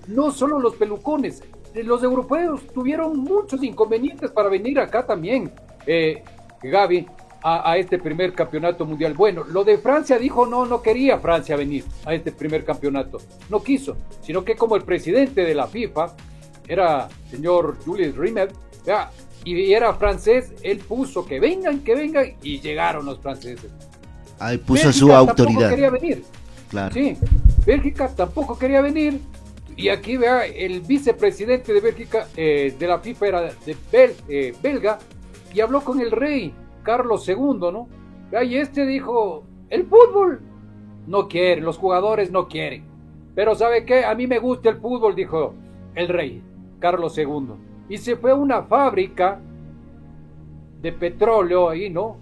no 0.07 0.31
solo 0.31 0.59
los 0.59 0.75
pelucones, 0.75 1.41
eh, 1.73 1.83
los 1.83 2.03
europeos 2.03 2.61
tuvieron 2.73 3.17
muchos 3.19 3.63
inconvenientes 3.63 4.31
para 4.31 4.49
venir 4.49 4.79
acá 4.79 5.05
también, 5.05 5.51
eh, 5.85 6.23
Gaby, 6.61 7.07
a, 7.41 7.77
este 7.77 7.97
primer 7.99 8.33
campeonato 8.33 8.85
mundial. 8.85 9.13
Bueno, 9.13 9.45
lo 9.45 9.63
de 9.63 9.77
Francia 9.77 10.17
dijo 10.17 10.45
no, 10.45 10.65
no 10.65 10.81
quería 10.81 11.19
Francia 11.19 11.55
venir 11.55 11.85
a 12.05 12.13
este 12.13 12.33
primer 12.33 12.65
campeonato, 12.65 13.19
no 13.49 13.63
quiso, 13.63 13.95
sino 14.21 14.43
que 14.43 14.55
como 14.55 14.75
el 14.75 14.83
presidente 14.83 15.45
de 15.45 15.55
la 15.55 15.67
FIFA 15.67 16.15
era 16.67 17.07
señor 17.29 17.77
Julius 17.85 18.17
Rimet, 18.17 18.53
y 19.45 19.71
era 19.71 19.93
francés, 19.93 20.53
él 20.63 20.79
puso 20.79 21.25
que 21.25 21.39
vengan, 21.39 21.79
que 21.79 21.95
vengan, 21.95 22.33
y 22.41 22.59
llegaron 22.59 23.05
los 23.05 23.19
franceses. 23.19 23.71
Ahí 24.39 24.57
puso 24.57 24.91
su 24.91 25.13
autoridad. 25.13 25.69
Tampoco 25.69 25.69
quería 25.69 25.89
venir. 25.89 26.23
Claro. 26.69 26.93
Sí, 26.93 27.17
Bélgica 27.65 28.07
tampoco 28.15 28.57
quería 28.57 28.81
venir. 28.81 29.19
Y 29.75 29.89
aquí 29.89 30.17
vea, 30.17 30.45
el 30.45 30.81
vicepresidente 30.81 31.73
de 31.73 31.79
Bélgica, 31.79 32.27
eh, 32.35 32.75
de 32.77 32.87
la 32.87 32.99
FIFA 32.99 33.27
era 33.27 33.41
de 33.41 33.77
eh, 34.27 34.53
belga, 34.61 34.99
y 35.53 35.61
habló 35.61 35.81
con 35.81 36.01
el 36.01 36.11
rey 36.11 36.53
Carlos 36.83 37.27
II, 37.27 37.59
¿no? 37.59 37.87
Y 38.43 38.55
este 38.57 38.85
dijo, 38.85 39.43
el 39.69 39.85
fútbol 39.85 40.41
no 41.07 41.27
quiere, 41.27 41.61
los 41.61 41.77
jugadores 41.77 42.31
no 42.31 42.47
quieren. 42.47 42.83
Pero 43.35 43.55
¿sabe 43.55 43.85
qué? 43.85 44.03
A 44.03 44.13
mí 44.15 44.27
me 44.27 44.39
gusta 44.39 44.69
el 44.69 44.77
fútbol, 44.77 45.15
dijo 45.15 45.53
el 45.95 46.07
rey 46.07 46.43
Carlos 46.79 47.17
II. 47.17 47.53
Y 47.87 47.97
se 47.97 48.15
fue 48.15 48.31
a 48.31 48.35
una 48.35 48.63
fábrica 48.63 49.39
de 50.81 50.91
petróleo 50.91 51.69
ahí, 51.69 51.89
¿no? 51.89 52.17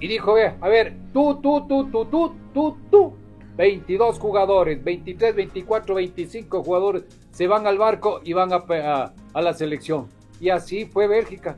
Y 0.00 0.08
dijo, 0.08 0.34
ve, 0.34 0.54
a 0.60 0.68
ver, 0.68 0.94
tú, 1.12 1.40
tú, 1.42 1.66
tú, 1.66 1.88
tú, 1.90 2.04
tú, 2.06 2.34
tú, 2.52 2.76
tú, 2.90 3.14
22 3.56 4.18
jugadores, 4.18 4.82
23, 4.84 5.34
24, 5.34 5.94
25 5.94 6.62
jugadores 6.62 7.04
se 7.30 7.46
van 7.46 7.66
al 7.66 7.78
barco 7.78 8.20
y 8.24 8.32
van 8.32 8.50
a, 8.52 9.12
a, 9.32 9.42
la 9.42 9.54
selección. 9.54 10.06
Y 10.40 10.50
así 10.50 10.84
fue 10.84 11.06
Bélgica. 11.06 11.56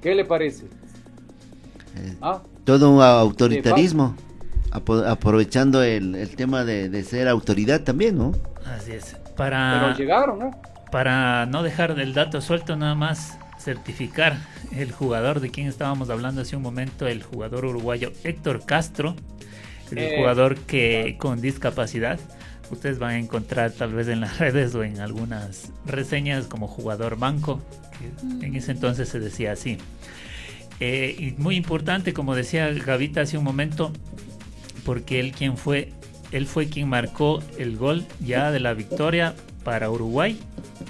¿Qué 0.00 0.14
le 0.14 0.24
parece? 0.24 0.66
Eh, 1.96 2.16
¿Ah? 2.22 2.40
Todo 2.64 2.90
un 2.90 3.02
autoritarismo, 3.02 4.14
aprovechando 4.70 5.82
el, 5.82 6.14
el 6.14 6.36
tema 6.36 6.64
de, 6.64 6.88
de, 6.88 7.02
ser 7.02 7.28
autoridad 7.28 7.82
también, 7.82 8.16
¿no? 8.16 8.32
Así 8.64 8.92
es. 8.92 9.16
Para, 9.36 9.80
Pero 9.80 9.96
llegaron, 9.96 10.38
¿no? 10.38 10.50
Para 10.90 11.46
no 11.46 11.62
dejar 11.62 11.98
el 11.98 12.14
dato 12.14 12.40
suelto, 12.40 12.76
nada 12.76 12.94
más 12.94 13.38
certificar 13.58 14.38
el 14.74 14.92
jugador 14.92 15.40
de 15.40 15.50
quien 15.50 15.66
estábamos 15.66 16.10
hablando 16.10 16.42
hace 16.42 16.56
un 16.56 16.62
momento, 16.62 17.06
el 17.06 17.22
jugador 17.22 17.64
uruguayo 17.64 18.12
Héctor 18.24 18.64
Castro, 18.64 19.16
el 19.90 19.98
eh, 19.98 20.14
jugador 20.16 20.56
que 20.56 21.16
con 21.18 21.40
discapacidad. 21.40 22.18
Ustedes 22.70 22.98
van 22.98 23.10
a 23.10 23.18
encontrar 23.18 23.72
tal 23.72 23.94
vez 23.94 24.08
en 24.08 24.20
las 24.20 24.38
redes 24.40 24.74
o 24.74 24.84
en 24.84 25.00
algunas 25.00 25.72
reseñas 25.86 26.46
como 26.46 26.66
jugador 26.68 27.18
banco, 27.18 27.60
que 28.40 28.46
en 28.46 28.56
ese 28.56 28.72
entonces 28.72 29.08
se 29.08 29.20
decía 29.20 29.52
así. 29.52 29.78
Eh, 30.80 31.16
y 31.18 31.40
muy 31.40 31.56
importante, 31.56 32.12
como 32.12 32.36
decía 32.36 32.70
Gavita 32.70 33.22
hace 33.22 33.36
un 33.36 33.44
momento, 33.44 33.92
porque 34.84 35.18
él 35.18 35.32
quien 35.32 35.56
fue, 35.56 35.92
él 36.30 36.46
fue 36.46 36.68
quien 36.68 36.88
marcó 36.88 37.42
el 37.58 37.76
gol 37.76 38.04
ya 38.20 38.52
de 38.52 38.60
la 38.60 38.74
victoria 38.74 39.34
para 39.64 39.90
Uruguay 39.90 40.38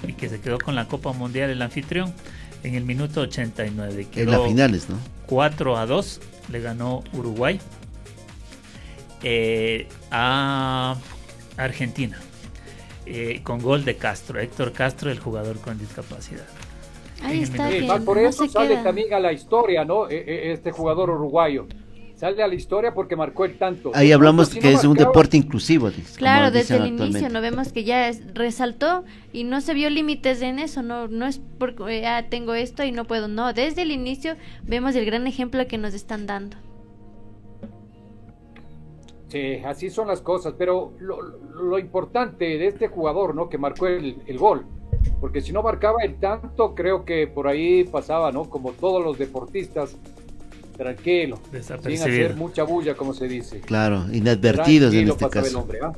y 0.07 0.13
que 0.13 0.29
se 0.29 0.39
quedó 0.39 0.59
con 0.59 0.75
la 0.75 0.87
Copa 0.87 1.11
Mundial 1.11 1.49
el 1.49 1.61
anfitrión 1.61 2.13
en 2.63 2.75
el 2.75 2.83
minuto 2.83 3.21
89. 3.21 4.07
en 4.15 4.31
las 4.31 4.43
finales, 4.43 4.89
¿no? 4.89 4.97
4 5.27 5.77
a 5.77 5.85
2 5.85 6.21
le 6.51 6.59
ganó 6.59 7.03
Uruguay 7.13 7.59
eh, 9.23 9.87
a 10.11 10.95
Argentina. 11.57 12.19
Eh, 13.05 13.41
con 13.43 13.59
gol 13.59 13.85
de 13.85 13.95
Castro, 13.95 14.39
Héctor 14.39 14.71
Castro, 14.71 15.09
el 15.09 15.19
jugador 15.19 15.59
con 15.59 15.79
discapacidad. 15.79 16.45
Ahí 17.23 17.41
está. 17.41 17.99
por 18.05 18.17
eso 18.17 18.47
sale 18.47 18.77
también 18.77 19.13
a 19.13 19.19
la 19.19 19.33
historia, 19.33 19.83
¿no? 19.83 20.09
E, 20.09 20.17
e, 20.17 20.51
este 20.53 20.71
jugador 20.71 21.09
uruguayo 21.09 21.67
sale 22.19 22.43
a 22.43 22.47
la 22.47 22.55
historia 22.55 22.93
porque 22.93 23.15
marcó 23.15 23.45
el 23.45 23.57
tanto. 23.57 23.91
Ahí 23.93 24.11
hablamos 24.11 24.49
que 24.49 24.73
es 24.73 24.83
un 24.83 24.97
deporte 24.97 25.37
inclusivo. 25.37 25.89
Claro, 26.17 26.51
desde 26.51 26.75
el 26.75 26.87
inicio 26.87 27.29
no 27.29 27.39
vemos 27.39 27.71
que 27.71 27.85
ya 27.85 28.11
resaltó 28.33 29.05
y 29.31 29.45
no 29.45 29.61
se 29.61 29.73
vio 29.73 29.89
límites 29.89 30.41
en 30.41 30.59
eso, 30.59 30.81
no 30.81 31.07
no 31.07 31.25
es 31.25 31.39
porque 31.57 32.01
ya 32.01 32.27
tengo 32.29 32.55
esto 32.55 32.83
y 32.83 32.91
no 32.91 33.05
puedo, 33.05 33.29
no, 33.29 33.53
desde 33.53 33.83
el 33.83 33.91
inicio 33.91 34.35
vemos 34.63 34.95
el 34.95 35.05
gran 35.05 35.27
ejemplo 35.27 35.65
que 35.67 35.77
nos 35.77 35.93
están 35.93 36.27
dando. 36.27 36.57
Sí, 39.29 39.61
así 39.63 39.89
son 39.89 40.07
las 40.07 40.19
cosas, 40.19 40.55
pero 40.57 40.91
lo, 40.99 41.79
importante 41.79 42.57
de 42.57 42.67
este 42.67 42.89
jugador, 42.89 43.33
¿no? 43.33 43.47
Que 43.47 43.57
marcó 43.57 43.87
el, 43.87 44.17
el 44.25 44.37
gol, 44.37 44.65
porque 45.21 45.39
si 45.39 45.53
no 45.53 45.63
marcaba 45.63 46.03
el 46.03 46.19
tanto, 46.19 46.75
creo 46.75 47.05
que 47.05 47.27
por 47.27 47.47
ahí 47.47 47.85
pasaba, 47.85 48.31
¿no? 48.33 48.49
Como 48.49 48.71
todos 48.71 49.01
los 49.03 49.17
deportistas, 49.17 49.95
tranquilo, 50.79 51.41
sin 51.83 52.01
hacer 52.01 52.35
mucha 52.37 52.63
bulla, 52.63 52.95
como 52.95 53.13
se 53.13 53.27
dice. 53.27 53.59
Claro, 53.59 54.05
inadvertidos 54.13 54.93
en 54.93 55.09
este 55.09 55.29
caso. 55.29 55.67
¿ah? 55.83 55.91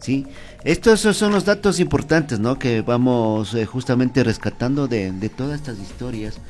Sí, 0.00 0.26
estos 0.64 1.00
son 1.00 1.32
los 1.32 1.44
datos 1.44 1.78
importantes, 1.78 2.40
¿no? 2.40 2.58
Que 2.58 2.82
vamos 2.82 3.54
eh, 3.54 3.66
justamente 3.66 4.24
rescatando 4.24 4.88
de, 4.88 5.30
todas 5.34 5.60
estas 5.60 5.78
historias 5.78 6.40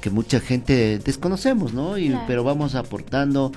que 0.00 0.08
mucha 0.08 0.40
gente 0.40 0.98
desconocemos, 0.98 1.74
¿no? 1.74 1.98
Y, 1.98 2.16
Pero 2.26 2.44
vamos 2.44 2.74
aportando, 2.74 3.52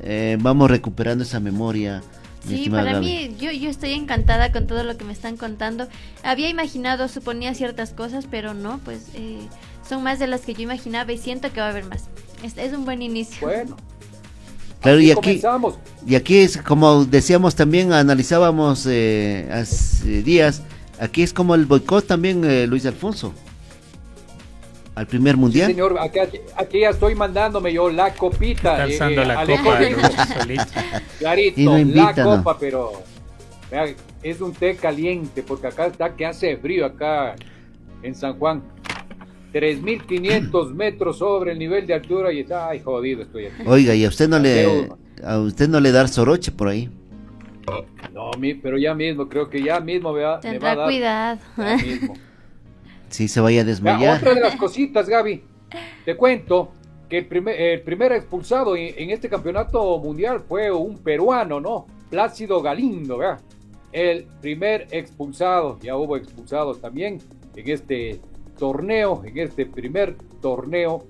eh, 0.00 0.36
vamos 0.40 0.68
recuperando 0.68 1.22
esa 1.22 1.38
memoria. 1.38 2.02
Sí, 2.44 2.70
para 2.70 2.98
mí, 2.98 3.36
yo, 3.38 3.52
yo 3.52 3.70
estoy 3.70 3.92
encantada 3.92 4.50
con 4.50 4.66
todo 4.66 4.82
lo 4.82 4.96
que 4.96 5.04
me 5.04 5.12
están 5.12 5.36
contando. 5.36 5.86
Había 6.24 6.48
imaginado, 6.48 7.06
suponía 7.06 7.54
ciertas 7.54 7.92
cosas, 7.92 8.26
pero 8.28 8.54
no, 8.54 8.80
pues 8.84 9.10
eh, 9.14 9.38
son 9.88 10.02
más 10.02 10.18
de 10.18 10.26
las 10.26 10.40
que 10.40 10.54
yo 10.54 10.62
imaginaba 10.62 11.12
y 11.12 11.18
siento 11.18 11.52
que 11.52 11.60
va 11.60 11.66
a 11.66 11.70
haber 11.70 11.84
más. 11.84 12.08
Este 12.42 12.64
es 12.64 12.72
un 12.72 12.84
buen 12.84 13.02
inicio. 13.02 13.46
Bueno. 13.46 13.76
Claro, 14.80 14.98
y 15.00 15.10
aquí, 15.10 15.42
y 16.06 16.14
aquí 16.14 16.38
es 16.38 16.56
como 16.56 17.04
decíamos 17.04 17.54
también, 17.54 17.92
analizábamos 17.92 18.86
eh, 18.88 19.46
hace 19.52 20.22
días, 20.22 20.62
aquí 20.98 21.22
es 21.22 21.34
como 21.34 21.54
el 21.54 21.66
boicot 21.66 22.06
también, 22.06 22.42
eh, 22.46 22.66
Luis 22.66 22.86
Alfonso, 22.86 23.34
al 24.94 25.06
primer 25.06 25.36
mundial. 25.36 25.66
Sí, 25.66 25.74
señor, 25.74 25.98
aquí, 25.98 26.80
ya 26.80 26.90
estoy 26.90 27.14
mandándome 27.14 27.74
yo 27.74 27.90
la 27.90 28.14
copita. 28.14 28.78
Calzando 28.78 29.20
eh, 29.20 29.26
la 29.26 29.44
copa. 29.44 29.78
Clarito, 31.18 31.78
la 31.84 32.14
copa, 32.14 32.58
pero 32.58 33.02
es 34.22 34.40
un 34.40 34.52
té 34.54 34.76
caliente, 34.76 35.42
porque 35.42 35.66
acá 35.66 35.86
está 35.86 36.16
que 36.16 36.24
hace 36.24 36.56
frío 36.56 36.86
acá 36.86 37.36
en 38.02 38.14
San 38.14 38.38
Juan. 38.38 38.62
3.500 39.52 40.74
metros 40.74 41.18
sobre 41.18 41.52
el 41.52 41.58
nivel 41.58 41.86
de 41.86 41.94
altura 41.94 42.32
y 42.32 42.40
está, 42.40 42.68
ay, 42.68 42.80
jodido 42.80 43.22
estoy 43.22 43.46
aquí. 43.46 43.62
Oiga, 43.66 43.94
¿y 43.94 44.04
a 44.04 44.08
usted 44.08 44.28
no 44.28 44.38
le, 44.38 44.88
a 45.24 45.38
usted 45.38 45.68
no 45.68 45.80
le 45.80 45.92
dar 45.92 46.08
soroche 46.08 46.52
por 46.52 46.68
ahí? 46.68 46.90
No, 48.12 48.30
pero 48.62 48.78
ya 48.78 48.94
mismo, 48.94 49.28
creo 49.28 49.48
que 49.48 49.62
ya 49.62 49.80
mismo 49.80 50.12
me 50.12 50.22
va, 50.22 50.40
Tendrá 50.40 50.72
a 50.72 50.76
dar. 50.76 50.86
cuidado. 50.86 51.40
Ya 51.56 51.76
mismo. 51.76 52.14
Sí, 53.10 53.26
se 53.26 53.40
vaya 53.40 53.62
a 53.62 53.64
desmayar. 53.64 54.18
otra 54.18 54.34
de 54.34 54.40
las 54.40 54.54
cositas, 54.54 55.08
Gaby, 55.08 55.42
te 56.04 56.16
cuento 56.16 56.70
que 57.08 57.18
el 57.18 57.26
primer, 57.26 57.60
el 57.60 57.82
primer 57.82 58.12
expulsado 58.12 58.76
en, 58.76 59.10
este 59.10 59.28
campeonato 59.28 59.98
mundial 59.98 60.44
fue 60.48 60.70
un 60.70 60.96
peruano, 60.96 61.58
¿no? 61.58 61.86
Plácido 62.08 62.62
Galindo, 62.62 63.18
¿verdad? 63.18 63.40
El 63.90 64.28
primer 64.40 64.86
expulsado, 64.92 65.76
ya 65.80 65.96
hubo 65.96 66.16
expulsados 66.16 66.80
también 66.80 67.18
en 67.56 67.68
este 67.68 68.20
torneo, 68.60 69.22
en 69.24 69.38
este 69.38 69.66
primer 69.66 70.16
torneo 70.40 71.06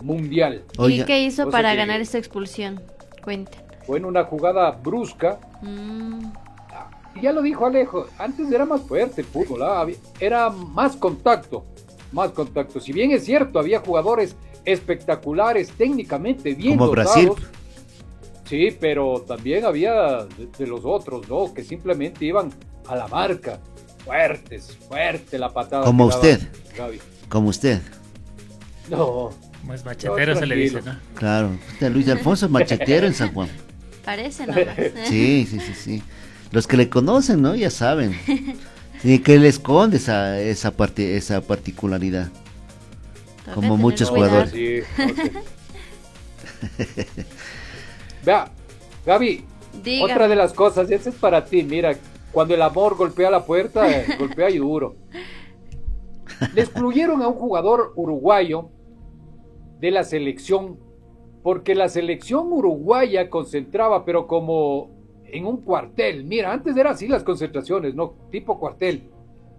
mundial. 0.00 0.64
¿Y 0.88 1.04
qué 1.04 1.20
hizo 1.20 1.50
para 1.50 1.74
ganar 1.74 2.00
esta 2.00 2.16
expulsión? 2.16 2.80
Cuéntenos. 3.22 3.66
Fue 3.86 3.98
en 3.98 4.04
una 4.04 4.24
jugada 4.24 4.70
brusca. 4.70 5.38
Mm. 5.60 6.32
Y 7.16 7.20
ya 7.22 7.32
lo 7.32 7.42
dijo 7.42 7.66
Alejo, 7.66 8.06
antes 8.18 8.50
era 8.50 8.64
más 8.64 8.80
fuerte 8.82 9.20
el 9.20 9.26
fútbol, 9.26 9.62
¿ah? 9.62 9.86
era 10.18 10.48
más 10.48 10.96
contacto, 10.96 11.66
más 12.10 12.30
contacto. 12.30 12.80
Si 12.80 12.92
bien 12.92 13.10
es 13.10 13.24
cierto, 13.24 13.58
había 13.58 13.80
jugadores 13.80 14.34
espectaculares, 14.64 15.70
técnicamente 15.72 16.54
bien 16.54 16.78
Como 16.78 16.92
Brasil. 16.92 17.32
Sí, 18.46 18.74
pero 18.80 19.22
también 19.26 19.64
había 19.64 20.26
de, 20.58 20.66
los 20.66 20.84
otros, 20.84 21.28
¿no? 21.28 21.52
Que 21.52 21.62
simplemente 21.64 22.24
iban 22.24 22.50
a 22.86 22.96
la 22.96 23.08
marca 23.08 23.60
fuertes, 24.04 24.76
fuerte 24.88 25.38
la 25.38 25.52
patada. 25.52 25.84
Como 25.84 26.06
usted. 26.06 26.40
Como 27.28 27.48
usted. 27.48 27.80
No. 28.90 29.30
Como 29.60 29.74
es 29.74 29.84
machetero 29.84 30.36
se 30.36 30.46
le 30.46 30.56
dice, 30.56 30.82
¿no? 30.82 30.98
Claro. 31.14 31.56
Luis 31.80 32.08
Alfonso 32.08 32.46
es 32.46 32.52
machetero 32.52 33.06
en 33.06 33.14
San 33.14 33.32
Juan. 33.32 33.48
Parece, 34.04 34.46
¿no? 34.46 34.54
Sí, 35.04 35.46
sí, 35.48 35.60
sí, 35.60 35.74
sí. 35.74 36.02
Los 36.50 36.66
que 36.66 36.76
le 36.76 36.88
conocen, 36.88 37.40
¿no? 37.40 37.54
Ya 37.54 37.70
saben. 37.70 38.18
Y 39.04 39.18
que 39.18 39.36
le 39.38 39.48
esconde 39.48 39.96
esa, 39.96 40.38
esa, 40.40 40.70
parte, 40.70 41.16
esa 41.16 41.40
particularidad. 41.40 42.28
Como 43.52 43.76
muchos 43.76 44.08
jugadores. 44.08 44.52
Vea, 48.24 48.48
Gaby, 49.04 49.44
otra 50.02 50.28
de 50.28 50.36
las 50.36 50.52
cosas, 50.52 50.88
esa 50.90 51.08
es 51.10 51.16
para 51.16 51.44
ti, 51.44 51.64
mira, 51.64 51.96
cuando 52.32 52.54
el 52.54 52.62
amor 52.62 52.96
golpea 52.96 53.30
la 53.30 53.44
puerta, 53.44 53.90
eh, 53.90 54.06
golpea 54.18 54.50
y 54.50 54.58
duro. 54.58 54.96
Le 56.54 56.62
excluyeron 56.62 57.22
a 57.22 57.28
un 57.28 57.34
jugador 57.34 57.92
uruguayo 57.94 58.70
de 59.80 59.90
la 59.90 60.04
selección 60.04 60.78
porque 61.42 61.74
la 61.74 61.88
selección 61.88 62.52
uruguaya 62.52 63.28
concentraba, 63.28 64.04
pero 64.04 64.26
como 64.26 64.90
en 65.24 65.46
un 65.46 65.58
cuartel. 65.58 66.24
Mira, 66.24 66.52
antes 66.52 66.76
eran 66.76 66.92
así 66.92 67.08
las 67.08 67.24
concentraciones, 67.24 67.94
¿no? 67.94 68.14
Tipo 68.30 68.58
cuartel. 68.60 69.10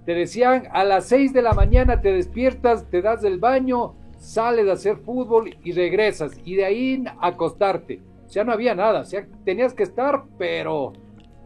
Te 0.05 0.13
decían 0.13 0.67
a 0.71 0.83
las 0.83 1.05
6 1.07 1.33
de 1.33 1.41
la 1.41 1.53
mañana 1.53 2.01
te 2.01 2.11
despiertas, 2.11 2.89
te 2.89 3.01
das 3.01 3.21
del 3.21 3.39
baño, 3.39 3.95
sales 4.17 4.67
a 4.69 4.73
hacer 4.73 4.97
fútbol 4.97 5.55
y 5.63 5.71
regresas. 5.73 6.33
Y 6.45 6.55
de 6.55 6.65
ahí 6.65 7.03
a 7.19 7.27
acostarte. 7.27 8.01
O 8.25 8.29
sea, 8.29 8.43
no 8.43 8.53
había 8.53 8.75
nada. 8.75 9.01
O 9.01 9.05
sea, 9.05 9.27
tenías 9.43 9.73
que 9.73 9.83
estar, 9.83 10.23
pero 10.37 10.93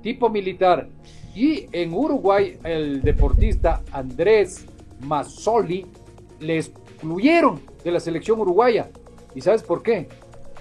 tipo 0.02 0.30
militar. 0.30 0.90
Y 1.38 1.70
en 1.72 1.94
Uruguay, 1.94 2.58
el 2.64 3.04
deportista 3.04 3.84
Andrés 3.92 4.66
Mazzoli 5.02 5.86
le 6.40 6.58
excluyeron 6.58 7.62
de 7.84 7.92
la 7.92 8.00
selección 8.00 8.40
uruguaya. 8.40 8.90
¿Y 9.36 9.42
sabes 9.42 9.62
por 9.62 9.84
qué? 9.84 10.10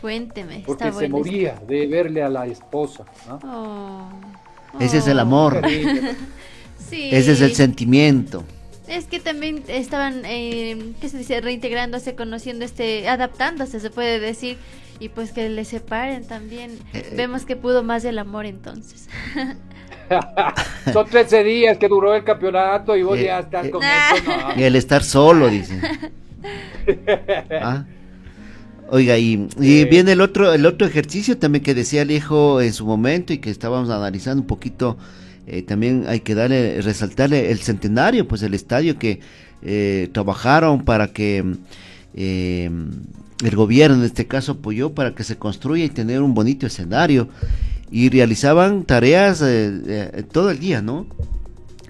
Cuénteme. 0.03 0.65
Porque 0.67 0.93
se 0.93 1.09
moría 1.09 1.55
de 1.67 1.87
verle 1.87 2.23
a 2.23 2.29
la 2.29 2.47
esposa. 2.47 3.07
Oh. 3.43 4.11
Ese 4.79 4.99
es 4.99 5.09
el 5.09 5.19
amor. 5.19 5.63
Ese 6.91 7.33
es 7.33 7.41
el 7.41 7.55
sentimiento. 7.55 8.45
Es 8.87 9.07
que 9.07 9.19
también 9.19 9.65
estaban, 9.69 10.27
eh, 10.27 10.93
¿qué 11.01 11.09
se 11.09 11.17
dice? 11.17 11.41
Reintegrándose, 11.41 12.15
conociendo, 12.15 12.67
este, 12.67 13.09
adaptándose, 13.09 13.81
se 13.81 13.89
puede 13.89 14.21
decir. 14.21 14.59
Y 15.01 15.09
pues 15.09 15.33
que 15.33 15.49
le 15.49 15.65
separen 15.65 16.27
también. 16.27 16.79
Eh, 16.93 17.15
Vemos 17.17 17.47
que 17.47 17.57
pudo 17.57 17.83
más 17.83 18.05
el 18.05 18.19
amor 18.19 18.45
entonces. 18.45 19.09
Son 20.93 21.07
13 21.07 21.45
días 21.45 21.79
que 21.79 21.89
duró 21.89 22.15
el 22.15 22.25
campeonato 22.25 22.97
y 22.97 23.03
vos 23.03 23.19
Eh, 23.19 23.25
ya 23.27 23.41
estás 23.41 23.67
eh, 23.67 23.71
con 23.71 23.83
eso. 23.83 24.31
no. 24.57 24.63
El 24.63 24.77
estar 24.77 25.03
solo, 25.03 25.49
dice. 25.49 25.81
Ah. 27.61 27.85
Oiga, 28.89 29.19
y, 29.19 29.49
y 29.61 29.81
Eh. 29.81 29.85
viene 29.87 30.13
el 30.13 30.21
otro, 30.21 30.53
el 30.53 30.65
otro 30.65 30.87
ejercicio 30.87 31.37
también 31.39 31.65
que 31.65 31.75
decía 31.75 32.03
Alejo 32.03 32.61
en 32.61 32.73
su 32.73 32.87
momento 32.87 33.33
y 33.33 33.39
que 33.39 33.51
estábamos 33.51 33.91
analizando 33.91 34.43
un 34.43 34.47
poquito. 34.47 34.97
eh, 35.49 35.63
también 35.63 36.05
hay 36.09 36.21
que 36.21 36.35
darle, 36.37 36.81
resaltarle 36.83 37.51
el 37.51 37.59
centenario, 37.59 38.27
pues 38.29 38.43
el 38.43 38.55
estadio 38.55 38.99
que 38.99 39.21
eh, 39.63 40.09
trabajaron 40.13 40.85
para 40.85 41.09
que 41.09 41.45
el 42.15 43.55
gobierno 43.57 43.97
en 43.99 44.05
este 44.05 44.27
caso 44.27 44.53
apoyó 44.53 44.95
para 44.95 45.15
que 45.15 45.25
se 45.25 45.37
construya 45.37 45.85
y 45.85 45.89
tener 45.89 46.23
un 46.23 46.35
bonito 46.35 46.67
escenario 46.67 47.29
y 47.91 48.09
realizaban 48.11 48.85
tareas 48.85 49.43
eh, 49.43 49.81
eh, 49.87 50.23
todo 50.31 50.51
el 50.51 50.59
día, 50.61 50.83
¿no? 50.83 51.07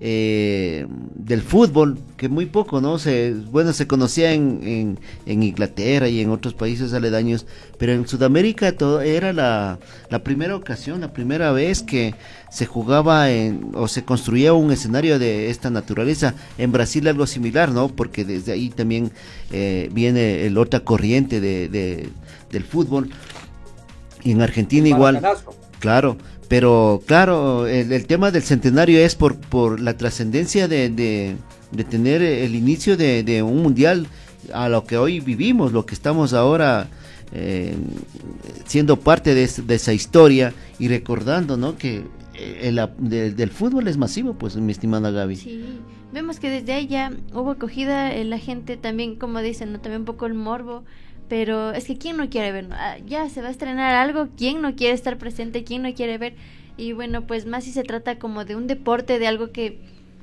eh, 0.00 0.86
del 1.14 1.42
fútbol, 1.42 1.98
que 2.16 2.28
muy 2.28 2.46
poco, 2.46 2.80
¿no? 2.80 2.98
Se, 2.98 3.34
bueno, 3.50 3.72
se 3.72 3.86
conocía 3.86 4.32
en, 4.32 4.60
en, 4.62 5.00
en 5.26 5.42
Inglaterra 5.42 6.08
y 6.08 6.20
en 6.20 6.30
otros 6.30 6.54
países 6.54 6.92
aledaños, 6.92 7.46
pero 7.78 7.92
en 7.92 8.06
Sudamérica 8.06 8.72
todo 8.72 9.00
era 9.00 9.32
la, 9.32 9.78
la 10.10 10.22
primera 10.22 10.54
ocasión, 10.54 11.00
la 11.00 11.12
primera 11.12 11.50
vez 11.52 11.82
que 11.82 12.14
se 12.50 12.64
jugaba 12.66 13.30
en, 13.30 13.72
o 13.74 13.88
se 13.88 14.04
construía 14.04 14.52
un 14.52 14.70
escenario 14.70 15.18
de 15.18 15.50
esta 15.50 15.68
naturaleza. 15.70 16.34
En 16.58 16.70
Brasil 16.72 17.06
algo 17.08 17.26
similar, 17.26 17.72
¿no? 17.72 17.88
Porque 17.88 18.24
desde 18.24 18.52
ahí 18.52 18.70
también 18.70 19.10
eh, 19.50 19.90
viene 19.92 20.46
el 20.46 20.58
otra 20.58 20.80
corriente 20.80 21.40
de, 21.40 21.68
de- 21.68 22.08
del 22.50 22.64
fútbol. 22.64 23.10
Y 24.24 24.32
en 24.32 24.42
Argentina 24.42 24.88
igual. 24.88 25.20
Claro, 25.80 26.16
pero 26.48 27.02
claro, 27.06 27.66
el, 27.66 27.92
el 27.92 28.06
tema 28.06 28.30
del 28.30 28.42
centenario 28.42 28.98
es 29.00 29.14
por, 29.14 29.36
por 29.38 29.80
la 29.80 29.96
trascendencia 29.96 30.66
de, 30.68 30.88
de- 30.90 31.36
tener 31.84 32.22
el 32.22 32.54
inicio 32.54 32.96
de, 32.96 33.22
un 33.42 33.62
mundial 33.62 34.06
a 34.54 34.68
lo 34.68 34.84
que 34.84 34.96
hoy 34.96 35.20
vivimos, 35.20 35.72
lo 35.72 35.84
que 35.84 35.94
estamos 35.94 36.32
ahora 36.32 36.88
eh, 37.32 37.74
siendo 38.66 38.96
parte 38.98 39.34
de, 39.34 39.44
es- 39.44 39.66
de 39.66 39.74
esa 39.74 39.92
historia 39.92 40.54
y 40.78 40.88
recordando, 40.88 41.56
¿no? 41.56 41.76
Que 41.76 42.04
eh, 42.34 42.60
el, 42.62 42.80
de- 42.98 43.32
del 43.32 43.50
fútbol 43.50 43.86
es 43.88 43.96
masivo, 43.98 44.34
pues, 44.34 44.56
mi 44.56 44.72
estimada 44.72 45.10
Gaby. 45.10 45.36
Sí, 45.36 45.64
vemos 46.12 46.40
que 46.40 46.48
desde 46.48 46.72
ahí 46.72 46.86
ya 46.86 47.12
hubo 47.34 47.50
acogida, 47.50 48.14
eh, 48.14 48.24
la 48.24 48.38
gente 48.38 48.76
también, 48.78 49.16
como 49.16 49.40
dicen, 49.40 49.72
también 49.74 50.00
un 50.00 50.04
poco 50.06 50.24
el 50.26 50.34
morbo, 50.34 50.84
pero 51.28 51.72
es 51.72 51.84
que 51.84 51.98
¿quién 51.98 52.16
no 52.16 52.28
quiere 52.30 52.52
ver? 52.52 52.68
Ah, 52.72 52.96
ya 53.06 53.28
se 53.28 53.42
va 53.42 53.48
a 53.48 53.50
estrenar 53.50 53.94
algo, 53.94 54.28
¿quién 54.36 54.62
no 54.62 54.74
quiere 54.74 54.94
estar 54.94 55.18
presente? 55.18 55.64
¿Quién 55.64 55.82
no 55.82 55.92
quiere 55.94 56.18
ver? 56.18 56.34
Y 56.76 56.92
bueno, 56.92 57.26
pues 57.26 57.46
más 57.46 57.64
si 57.64 57.72
se 57.72 57.82
trata 57.82 58.18
como 58.18 58.44
de 58.44 58.56
un 58.56 58.66
deporte, 58.66 59.18
de 59.18 59.26
algo 59.26 59.50
que 59.50 59.66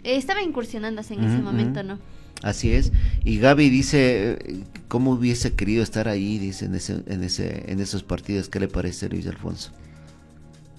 eh, 0.03 0.16
estaba 0.16 0.41
incursionándose 0.41 1.14
en 1.14 1.24
ese 1.26 1.38
momento. 1.39 1.84
¿no? 1.84 1.99
Así 2.43 2.72
es. 2.72 2.91
Y 3.24 3.39
Gaby 3.39 3.70
dice, 3.70 4.32
eh, 4.34 4.64
¿cómo 4.88 5.12
hubiese 5.12 5.53
querido 5.56 5.84
estar 5.84 6.08
ahí? 6.08 6.38
Dice, 6.38 6.66
en, 6.66 6.76
ese, 6.76 7.03
en, 7.08 7.24
ese, 7.24 7.70
en 7.72 7.80
esos 7.80 8.03
partidos. 8.03 8.49
¿Qué 8.49 8.60
le 8.60 8.68
parece, 8.68 9.10
Luis 9.10 9.28
Alfonso? 9.28 9.72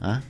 ¿Ah? 0.01 0.23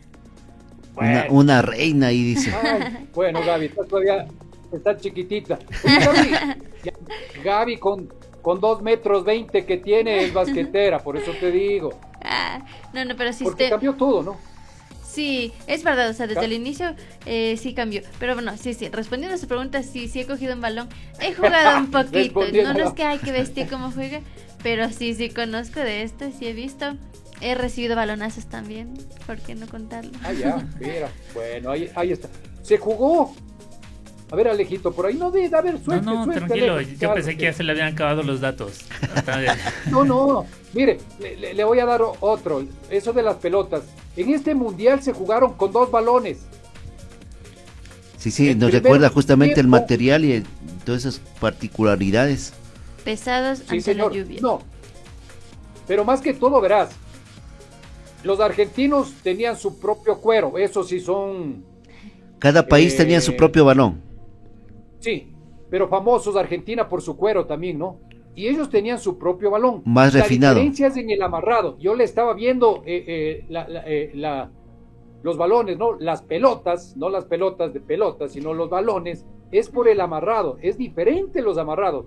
Una, 0.96 1.06
Bueno. 1.10 1.32
una 1.34 1.62
reina 1.62 2.06
ahí, 2.08 2.22
dice. 2.24 2.52
Ay, 2.54 3.06
bueno, 3.14 3.40
Gaby, 3.44 3.66
estás 3.66 3.86
todavía 3.88 4.26
está 4.72 4.96
chiquitita. 4.96 5.58
Gaby, 5.84 6.30
ya- 6.84 7.42
Gaby 7.44 7.76
con, 7.76 8.08
con 8.46 8.60
2 8.60 8.80
metros 8.80 9.24
20 9.24 9.66
que 9.66 9.76
tiene 9.78 10.22
es 10.22 10.32
basquetera, 10.32 11.00
por 11.00 11.16
eso 11.16 11.32
te 11.40 11.50
digo. 11.50 11.90
Ah, 12.28 12.60
no, 12.92 13.04
no, 13.04 13.16
pero 13.16 13.32
si 13.32 13.42
Porque 13.44 13.64
usted... 13.64 13.70
cambió 13.70 13.94
todo, 13.94 14.22
¿no? 14.22 14.36
Sí, 15.04 15.52
es 15.66 15.82
verdad, 15.82 16.10
o 16.10 16.12
sea, 16.12 16.26
desde 16.28 16.40
Ca- 16.40 16.46
el 16.46 16.52
inicio 16.52 16.94
eh, 17.24 17.56
sí 17.56 17.72
cambió. 17.74 18.02
Pero 18.20 18.34
bueno, 18.34 18.56
sí, 18.56 18.74
sí, 18.74 18.88
respondiendo 18.88 19.34
a 19.34 19.38
su 19.38 19.46
pregunta, 19.48 19.82
sí, 19.82 20.08
sí 20.08 20.20
he 20.20 20.26
cogido 20.26 20.54
un 20.54 20.60
balón. 20.60 20.88
He 21.20 21.34
jugado 21.34 21.78
un 21.78 21.90
poquito, 21.90 22.40
no, 22.64 22.74
no 22.74 22.88
es 22.88 22.94
que 22.94 23.02
hay 23.04 23.18
que 23.18 23.32
vestir 23.32 23.68
cómo 23.68 23.90
juega, 23.90 24.20
pero 24.62 24.90
sí, 24.90 25.14
sí 25.14 25.28
conozco 25.30 25.80
de 25.80 26.02
esto, 26.02 26.26
sí 26.36 26.46
he 26.46 26.52
visto. 26.52 26.94
He 27.40 27.54
recibido 27.56 27.94
balonazos 27.96 28.46
también, 28.46 28.94
¿por 29.26 29.38
qué 29.38 29.56
no 29.56 29.66
contarlo? 29.66 30.12
Ah, 30.24 30.32
ya, 30.32 30.64
mira. 30.78 31.08
Bueno, 31.34 31.70
ahí, 31.70 31.90
ahí 31.96 32.12
está. 32.12 32.28
Se 32.62 32.78
jugó. 32.78 33.34
A 34.30 34.34
ver, 34.34 34.48
Alejito, 34.48 34.92
por 34.92 35.06
ahí 35.06 35.14
no 35.14 35.30
de, 35.30 35.46
a 35.46 35.60
ver, 35.60 35.74
No, 35.74 35.80
suelte, 35.84 36.04
no, 36.06 36.24
suelte, 36.24 36.40
tranquilo. 36.46 36.74
Alejo, 36.74 36.90
Yo 36.92 36.98
claro, 36.98 37.14
pensé 37.14 37.36
que 37.36 37.42
ya 37.44 37.52
se 37.52 37.62
le 37.62 37.72
habían 37.72 37.92
acabado 37.92 38.22
los 38.24 38.40
datos. 38.40 38.80
No, 39.90 40.04
no, 40.04 40.46
mire, 40.74 40.98
le, 41.20 41.62
voy 41.64 41.78
a 41.78 41.86
dar 41.86 42.02
otro. 42.20 42.64
Eso 42.90 43.12
de 43.12 43.22
las 43.22 43.36
pelotas. 43.36 43.82
En 44.16 44.30
este 44.34 44.54
mundial 44.54 45.00
se 45.02 45.12
jugaron 45.12 45.52
con 45.54 45.70
dos 45.72 45.90
balones. 45.90 46.38
Sí, 48.18 48.30
sí, 48.32 48.48
el 48.48 48.58
nos 48.58 48.72
recuerda 48.72 49.08
justamente 49.10 49.60
el 49.60 49.68
material 49.68 50.24
y 50.24 50.32
el- 50.32 50.46
todas 50.84 51.04
esas 51.04 51.20
particularidades. 51.40 52.52
Pesados 53.04 53.58
Sí, 53.58 53.64
ante 53.68 53.80
señor. 53.82 54.12
la 54.12 54.18
lluvia. 54.22 54.40
No. 54.42 54.62
Pero 55.86 56.04
más 56.04 56.20
que 56.20 56.34
todo, 56.34 56.60
verás. 56.60 56.90
Los 58.24 58.40
argentinos 58.40 59.12
tenían 59.22 59.56
su 59.56 59.78
propio 59.78 60.18
cuero. 60.20 60.58
Eso 60.58 60.82
sí 60.82 60.98
son. 60.98 61.64
Cada 62.40 62.66
país 62.66 62.94
Eh, 62.94 62.96
tenía 62.96 63.20
su 63.20 63.36
propio 63.36 63.64
balón. 63.64 64.02
Sí. 65.00 65.32
Pero 65.70 65.88
famosos 65.88 66.36
Argentina 66.36 66.88
por 66.88 67.02
su 67.02 67.16
cuero 67.16 67.46
también, 67.46 67.78
¿no? 67.78 67.98
Y 68.34 68.48
ellos 68.48 68.68
tenían 68.68 68.98
su 68.98 69.18
propio 69.18 69.50
balón. 69.50 69.82
Más 69.84 70.14
la 70.14 70.22
refinado. 70.22 70.54
diferencia 70.54 70.86
es 70.88 70.96
en 70.96 71.10
el 71.10 71.22
amarrado. 71.22 71.76
Yo 71.78 71.94
le 71.94 72.04
estaba 72.04 72.34
viendo 72.34 72.82
eh, 72.86 73.04
eh, 73.06 73.44
la- 73.48 73.66
la- 73.68 73.82
eh, 73.86 74.10
la- 74.14 74.50
los 75.22 75.36
balones, 75.38 75.78
¿no? 75.78 75.94
Las 75.98 76.22
pelotas, 76.22 76.96
no 76.96 77.08
las 77.08 77.24
pelotas 77.24 77.72
de 77.72 77.80
pelotas, 77.80 78.32
sino 78.32 78.52
los 78.54 78.68
balones. 78.70 79.24
Es 79.50 79.68
por 79.70 79.88
el 79.88 80.00
amarrado. 80.00 80.58
Es 80.60 80.76
diferente 80.76 81.40
los 81.42 81.56
amarrados. 81.58 82.06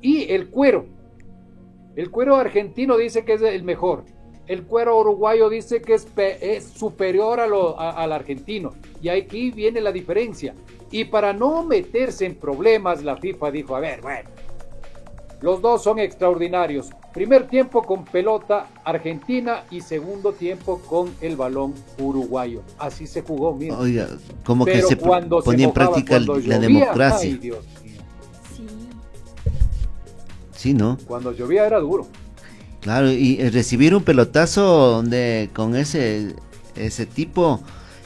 Y 0.00 0.32
el 0.32 0.48
cuero. 0.50 0.86
El 1.94 2.10
cuero 2.10 2.36
argentino 2.36 2.96
dice 2.96 3.24
que 3.24 3.34
es 3.34 3.42
el 3.42 3.62
mejor. 3.62 4.04
El 4.46 4.64
cuero 4.64 4.98
uruguayo 4.98 5.48
dice 5.48 5.80
que 5.80 5.94
es, 5.94 6.06
pe- 6.06 6.56
es 6.56 6.64
superior 6.64 7.38
a 7.40 7.46
lo- 7.46 7.78
a- 7.78 7.90
al 7.90 8.12
argentino. 8.12 8.72
Y 9.00 9.08
aquí 9.10 9.50
viene 9.52 9.80
la 9.80 9.92
diferencia. 9.92 10.54
Y 10.94 11.06
para 11.06 11.32
no 11.32 11.64
meterse 11.64 12.24
en 12.24 12.36
problemas, 12.36 13.02
la 13.02 13.16
FIFA 13.16 13.50
dijo, 13.50 13.74
a 13.74 13.80
ver, 13.80 14.00
bueno, 14.00 14.30
los 15.40 15.60
dos 15.60 15.82
son 15.82 15.98
extraordinarios, 15.98 16.90
Primer 17.12 17.46
tiempo 17.46 17.82
con 17.84 18.04
pelota 18.04 18.66
argentina 18.84 19.62
y 19.70 19.80
segundo 19.80 20.32
tiempo 20.32 20.80
con 20.80 21.14
el 21.20 21.36
balón 21.36 21.72
uruguayo. 21.96 22.62
Así 22.76 23.06
se 23.06 23.22
jugó, 23.22 23.54
mira. 23.54 23.78
Oiga, 23.78 24.08
como 24.44 24.64
que 24.64 24.82
se 24.82 24.96
ponía 24.96 25.66
en 25.66 25.72
práctica 25.72 26.18
la 26.18 26.58
democracia. 26.58 27.30
Ay, 27.30 27.38
Dios 27.38 27.64
mío. 27.84 28.00
Sí. 28.56 28.66
Sí, 30.56 30.74
¿no? 30.74 30.98
Cuando 31.06 31.30
llovía 31.30 31.66
era 31.68 31.78
duro. 31.78 32.08
Claro, 32.80 33.12
y 33.12 33.40
eh, 33.40 33.48
recibir 33.50 33.94
un 33.94 34.02
pelotazo 34.02 35.04
de, 35.04 35.50
con 35.54 35.76
ese, 35.76 36.34
ese 36.74 37.06
tipo 37.06 37.60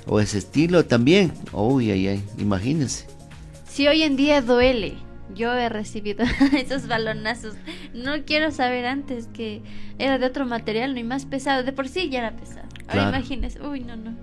o 0.08 0.20
ese 0.20 0.38
estilo 0.38 0.84
también. 0.84 1.32
Uy, 1.52 1.90
ay, 1.90 2.08
ay, 2.08 2.24
imagínense. 2.38 3.06
Si 3.68 3.86
hoy 3.86 4.02
en 4.02 4.16
día 4.16 4.40
duele, 4.42 4.94
yo 5.34 5.52
he 5.52 5.68
recibido 5.68 6.24
esos 6.56 6.88
balonazos. 6.88 7.54
No 7.94 8.24
quiero 8.24 8.50
saber 8.50 8.86
antes 8.86 9.28
que 9.32 9.62
era 9.98 10.18
de 10.18 10.26
otro 10.26 10.46
material, 10.46 10.94
no 10.94 11.00
y 11.00 11.04
más 11.04 11.26
pesado. 11.26 11.62
De 11.62 11.72
por 11.72 11.88
sí 11.88 12.08
ya 12.10 12.18
era 12.20 12.32
pesado. 12.36 12.66
Ahora 12.88 12.92
Claro. 12.92 13.08
imagínense, 13.10 13.60
uy, 13.60 13.80
no, 13.80 13.96
no. 13.96 14.14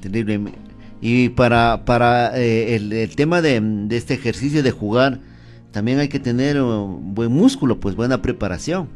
Terrible. 0.00 0.52
Y 1.00 1.28
para, 1.30 1.84
para 1.84 2.36
eh, 2.38 2.74
el, 2.76 2.92
el 2.92 3.14
tema 3.14 3.40
de, 3.40 3.60
de 3.60 3.96
este 3.96 4.14
ejercicio 4.14 4.62
de 4.62 4.70
jugar, 4.72 5.20
también 5.70 5.98
hay 6.00 6.08
que 6.08 6.18
tener 6.18 6.60
un 6.60 7.14
buen 7.14 7.30
músculo, 7.30 7.78
pues 7.78 7.94
buena 7.94 8.20
preparación. 8.20 8.88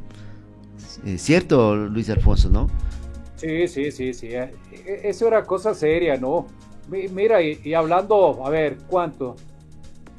Eh, 1.04 1.18
¿Cierto, 1.18 1.76
Luis 1.76 2.10
Alfonso, 2.10 2.50
no? 2.50 2.68
Sí, 3.42 3.66
sí, 3.66 3.90
sí, 3.90 4.14
sí. 4.14 4.28
eh, 4.28 4.54
eh, 4.72 5.00
Eso 5.02 5.26
era 5.26 5.42
cosa 5.44 5.74
seria, 5.74 6.16
¿no? 6.16 6.46
Mi- 6.88 7.08
Mira, 7.08 7.42
y, 7.42 7.60
y 7.64 7.74
hablando, 7.74 8.46
a 8.46 8.50
ver, 8.50 8.78
¿cuánto? 8.88 9.34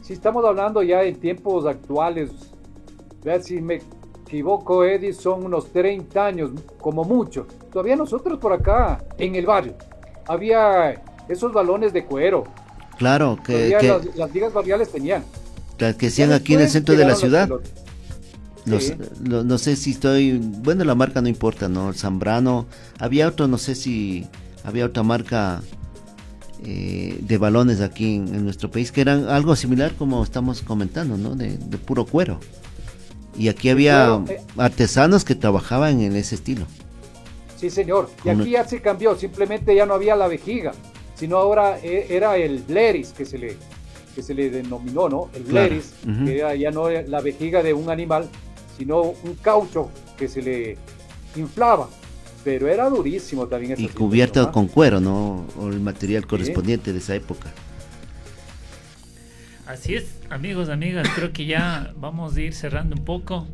Si 0.02 0.12
estamos 0.12 0.44
hablando 0.44 0.84
ya 0.84 1.04
en 1.04 1.16
tiempos 1.16 1.66
actuales, 1.66 2.32
vea 3.24 3.42
si 3.42 3.62
me 3.62 3.82
equivoco, 4.26 4.84
Eddie, 4.84 5.14
son 5.14 5.46
unos 5.46 5.72
30 5.72 6.26
años, 6.26 6.52
como 6.82 7.06
mucho. 7.06 7.48
Todavía 7.72 7.96
nosotros 7.96 8.38
por 8.40 8.52
acá, 8.52 9.02
en 9.18 9.36
el 9.36 9.46
barrio, 9.46 9.76
había 10.28 11.02
esos 11.30 11.54
balones 11.54 11.94
de 11.94 12.04
cuero. 12.04 12.44
Claro, 12.98 13.38
que, 13.42 13.54
Todavía 13.54 13.78
que, 13.80 13.88
las, 13.88 14.16
las 14.18 14.34
ligas 14.34 14.54
barriales 14.54 14.90
tenían. 14.92 15.24
las 15.80 15.96
que 15.96 16.10
Ya 16.10 16.36
aquí 16.36 16.56
en 16.56 16.60
el 16.62 16.70
centro 16.70 16.96
de 16.96 17.06
la 17.06 17.16
ciudad. 17.16 17.48
los. 17.48 17.62
Los- 18.66 18.84
Sí. 18.86 18.94
lo- 19.24 19.44
no 19.44 19.58
sé 19.58 19.76
si 19.76 19.92
estoy, 19.92 20.38
bueno, 20.38 20.84
la 20.86 20.96
marca 20.96 21.22
no 21.22 21.28
importa, 21.28 21.68
¿no? 21.68 21.90
El 21.90 21.96
Zambrano, 21.96 22.66
había 23.00 23.28
otro, 23.28 23.48
no 23.48 23.58
sé 23.58 23.76
si 23.76 24.26
había 24.64 24.86
otra 24.86 25.04
marca 25.04 25.62
eh, 26.66 27.18
de 27.22 27.38
balones 27.38 27.82
aquí 27.82 28.16
en, 28.16 28.34
en 28.34 28.46
nuestro 28.46 28.72
país 28.72 28.92
que 28.94 29.02
eran 29.02 29.28
algo 29.28 29.56
similar 29.56 29.94
como 29.96 30.24
estamos 30.24 30.62
comentando, 30.62 31.18
¿no? 31.18 31.36
De, 31.36 31.58
de 31.58 31.78
puro 31.78 32.06
cuero. 32.06 32.40
Y 33.38 33.50
aquí 33.50 33.70
había 33.70 34.22
eh. 34.30 34.40
artesanos 34.58 35.26
que 35.26 35.36
trabajaban 35.36 36.00
en 36.00 36.16
ese 36.16 36.36
estilo. 36.36 36.66
Sí, 37.58 37.70
señor. 37.70 38.10
Y 38.24 38.30
aquí 38.30 38.52
ya 38.52 38.66
se 38.68 38.82
cambió, 38.82 39.16
simplemente 39.18 39.76
ya 39.76 39.86
no 39.86 39.94
había 39.96 40.16
la 40.16 40.28
vejiga, 40.28 40.72
sino 41.16 41.38
ahora 41.38 41.80
eh, 41.84 42.08
era 42.10 42.38
el 42.38 42.60
bleris 42.60 43.10
que 43.10 43.26
se 43.26 43.38
le, 43.38 43.58
que 44.16 44.22
se 44.24 44.34
le 44.34 44.50
denominó, 44.50 45.10
¿no? 45.10 45.30
El 45.34 45.44
Claro. 45.44 45.68
bleris, 45.68 45.94
que 46.26 46.38
era 46.40 46.56
ya 46.56 46.72
no 46.72 46.88
era 46.88 47.06
la 47.08 47.20
vejiga 47.22 47.62
de 47.64 47.74
un 47.74 47.90
animal, 47.90 48.30
sino 48.78 49.02
un 49.02 49.36
caucho 49.42 49.90
que 50.18 50.28
se 50.28 50.42
le 50.42 50.78
inflaba. 51.36 51.90
Pero 52.44 52.68
era 52.68 52.90
durísimo 52.90 53.48
también 53.48 53.80
Y 53.80 53.88
cubierto 53.88 54.52
con 54.52 54.68
cuero, 54.68 55.00
¿no? 55.00 55.46
O 55.58 55.70
el 55.70 55.80
material 55.80 56.28
correspondiente 56.28 56.92
de 56.92 57.00
esa 57.00 57.16
época. 57.16 57.50
Así 59.66 59.96
es, 59.96 60.20
amigos, 60.30 60.68
amigas, 60.68 61.08
creo 61.16 61.32
que 61.32 61.46
ya 61.46 61.94
vamos 61.96 62.36
a 62.36 62.42
ir 62.42 62.54
cerrando 62.54 62.98
un 62.98 63.06
poco. 63.06 63.48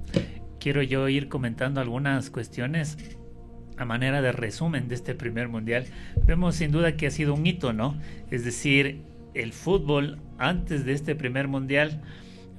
Quiero 0.59 0.81
yo 0.81 1.07
ir 1.07 1.29
comentando 1.29 1.79
algunas 1.79 2.31
cuestiones 2.31 2.97
a 3.77 3.85
manera 3.85 4.21
de 4.21 4.31
resumen 4.31 4.87
de 4.87 4.95
este 4.95 5.13
primer 5.13 5.49
mundial. 5.49 5.85
Vemos 6.25 6.55
sin 6.55 6.71
duda 6.71 6.97
que 6.97 7.07
ha 7.07 7.11
sido 7.11 7.35
un 7.35 7.45
hito, 7.45 7.73
¿no? 7.73 7.95
Es 8.31 8.43
decir, 8.43 9.03
el 9.35 9.53
fútbol 9.53 10.19
antes 10.39 10.83
de 10.83 10.93
este 10.93 11.15
primer 11.15 11.47
mundial 11.47 12.01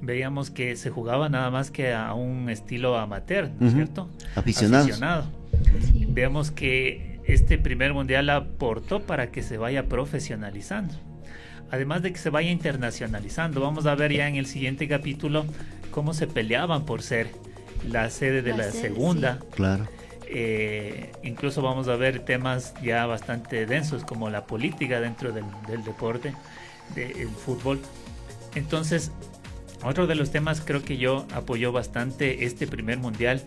veíamos 0.01 0.49
que 0.49 0.75
se 0.75 0.89
jugaba 0.89 1.29
nada 1.29 1.49
más 1.51 1.71
que 1.71 1.93
a 1.93 2.13
un 2.13 2.49
estilo 2.49 2.97
amateur, 2.97 3.49
¿no 3.59 3.67
es 3.67 3.73
cierto? 3.73 4.09
Aficionados. 4.35 4.87
Aficionado. 4.87 5.25
Sí. 5.93 6.05
Vemos 6.09 6.51
que 6.51 7.19
este 7.25 7.57
primer 7.57 7.93
mundial 7.93 8.29
aportó 8.29 9.01
para 9.01 9.31
que 9.31 9.43
se 9.43 9.57
vaya 9.57 9.87
profesionalizando. 9.87 10.93
Además 11.69 12.01
de 12.01 12.11
que 12.11 12.19
se 12.19 12.29
vaya 12.29 12.49
internacionalizando, 12.49 13.61
vamos 13.61 13.85
a 13.85 13.95
ver 13.95 14.11
ya 14.11 14.27
en 14.27 14.35
el 14.35 14.45
siguiente 14.45 14.87
capítulo 14.87 15.45
cómo 15.91 16.13
se 16.13 16.27
peleaban 16.27 16.85
por 16.85 17.01
ser 17.01 17.29
la 17.87 18.09
sede 18.09 18.41
de 18.41 18.51
La 18.51 18.57
la, 18.57 18.63
sede, 18.71 18.81
segunda. 18.81 19.39
Claro. 19.51 19.87
Eh, 20.27 21.11
incluso 21.23 21.61
vamos 21.61 21.87
a 21.87 21.95
ver 21.95 22.19
temas 22.19 22.73
ya 22.81 23.05
bastante 23.05 23.65
densos 23.65 24.03
como 24.03 24.29
la 24.29 24.45
política 24.45 24.99
dentro 24.99 25.31
del, 25.31 25.45
del 25.67 25.83
deporte, 25.83 26.33
del 26.95 27.29
fútbol. 27.29 27.79
Entonces, 28.55 29.11
otro 29.83 30.07
de 30.07 30.15
los 30.15 30.31
temas 30.31 30.61
creo 30.61 30.83
que 30.83 30.97
yo 30.97 31.25
apoyó 31.33 31.71
bastante 31.71 32.45
este 32.45 32.67
primer 32.67 32.97
mundial 32.97 33.41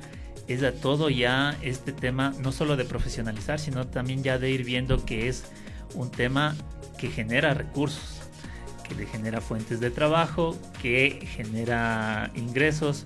es 0.48 0.62
a 0.62 0.72
todo 0.72 1.08
ya 1.08 1.56
este 1.62 1.92
tema, 1.92 2.34
no 2.42 2.52
solo 2.52 2.76
de 2.76 2.84
profesionalizar, 2.84 3.58
sino 3.58 3.86
también 3.86 4.22
ya 4.22 4.38
de 4.38 4.50
ir 4.50 4.64
viendo 4.64 5.04
que 5.06 5.28
es 5.28 5.44
un 5.94 6.10
tema 6.10 6.54
que 6.98 7.08
genera 7.08 7.54
recursos, 7.54 8.20
que 8.86 8.94
le 8.94 9.06
genera 9.06 9.40
fuentes 9.40 9.80
de 9.80 9.90
trabajo, 9.90 10.56
que 10.82 11.26
genera 11.34 12.30
ingresos, 12.34 13.04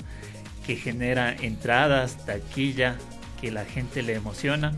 que 0.66 0.74
genera 0.74 1.32
entradas, 1.32 2.24
taquilla, 2.26 2.96
que 3.40 3.52
la 3.52 3.64
gente 3.64 4.02
le 4.02 4.14
emociona 4.14 4.72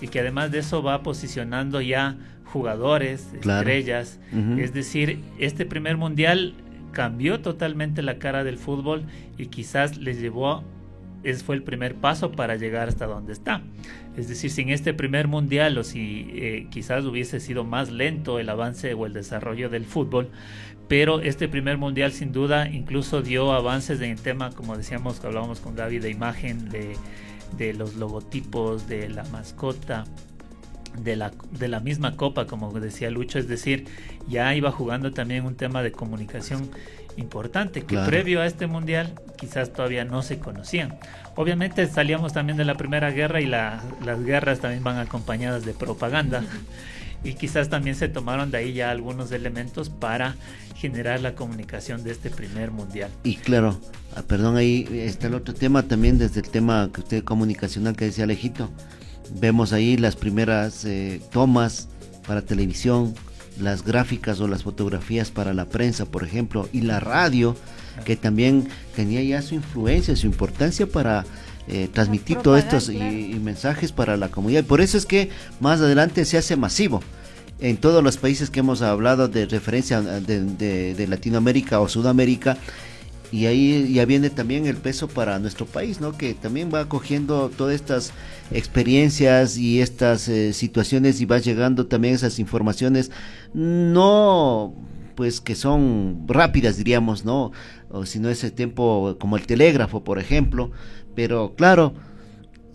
y 0.00 0.08
que 0.08 0.18
además 0.18 0.50
de 0.50 0.58
eso 0.58 0.82
va 0.82 1.02
posicionando 1.04 1.80
ya 1.80 2.16
jugadores, 2.46 3.28
Claro. 3.40 3.60
estrellas. 3.60 4.18
Es 4.58 4.74
decir, 4.74 5.20
este 5.38 5.64
primer 5.66 5.96
mundial 5.96 6.54
cambió 6.92 7.40
totalmente 7.40 8.02
la 8.02 8.18
cara 8.18 8.44
del 8.44 8.58
fútbol 8.58 9.04
y 9.38 9.46
quizás 9.46 9.96
les 9.96 10.20
llevó, 10.20 10.62
es, 11.22 11.42
fue 11.42 11.56
el 11.56 11.62
primer 11.62 11.94
paso 11.94 12.32
para 12.32 12.56
llegar 12.56 12.88
hasta 12.88 13.06
donde 13.06 13.32
está. 13.32 13.62
Es 14.16 14.28
decir, 14.28 14.50
sin 14.50 14.68
este 14.68 14.92
primer 14.94 15.28
mundial 15.28 15.78
o 15.78 15.84
si 15.84 16.28
eh, 16.34 16.66
quizás 16.70 17.04
hubiese 17.04 17.40
sido 17.40 17.64
más 17.64 17.90
lento 17.90 18.38
el 18.38 18.48
avance 18.48 18.94
o 18.94 19.06
el 19.06 19.12
desarrollo 19.12 19.70
del 19.70 19.84
fútbol, 19.84 20.30
pero 20.88 21.20
este 21.20 21.48
primer 21.48 21.78
mundial 21.78 22.12
sin 22.12 22.32
duda 22.32 22.68
incluso 22.68 23.22
dio 23.22 23.52
avances 23.52 24.00
en 24.00 24.10
el 24.10 24.20
tema, 24.20 24.50
como 24.50 24.76
decíamos, 24.76 25.20
que 25.20 25.26
hablábamos 25.26 25.60
con 25.60 25.74
Gaby, 25.74 25.98
de 26.00 26.10
imagen, 26.10 26.68
de, 26.68 26.96
de 27.56 27.72
los 27.72 27.94
logotipos, 27.96 28.88
de 28.88 29.08
la 29.08 29.24
mascota, 29.24 30.04
de 30.98 31.16
la, 31.16 31.32
de 31.58 31.68
la 31.68 31.80
misma 31.80 32.16
copa, 32.16 32.46
como 32.46 32.72
decía 32.78 33.10
Lucho, 33.10 33.38
es 33.38 33.48
decir, 33.48 33.86
ya 34.28 34.54
iba 34.54 34.70
jugando 34.70 35.12
también 35.12 35.44
un 35.44 35.54
tema 35.54 35.82
de 35.82 35.92
comunicación 35.92 36.70
importante, 37.16 37.80
que 37.80 37.86
Claro. 37.88 38.06
previo 38.08 38.40
a 38.40 38.46
este 38.46 38.66
mundial 38.66 39.12
quizás 39.36 39.72
todavía 39.72 40.04
no 40.04 40.22
se 40.22 40.38
conocían. 40.38 40.96
Obviamente 41.36 41.86
salíamos 41.86 42.32
también 42.32 42.56
de 42.56 42.64
la 42.64 42.74
Primera 42.74 43.10
Guerra 43.10 43.40
y 43.40 43.46
la- 43.46 43.82
las 44.04 44.22
guerras 44.24 44.60
también 44.60 44.82
van 44.84 44.98
acompañadas 44.98 45.64
de 45.64 45.72
propaganda. 45.74 46.42
Y 47.24 47.34
quizás 47.34 47.68
también 47.68 47.94
se 47.94 48.08
tomaron 48.08 48.50
de 48.50 48.58
ahí 48.58 48.72
ya 48.72 48.90
algunos 48.90 49.30
elementos 49.30 49.90
para 49.90 50.34
generar 50.74 51.20
la 51.20 51.34
comunicación 51.36 52.02
de 52.02 52.10
este 52.10 52.30
primer 52.30 52.72
mundial. 52.72 53.10
Y 53.22 53.36
claro, 53.36 53.78
ah, 54.16 54.22
perdón, 54.26 54.56
ahí 54.56 54.88
está 54.90 55.28
el 55.28 55.34
otro 55.34 55.54
tema 55.54 55.84
también 55.84 56.18
desde 56.18 56.40
el 56.40 56.48
tema 56.48 56.90
que 56.92 57.00
usted 57.00 57.22
comunicacional 57.24 57.94
que 57.94 58.06
decía 58.06 58.24
Alejito. 58.24 58.70
Vemos 59.40 59.72
ahí 59.72 59.96
las 59.96 60.16
primeras 60.16 60.84
eh, 60.84 61.20
tomas 61.32 61.88
para 62.26 62.42
televisión, 62.42 63.14
las 63.60 63.84
gráficas 63.84 64.40
o 64.40 64.48
las 64.48 64.62
fotografías 64.62 65.30
para 65.30 65.52
la 65.54 65.64
prensa, 65.66 66.04
por 66.06 66.24
ejemplo, 66.24 66.68
y 66.72 66.82
la 66.82 67.00
radio, 67.00 67.56
que 68.04 68.16
también 68.16 68.68
tenía 68.96 69.22
ya 69.22 69.42
su 69.42 69.54
influencia, 69.54 70.14
su 70.16 70.26
importancia 70.26 70.86
para 70.86 71.24
eh, 71.68 71.88
transmitir 71.92 72.38
todos 72.38 72.58
estos 72.58 72.88
y, 72.88 73.38
mensajes 73.42 73.92
para 73.92 74.16
la 74.16 74.28
comunidad. 74.28 74.64
Por 74.64 74.80
eso 74.80 74.96
es 74.96 75.06
que 75.06 75.30
más 75.60 75.80
adelante 75.80 76.24
se 76.24 76.38
hace 76.38 76.56
masivo. 76.56 77.02
En 77.60 77.76
todos 77.76 78.02
los 78.02 78.16
países 78.16 78.50
que 78.50 78.60
hemos 78.60 78.82
hablado 78.82 79.28
de 79.28 79.46
referencia 79.46 80.00
de, 80.00 80.40
de- 80.44 80.94
de 80.94 81.06
Latinoamérica 81.06 81.78
o 81.80 81.88
Sudamérica, 81.88 82.56
y 83.32 83.46
ahí 83.46 83.90
ya 83.94 84.04
viene 84.04 84.28
también 84.28 84.66
el 84.66 84.76
peso 84.76 85.08
para 85.08 85.38
nuestro 85.38 85.64
país, 85.64 86.00
¿no? 86.00 86.16
Que 86.16 86.34
también 86.34 86.70
va 86.72 86.88
cogiendo 86.88 87.48
todas 87.48 87.74
estas 87.74 88.12
experiencias 88.50 89.56
y 89.56 89.80
estas 89.80 90.28
eh, 90.28 90.52
situaciones 90.52 91.20
y 91.22 91.24
va 91.24 91.38
llegando 91.38 91.86
también 91.86 92.14
esas 92.14 92.38
informaciones, 92.38 93.10
no 93.54 94.74
pues 95.14 95.40
que 95.40 95.54
son 95.54 96.24
rápidas 96.26 96.76
diríamos, 96.76 97.24
¿no? 97.24 97.52
O 97.90 98.04
si 98.04 98.18
no 98.18 98.28
ese 98.28 98.50
tiempo 98.50 99.16
como 99.18 99.36
el 99.36 99.46
telégrafo, 99.46 100.04
por 100.04 100.18
ejemplo, 100.18 100.70
pero 101.14 101.54
claro, 101.56 101.94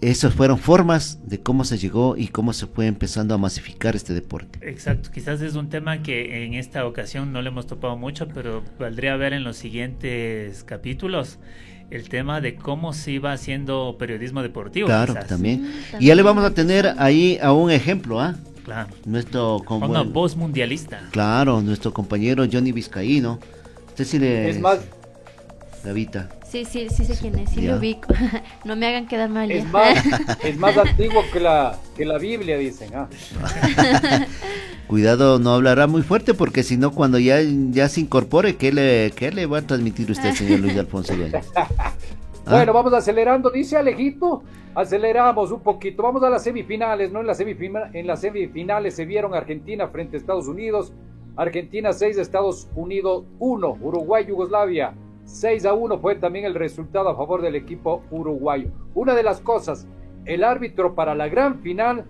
esas 0.01 0.33
fueron 0.33 0.59
formas 0.59 1.19
de 1.25 1.39
cómo 1.39 1.63
se 1.63 1.77
llegó 1.77 2.15
y 2.17 2.27
cómo 2.27 2.53
se 2.53 2.67
fue 2.67 2.87
empezando 2.87 3.33
a 3.33 3.37
masificar 3.37 3.95
este 3.95 4.13
deporte. 4.13 4.59
Exacto, 4.67 5.09
quizás 5.11 5.41
es 5.41 5.55
un 5.55 5.69
tema 5.69 6.03
que 6.03 6.45
en 6.45 6.53
esta 6.53 6.85
ocasión 6.85 7.33
no 7.33 7.41
le 7.41 7.49
hemos 7.49 7.67
topado 7.67 7.97
mucho, 7.97 8.27
pero 8.27 8.63
valdría 8.79 9.15
ver 9.15 9.33
en 9.33 9.43
los 9.43 9.57
siguientes 9.57 10.63
capítulos 10.63 11.39
el 11.89 12.09
tema 12.09 12.41
de 12.41 12.55
cómo 12.55 12.93
se 12.93 13.11
iba 13.11 13.31
haciendo 13.31 13.95
periodismo 13.97 14.43
deportivo. 14.43 14.87
Claro, 14.87 15.15
también. 15.27 15.71
Y 15.99 16.07
ya 16.07 16.15
le 16.15 16.21
vamos 16.21 16.43
a 16.43 16.51
tener 16.51 16.93
ahí 16.97 17.39
a 17.41 17.53
un 17.53 17.71
ejemplo, 17.71 18.19
¿ah? 18.19 18.35
Claro. 18.65 18.89
Nuestro 19.05 19.59
Una 19.69 20.01
voz 20.01 20.35
mundialista. 20.35 21.01
Claro, 21.11 21.61
nuestro 21.61 21.93
compañero 21.93 22.45
Johnny 22.51 22.73
Vizcaíno. 22.73 23.39
Usted 23.87 24.05
sí 24.05 24.19
le... 24.19 24.49
Es 24.49 24.59
más... 24.59 24.79
Davita. 25.83 26.27
Sí, 26.49 26.63
sí, 26.63 26.87
sí 26.89 27.03
sé 27.03 27.13
quién 27.19 27.37
es, 27.39 27.49
sí 27.49 27.61
lo 27.61 27.75
ubico. 27.75 28.07
no 28.63 28.77
me 28.77 28.87
hagan 28.87 29.05
quedar 29.05 29.29
mal. 29.29 29.51
Es 29.51 29.69
más, 29.69 29.97
es 30.43 30.57
más 30.57 30.77
antiguo 30.77 31.21
que 31.33 31.41
la, 31.41 31.77
que 31.97 32.05
la 32.05 32.17
Biblia, 32.17 32.57
dicen. 32.57 32.89
¿ah? 32.95 33.09
Cuidado, 34.87 35.39
no 35.39 35.53
hablará 35.53 35.87
muy 35.87 36.03
fuerte 36.03 36.33
porque 36.33 36.63
si 36.63 36.77
no, 36.77 36.91
cuando 36.91 37.19
ya, 37.19 37.39
ya 37.41 37.89
se 37.89 37.99
incorpore, 37.99 38.55
¿qué 38.55 38.71
le, 38.71 39.11
¿qué 39.13 39.31
le 39.31 39.45
va 39.45 39.57
a 39.57 39.61
transmitir 39.63 40.09
usted, 40.09 40.33
señor 40.33 40.61
Luis 40.61 40.77
Alfonso 40.77 41.13
Bueno, 42.45 42.71
vamos 42.71 42.93
acelerando, 42.93 43.49
dice 43.49 43.75
Alejito. 43.75 44.43
Aceleramos 44.73 45.51
un 45.51 45.59
poquito. 45.59 46.03
Vamos 46.03 46.23
a 46.23 46.29
las 46.29 46.43
semifinales, 46.43 47.11
¿no? 47.11 47.19
En 47.19 47.27
las, 47.27 47.41
en 47.41 48.07
las 48.07 48.21
semifinales 48.21 48.95
se 48.95 49.05
vieron 49.05 49.33
Argentina 49.33 49.89
frente 49.89 50.15
a 50.15 50.19
Estados 50.19 50.47
Unidos. 50.47 50.93
Argentina 51.35 51.91
6, 51.91 52.17
Estados 52.17 52.69
Unidos 52.73 53.25
1, 53.39 53.77
Uruguay, 53.81 54.25
Yugoslavia 54.25 54.93
6 55.27 55.65
a 55.65 55.73
1 55.73 55.99
fue 55.99 56.15
también 56.15 56.45
el 56.45 56.55
resultado 56.55 57.09
a 57.09 57.15
favor 57.15 57.41
del 57.41 57.55
equipo 57.55 58.01
uruguayo. 58.09 58.69
Una 58.95 59.13
de 59.13 59.23
las 59.23 59.41
cosas, 59.41 59.85
el 60.25 60.43
árbitro 60.43 60.95
para 60.95 61.13
la 61.13 61.27
gran 61.27 61.59
final 61.61 62.05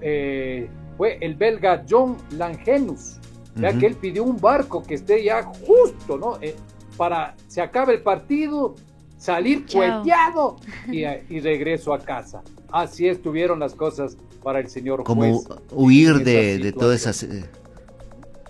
eh, 0.00 0.68
fue 0.96 1.18
el 1.20 1.36
belga 1.36 1.84
John 1.88 2.16
Langenus. 2.36 3.18
Ya 3.56 3.76
que 3.76 3.86
él 3.86 3.96
pidió 3.96 4.22
un 4.22 4.36
barco 4.36 4.84
que 4.84 4.94
esté 4.94 5.24
ya 5.24 5.42
justo, 5.42 6.16
¿no? 6.16 6.38
Eh, 6.40 6.54
para 6.96 7.34
se 7.48 7.60
acabe 7.60 7.94
el 7.94 8.02
partido, 8.02 8.76
salir 9.16 9.66
cueteado 9.66 10.58
y, 10.86 11.04
y, 11.04 11.40
regreso 11.40 11.92
a 11.92 11.98
casa. 11.98 12.40
Así 12.70 13.08
estuvieron 13.08 13.58
las 13.58 13.74
cosas 13.74 14.16
para 14.44 14.60
el 14.60 14.68
señor 14.68 15.02
Como 15.02 15.42
huir 15.72 16.22
de, 16.22 16.58
de, 16.58 16.72
toda 16.72 16.94
esa, 16.94 17.12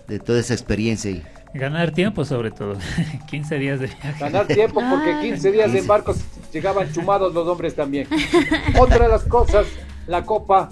de 0.07 0.19
toda 0.19 0.39
esa 0.39 0.53
experiencia. 0.53 1.23
Ganar 1.53 1.91
tiempo 1.91 2.25
sobre 2.25 2.51
todo, 2.51 2.75
15 3.29 3.57
días 3.57 3.79
de 3.79 3.87
viaje. 3.87 4.19
Ganar 4.19 4.47
tiempo 4.47 4.81
porque 4.89 5.19
15 5.21 5.51
días 5.51 5.73
de 5.73 5.81
barcos 5.81 6.17
llegaban 6.53 6.91
chumados 6.93 7.33
los 7.33 7.47
hombres 7.47 7.75
también. 7.75 8.07
Otra 8.79 9.05
de 9.05 9.09
las 9.09 9.23
cosas, 9.23 9.65
la 10.07 10.23
copa, 10.23 10.69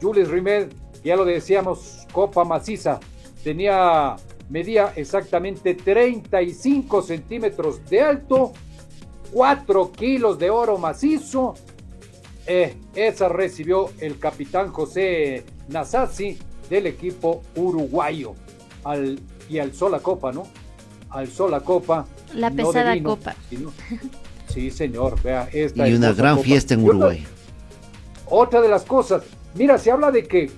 Jules 0.00 0.28
Rimet, 0.28 0.74
ya 1.04 1.16
lo 1.16 1.24
decíamos, 1.24 2.06
copa 2.12 2.44
maciza, 2.44 2.98
tenía, 3.44 4.16
medía 4.48 4.92
exactamente 4.96 5.74
35 5.74 7.02
centímetros 7.02 7.84
de 7.88 8.00
alto, 8.00 8.52
4 9.32 9.92
kilos 9.92 10.38
de 10.38 10.50
oro 10.50 10.78
macizo. 10.78 11.54
Eh, 12.46 12.74
esa 12.94 13.28
recibió 13.28 13.90
el 14.00 14.18
capitán 14.18 14.72
José 14.72 15.44
Nasazzi 15.68 16.38
del 16.68 16.86
equipo 16.86 17.42
uruguayo 17.54 18.34
al 18.82 19.20
y 19.50 19.58
alzó 19.58 19.88
la 19.88 19.98
copa, 19.98 20.32
¿no? 20.32 20.46
Alzó 21.10 21.48
la 21.48 21.60
copa. 21.60 22.06
La 22.34 22.50
pesada 22.50 23.00
copa. 23.02 23.34
sí, 24.48 24.70
señor, 24.70 25.20
vea, 25.22 25.48
esta 25.52 25.88
Y 25.88 25.94
una 25.94 26.12
gran 26.12 26.38
fiesta 26.38 26.74
en 26.74 26.84
Uruguay. 26.84 27.26
Otra, 28.26 28.60
de 28.60 28.68
las 28.68 28.84
cosas, 28.84 29.24
mira, 29.56 29.76
se 29.76 29.90
habla 29.90 30.12
de 30.12 30.22
que 30.22 30.52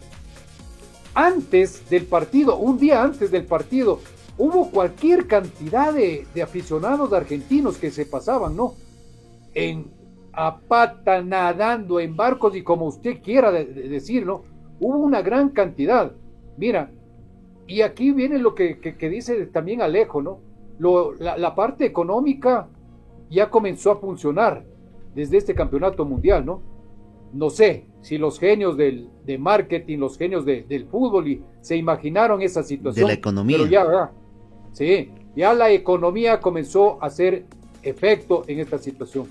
antes 1.15 1.89
del 1.89 2.05
partido, 2.05 2.59
un 2.59 2.79
día 2.79 3.03
antes 3.03 3.31
del 3.31 3.45
partido, 3.47 4.01
hubo 4.37 4.71
cualquier 4.71 5.27
cantidad 5.27 5.95
de, 5.95 6.27
aficionados 6.43 7.11
argentinos 7.15 7.79
que 7.79 7.91
se 7.91 8.05
pasaban, 8.05 8.55
¿no? 8.55 8.75
En 9.55 9.91
a 10.35 10.59
pata, 10.59 11.23
nadando, 11.23 11.99
en 11.99 12.17
barcos 12.17 12.57
y 12.57 12.63
como 12.63 12.87
usted 12.87 13.23
quiera 13.23 13.53
decirlo, 13.53 14.45
hubo 14.81 14.99
una 14.99 15.21
gran 15.21 15.51
cantidad. 15.51 16.13
Mira, 16.57 16.91
y 17.73 17.81
aquí 17.81 18.13
viene 18.13 18.39
lo 18.39 18.55
que, 18.55 18.77
dice 19.01 19.47
también 19.47 19.81
Alejo, 19.81 20.21
¿no? 20.21 20.41
Lo, 20.79 21.15
la, 21.15 21.55
parte 21.55 21.87
económica 21.87 22.69
ya 23.31 23.49
comenzó 23.49 23.93
a 23.93 23.97
funcionar 23.97 24.63
desde 25.15 25.39
este 25.39 25.55
campeonato 25.55 26.05
mundial, 26.05 26.45
¿no? 26.45 26.61
No 27.33 27.49
sé 27.49 27.87
si 28.03 28.19
los 28.19 28.39
genios 28.39 28.77
del, 28.77 29.09
de 29.25 29.39
marketing, 29.39 29.97
los 29.97 30.19
genios 30.19 30.45
del 30.45 30.87
fútbol 30.91 31.29
y 31.29 31.43
se 31.63 31.77
imaginaron 31.77 32.43
esa 32.43 32.63
situación. 32.63 33.07
De 33.07 33.13
la 33.15 33.19
economía. 33.19 33.57
Pero 33.57 33.71
ya, 33.71 34.13
sí, 34.73 35.11
ya 35.35 35.55
la 35.55 35.71
economía 35.71 36.41
comenzó 36.41 37.03
a 37.03 37.07
hacer 37.07 37.47
efecto 37.83 38.43
en 38.49 38.61
esta 38.61 38.77
situación. 38.77 39.29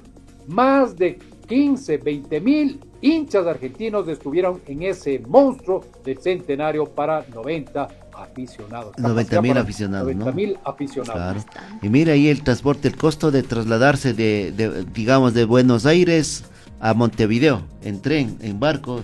Más 0.47 0.97
de 0.97 1.19
15, 1.47 1.97
20 1.97 2.41
mil 2.41 2.79
hinchas 3.01 3.45
argentinos 3.45 4.07
estuvieron 4.07 4.61
en 4.65 4.81
ese 4.81 5.19
monstruo 5.19 5.83
del 6.03 6.17
centenario 6.17 6.85
para 6.85 7.23
90 7.31 8.00
aficionados. 8.21 8.97
90 8.97 9.41
mil 9.41 9.57
aficionados, 9.57 10.15
90 10.15 10.31
mil 10.31 10.57
aficionados. 10.63 11.45
Y 11.81 11.89
mira 11.89 12.13
ahí 12.13 12.27
el 12.27 12.43
transporte, 12.43 12.87
el 12.87 12.95
costo 12.95 13.31
de 13.31 13.43
trasladarse 13.43 14.13
de, 14.13 14.85
digamos, 14.93 15.33
de 15.33 15.45
Buenos 15.45 15.85
Aires 15.85 16.45
a 16.79 16.93
Montevideo 16.93 17.63
en 17.83 18.01
tren, 18.01 18.37
en 18.41 18.59
barco, 18.59 19.03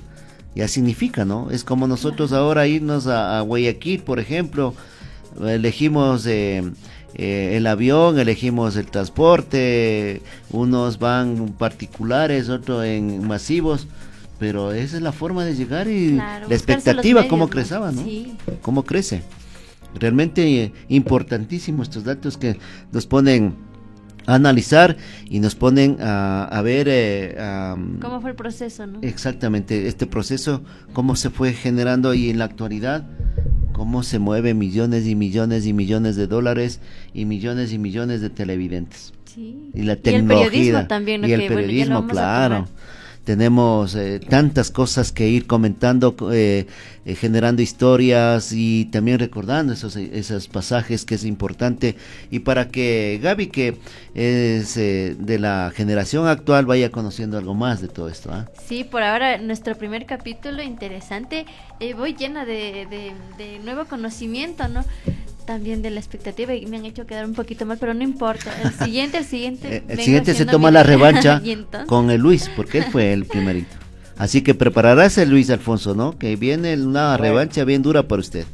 ya 0.56 0.68
significa, 0.68 1.26
¿no? 1.26 1.52
Es 1.52 1.64
como 1.64 1.88
nosotros 1.88 2.34
ahora 2.34 2.68
irnos 2.68 3.08
a, 3.08 3.40
Guayaquil, 3.42 4.02
por 4.02 4.20
ejemplo, 4.20 4.74
elegimos 5.40 6.26
eh, 6.26 6.64
eh, 7.14 7.54
el 7.58 7.68
avión, 7.68 8.18
elegimos 8.18 8.76
el 8.76 8.88
transporte, 8.88 10.22
unos 10.52 10.98
van 10.98 11.54
particulares, 11.58 12.50
otros 12.50 12.84
en 12.86 13.28
masivos 13.28 13.88
pero 14.40 14.72
esa 14.72 14.98
es 14.98 15.02
la 15.02 15.12
forma 15.12 15.46
de 15.46 15.56
llegar 15.56 15.88
y 15.88 16.12
la 16.12 16.46
expectativa, 16.50 17.28
cómo 17.28 17.50
crecaba, 17.50 17.92
¿no? 17.92 18.04
Cómo 18.62 18.84
crece. 18.84 19.24
Realmente 19.96 20.64
eh, 20.64 20.74
importantísimo 20.90 21.82
estos 21.82 22.04
datos 22.04 22.38
que 22.38 22.60
nos 22.92 23.08
ponen 23.08 23.56
a 24.28 24.36
analizar 24.36 24.98
y 25.30 25.40
nos 25.40 25.56
ponen 25.56 25.98
a, 26.02 26.62
ver... 26.64 26.88
Eh, 26.90 27.36
¿Cómo 28.02 28.22
fue 28.22 28.32
el 28.32 28.36
proceso, 28.36 28.86
no? 28.86 29.00
Exactamente, 29.02 29.88
este 29.88 30.06
proceso, 30.06 30.62
cómo 30.94 31.16
se 31.16 31.30
fue 31.30 31.54
generando 31.54 32.14
y 32.14 32.30
en 32.30 32.38
la 32.38 32.46
actualidad, 32.46 33.08
cómo 33.72 34.04
se 34.04 34.20
mueven 34.20 34.58
millones 34.58 35.08
y 35.08 35.16
millones 35.16 35.66
y 35.66 35.74
millones 35.74 36.16
de 36.16 36.28
dólares 36.28 36.82
y 37.14 37.26
millones 37.26 37.72
y 37.74 37.80
millones 37.80 38.22
de 38.22 38.30
televidentes. 38.30 39.14
Sí. 39.26 39.72
Y 39.74 39.84
la 39.84 39.96
tecnología. 39.96 40.38
Y 40.38 40.44
el 40.44 40.52
periodismo 40.52 40.88
también. 40.88 41.26
Y 41.26 41.32
el 41.32 41.48
periodismo, 41.48 42.08
claro 42.08 42.68
tenemos 43.28 43.94
eh, 43.94 44.22
tantas 44.22 44.72
cosas 44.72 45.12
que 45.12 45.28
ir 45.28 45.48
comentando, 45.48 46.16
eh, 46.32 46.66
eh, 47.06 47.16
generando 47.16 47.62
historias 47.62 48.54
y 48.54 48.86
también 48.86 49.20
recordando 49.20 49.74
esos, 49.74 49.98
esos 49.98 50.48
pasajes 50.48 51.04
que 51.04 51.16
es 51.16 51.26
importante 51.26 51.98
y 52.32 52.40
para 52.40 52.70
que 52.70 53.20
Gaby, 53.22 53.48
que 53.48 53.78
es 54.16 54.76
de 54.76 55.40
la 55.40 55.74
generación 55.76 56.26
actual, 56.30 56.66
vaya 56.66 56.90
conociendo 56.90 57.38
algo 57.38 57.54
más 57.54 57.82
de 57.82 57.90
todo 57.90 58.08
esto. 58.08 58.32
¿ah? 58.32 58.46
Sí, 58.66 58.86
por 58.86 59.04
ahora 59.04 59.38
nuestro 59.40 59.76
primer 59.76 60.06
capítulo 60.06 60.64
interesante, 60.64 61.46
voy 61.98 62.14
llena 62.14 62.46
de, 62.46 62.88
de 63.38 63.60
nuevo 63.60 63.84
conocimiento, 63.90 64.70
¿no? 64.70 64.86
También 65.48 65.82
de 65.82 65.90
la 65.90 66.00
expectativa 66.00 66.54
y 66.54 66.68
me 66.68 66.78
han 66.78 66.86
hecho 66.86 67.08
quedar 67.08 67.26
un 67.26 67.34
poquito 67.34 67.66
mal, 67.66 67.78
pero 67.80 67.96
no 67.96 68.04
importa. 68.04 68.52
El 68.62 68.74
siguiente, 68.86 69.18
el 69.18 69.26
siguiente. 69.26 69.78
Eh, 69.78 69.84
el 69.88 70.00
siguiente 70.00 70.36
se 70.36 70.46
toma 70.46 70.70
la 70.70 70.84
revancha 70.84 71.42
con 71.88 72.12
el 72.12 72.22
Luis, 72.22 72.52
porque 72.56 72.80
él 72.80 72.84
fue 72.92 73.14
el 73.14 73.26
primerito. 73.26 73.76
Así 74.18 74.44
que 74.44 74.54
prepararás 74.54 75.18
el 75.18 75.30
Luis 75.30 75.50
Alfonso, 75.50 75.96
¿no? 75.96 76.18
Que 76.18 76.36
viene 76.36 76.76
una 76.76 77.18
revancha 77.18 77.64
bien 77.64 77.82
dura 77.82 78.04
para 78.04 78.20
usted. 78.20 78.46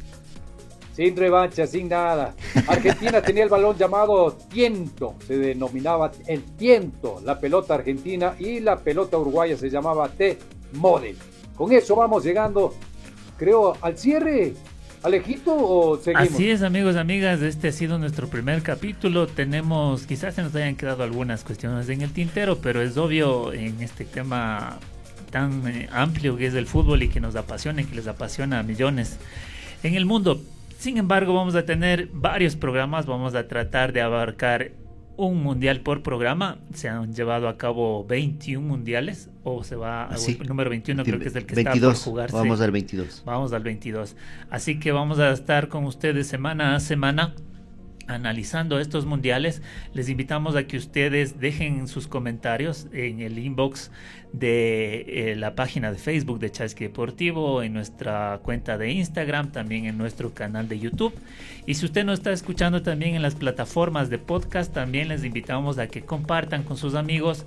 Sin 0.94 1.16
revancha, 1.16 1.66
sin 1.66 1.88
nada. 1.88 2.34
Argentina 2.68 3.20
tenía 3.20 3.42
el 3.42 3.48
balón 3.48 3.76
llamado 3.76 4.36
tiento, 4.52 5.16
se 5.26 5.36
denominaba 5.36 6.12
el 6.28 6.42
tiento, 6.42 7.20
la 7.24 7.40
pelota 7.40 7.74
argentina 7.74 8.36
y 8.38 8.60
la 8.60 8.78
pelota 8.78 9.18
uruguaya 9.18 9.56
se 9.56 9.68
llamaba 9.68 10.08
T-Model. 10.08 11.16
Con 11.56 11.72
eso 11.72 11.96
vamos 11.96 12.22
llegando, 12.24 12.74
creo, 13.36 13.76
al 13.80 13.98
cierre 13.98 14.54
Alejito 15.04 15.54
o 15.54 15.98
seguimos? 15.98 16.32
Así 16.32 16.50
es, 16.50 16.62
amigos, 16.62 16.96
amigas, 16.96 17.42
este 17.42 17.68
ha 17.68 17.72
sido 17.72 17.98
nuestro 17.98 18.26
primer 18.28 18.62
capítulo. 18.62 19.26
Tenemos, 19.26 20.06
quizás 20.06 20.34
se 20.34 20.42
nos 20.42 20.54
hayan 20.54 20.76
quedado 20.76 21.02
algunas 21.02 21.44
cuestiones 21.44 21.86
en 21.90 22.00
el 22.00 22.10
tintero, 22.10 22.56
pero 22.56 22.80
es 22.80 22.96
obvio 22.96 23.52
en 23.52 23.82
este 23.82 24.06
tema 24.06 24.78
tan 25.30 25.68
eh, 25.68 25.90
amplio 25.92 26.38
que 26.38 26.46
es 26.46 26.54
el 26.54 26.66
fútbol 26.66 27.02
y 27.02 27.10
que 27.10 27.20
nos 27.20 27.36
apasiona 27.36 27.82
y 27.82 27.84
que 27.84 27.96
les 27.96 28.06
apasiona 28.06 28.60
a 28.60 28.62
millones 28.62 29.18
en 29.82 29.94
el 29.94 30.06
mundo. 30.06 30.40
Sin 30.78 30.96
embargo, 30.96 31.34
vamos 31.34 31.54
a 31.54 31.66
tener 31.66 32.08
varios 32.10 32.56
programas, 32.56 33.04
vamos 33.04 33.34
a 33.34 33.46
tratar 33.46 33.92
de 33.92 34.00
abarcar 34.00 34.70
un 35.16 35.42
mundial 35.42 35.80
por 35.80 36.02
programa. 36.02 36.58
Se 36.72 36.88
han 36.88 37.14
llevado 37.14 37.48
a 37.48 37.56
cabo 37.56 38.04
21 38.04 38.66
mundiales 38.66 39.30
o 39.42 39.64
se 39.64 39.76
va 39.76 40.08
a 40.08 40.16
el 40.16 40.46
número 40.46 40.70
21 40.70 41.04
creo 41.04 41.18
que 41.18 41.28
es 41.28 41.36
el 41.36 41.46
que 41.46 41.54
está 41.54 41.72
por 41.72 41.94
jugarse. 41.94 42.36
Vamos 42.36 42.60
al 42.60 42.70
22. 42.70 43.22
Vamos 43.24 43.52
al 43.52 43.62
22. 43.62 44.16
Así 44.50 44.78
que 44.78 44.92
vamos 44.92 45.18
a 45.18 45.30
estar 45.32 45.68
con 45.68 45.84
ustedes 45.84 46.26
semana 46.26 46.74
a 46.74 46.80
semana 46.80 47.34
analizando 48.06 48.78
estos 48.78 49.06
mundiales, 49.06 49.62
les 49.92 50.08
invitamos 50.08 50.56
a 50.56 50.66
que 50.66 50.76
ustedes 50.76 51.40
dejen 51.40 51.88
sus 51.88 52.06
comentarios 52.06 52.86
en 52.92 53.20
el 53.20 53.38
inbox 53.38 53.90
de 54.38 55.30
eh, 55.30 55.36
la 55.36 55.54
página 55.54 55.92
de 55.92 55.98
Facebook 55.98 56.40
de 56.40 56.50
Chasqui 56.50 56.84
Deportivo, 56.84 57.62
en 57.62 57.72
nuestra 57.72 58.40
cuenta 58.42 58.76
de 58.76 58.90
Instagram, 58.90 59.52
también 59.52 59.84
en 59.84 59.96
nuestro 59.96 60.34
canal 60.34 60.68
de 60.68 60.80
YouTube. 60.80 61.14
Y 61.66 61.74
si 61.74 61.86
usted 61.86 62.04
nos 62.04 62.18
está 62.18 62.32
escuchando 62.32 62.82
también 62.82 63.14
en 63.14 63.22
las 63.22 63.36
plataformas 63.36 64.10
de 64.10 64.18
podcast, 64.18 64.74
también 64.74 65.06
les 65.06 65.22
invitamos 65.22 65.78
a 65.78 65.86
que 65.86 66.02
compartan 66.02 66.64
con 66.64 66.76
sus 66.76 66.96
amigos 66.96 67.46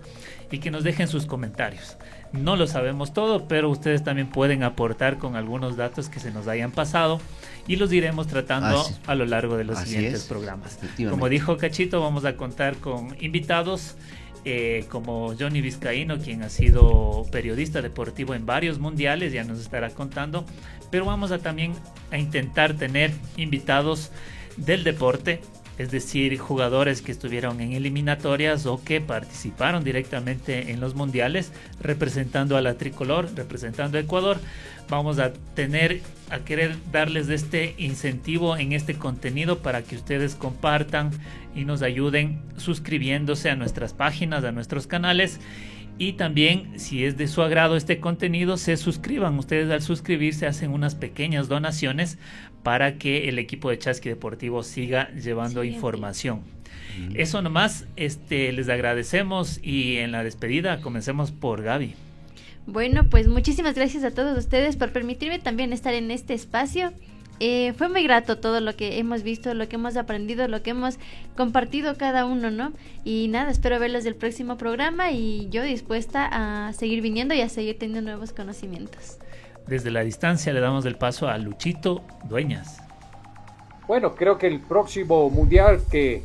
y 0.50 0.60
que 0.60 0.72
nos 0.72 0.86
dejen 0.86 1.10
sus 1.10 1.26
comentarios. 1.26 1.98
No 2.32 2.56
lo 2.56 2.68
sabemos 2.68 3.14
todo, 3.14 3.50
pero 3.50 3.70
ustedes 3.70 4.06
también 4.06 4.30
pueden 4.30 4.64
aportar 4.64 5.18
con 5.18 5.36
algunos 5.36 5.76
datos 5.76 6.08
que 6.08 6.22
se 6.22 6.32
nos 6.32 6.48
hayan 6.48 6.72
pasado 6.72 7.20
y 7.68 7.76
los 7.76 7.92
iremos 7.92 8.28
tratando 8.28 8.86
a 9.08 9.16
lo 9.16 9.26
largo 9.26 9.58
de 9.58 9.66
los 9.66 9.80
siguientes 9.80 10.24
programas. 10.24 10.80
Como 11.10 11.28
dijo 11.28 11.58
Cachito, 11.58 12.00
vamos 12.00 12.24
a 12.24 12.38
contar 12.38 12.78
con 12.78 13.18
invitados. 13.20 13.98
Eh, 14.46 14.86
como 14.90 15.34
Johnny 15.38 15.62
Vizcaíno, 15.62 16.20
quien 16.20 16.44
ha 16.44 16.50
sido 16.50 17.26
periodista 17.32 17.82
deportivo 17.82 18.34
en 18.34 18.46
varios 18.46 18.80
mundiales, 18.80 19.34
ya 19.34 19.44
nos 19.44 19.60
estará 19.60 19.90
contando, 19.90 20.46
pero 20.90 21.06
vamos 21.06 21.32
a 21.32 21.40
también 21.40 21.74
a 22.12 22.18
intentar 22.18 22.74
tener 22.76 23.12
invitados 23.36 24.12
del 24.56 24.84
deporte, 24.84 25.42
es 25.78 25.92
decir, 25.92 26.38
jugadores 26.38 27.02
que 27.02 27.12
estuvieron 27.12 27.62
en 27.62 27.74
eliminatorias 27.74 28.66
o 28.66 28.84
que 28.84 29.00
participaron 29.02 29.84
directamente 29.84 30.72
en 30.72 30.80
los 30.80 30.96
mundiales 30.96 31.52
representando 31.80 32.58
a 32.58 32.62
la 32.62 32.76
tricolor, 32.76 33.30
representando 33.36 33.98
a 33.98 34.02
Ecuador. 34.02 34.38
Vamos 34.90 35.20
a 35.20 35.34
tener 35.54 36.02
a 36.30 36.40
querer 36.40 36.76
darles 36.92 37.30
este 37.30 37.76
incentivo 37.78 38.58
en 38.58 38.74
este 38.74 38.96
contenido 38.96 39.60
para 39.60 39.82
que 39.84 39.96
ustedes 39.96 40.36
compartan 40.36 41.12
y 41.56 41.66
nos 41.66 41.82
ayuden 41.82 42.42
suscribiéndose 42.58 43.50
a 43.50 43.56
nuestras 43.56 43.94
páginas, 43.94 44.44
a 44.44 44.52
nuestros 44.52 44.88
canales 44.88 45.40
y 46.00 46.14
también, 46.14 46.80
si 46.80 47.06
es 47.06 47.18
de 47.18 47.28
su 47.28 47.42
agrado 47.42 47.76
este 47.76 48.00
contenido, 48.00 48.58
se 48.58 48.78
suscriban. 48.78 49.40
Ustedes 49.40 49.72
al 49.72 49.82
suscribirse 49.82 50.46
hacen 50.46 50.72
unas 50.72 50.94
pequeñas 50.94 51.48
donaciones 51.48 52.20
para 52.68 52.98
que 52.98 53.30
el 53.30 53.40
equipo 53.40 53.70
de 53.70 53.80
Chasqui 53.80 54.10
Deportivo 54.10 54.62
siga 54.62 55.10
llevando 55.12 55.64
información. 55.64 56.42
Eso 57.14 57.42
nomás, 57.42 57.86
este, 57.96 58.52
les 58.52 58.68
agradecemos 58.68 59.62
y 59.64 60.00
en 60.00 60.12
la 60.12 60.22
despedida 60.22 60.82
comencemos 60.82 61.32
por 61.32 61.64
Gaby. 61.64 61.96
Bueno, 62.66 63.06
pues 63.10 63.30
muchísimas 63.30 63.74
gracias 63.74 64.04
a 64.04 64.12
todos 64.12 64.38
ustedes 64.38 64.76
por 64.76 64.92
permitirme 64.92 65.40
también 65.40 65.72
estar 65.72 65.94
en 65.94 66.12
este 66.12 66.34
espacio. 66.34 66.92
Eh, 67.40 67.72
fue 67.78 67.88
muy 67.88 68.04
grato 68.04 68.38
todo 68.38 68.60
lo 68.60 68.76
que 68.76 69.00
hemos 69.00 69.24
visto, 69.24 69.54
lo 69.54 69.70
que 69.70 69.78
hemos 69.78 69.96
aprendido, 69.96 70.50
lo 70.50 70.62
que 70.62 70.72
hemos 70.72 70.98
compartido 71.38 71.96
cada 71.96 72.26
uno, 72.26 72.52
¿no? 72.52 72.74
Y 73.06 73.30
nada, 73.30 73.50
espero 73.50 73.80
verlos 73.80 74.04
del 74.04 74.16
próximo 74.16 74.58
programa 74.58 75.12
y 75.12 75.48
yo 75.52 75.64
dispuesta 75.64 76.28
a 76.30 76.74
seguir 76.74 77.02
viniendo 77.02 77.34
y 77.34 77.40
a 77.40 77.48
seguir 77.48 77.80
teniendo 77.80 78.02
nuevos 78.02 78.34
conocimientos. 78.34 79.20
Desde 79.68 79.92
la 79.92 80.02
distancia 80.02 80.52
le 80.54 80.62
damos 80.62 80.86
el 80.86 80.96
paso 80.96 81.28
a 81.28 81.38
Luchito 81.38 82.02
Dueñas. 82.30 82.78
Bueno, 83.86 84.16
creo 84.16 84.38
que 84.38 84.48
el 84.48 84.62
próximo 84.62 85.30
mundial 85.30 85.82
que 85.92 86.24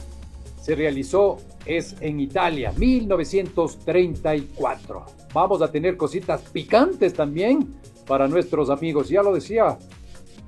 se 0.60 0.76
realizó 0.76 1.38
es 1.66 1.96
en 2.00 2.20
Italia, 2.20 2.72
1934. 2.76 5.06
Vamos 5.32 5.60
a 5.62 5.72
tener 5.72 5.96
cositas 5.96 6.42
picantes 6.42 7.14
también 7.14 7.74
para 8.06 8.28
nuestros 8.28 8.70
amigos. 8.70 9.08
Ya 9.08 9.22
lo 9.22 9.34
decía 9.34 9.76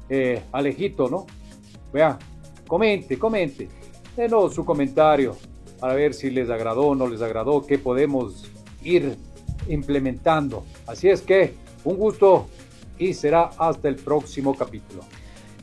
eh, 0.09 0.43
Alejito, 0.53 1.09
¿no? 1.09 1.27
Vea, 1.93 2.17
comente, 2.67 3.19
comente. 3.19 3.69
Denos 4.17 4.55
su 4.55 4.65
comentario 4.65 5.37
para 5.81 5.95
ver 5.95 6.15
si 6.15 6.31
les 6.31 6.49
agradó 6.49 6.87
o 6.89 6.95
no 6.95 7.09
les 7.09 7.23
agradó, 7.23 7.67
qué 7.67 7.79
podemos 7.79 8.51
ir 8.83 9.17
implementando. 9.69 10.65
Así 10.87 11.09
es 11.09 11.23
que, 11.23 11.55
un 11.85 11.97
gusto 11.97 12.47
y 12.99 13.15
será 13.15 13.51
hasta 13.59 13.89
el 13.89 13.97
próximo 13.97 14.57
capítulo. 14.57 15.05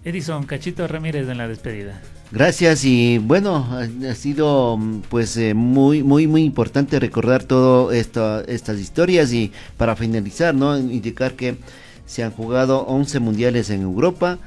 Edison 0.03 0.45
Cachito 0.45 0.87
Ramírez 0.87 1.27
en 1.29 1.37
la 1.37 1.47
despedida. 1.47 2.01
Gracias 2.31 2.85
y 2.85 3.17
bueno, 3.17 3.67
ha 4.09 4.15
sido 4.15 4.79
pues 5.09 5.35
eh, 5.35 5.53
muy 5.53 6.01
muy 6.01 6.27
muy 6.27 6.43
importante 6.43 6.97
recordar 6.99 7.43
todo 7.43 7.91
esto, 7.91 8.41
estas 8.47 8.79
historias 8.79 9.33
y 9.33 9.51
para 9.77 9.97
finalizar, 9.97 10.55
¿no? 10.55 10.77
indicar 10.77 11.33
que 11.33 11.57
se 12.05 12.23
han 12.23 12.31
jugado 12.31 12.85
11 12.87 13.19
mundiales 13.19 13.69
en 13.69 13.81
Europa, 13.81 14.37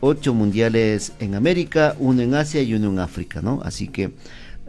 8 0.00 0.34
mundiales 0.34 1.12
en 1.18 1.34
América, 1.34 1.96
uno 1.98 2.22
en 2.22 2.34
Asia 2.34 2.62
y 2.62 2.74
uno 2.74 2.90
en 2.90 2.98
África, 2.98 3.40
¿no? 3.42 3.60
Así 3.64 3.88
que 3.88 4.12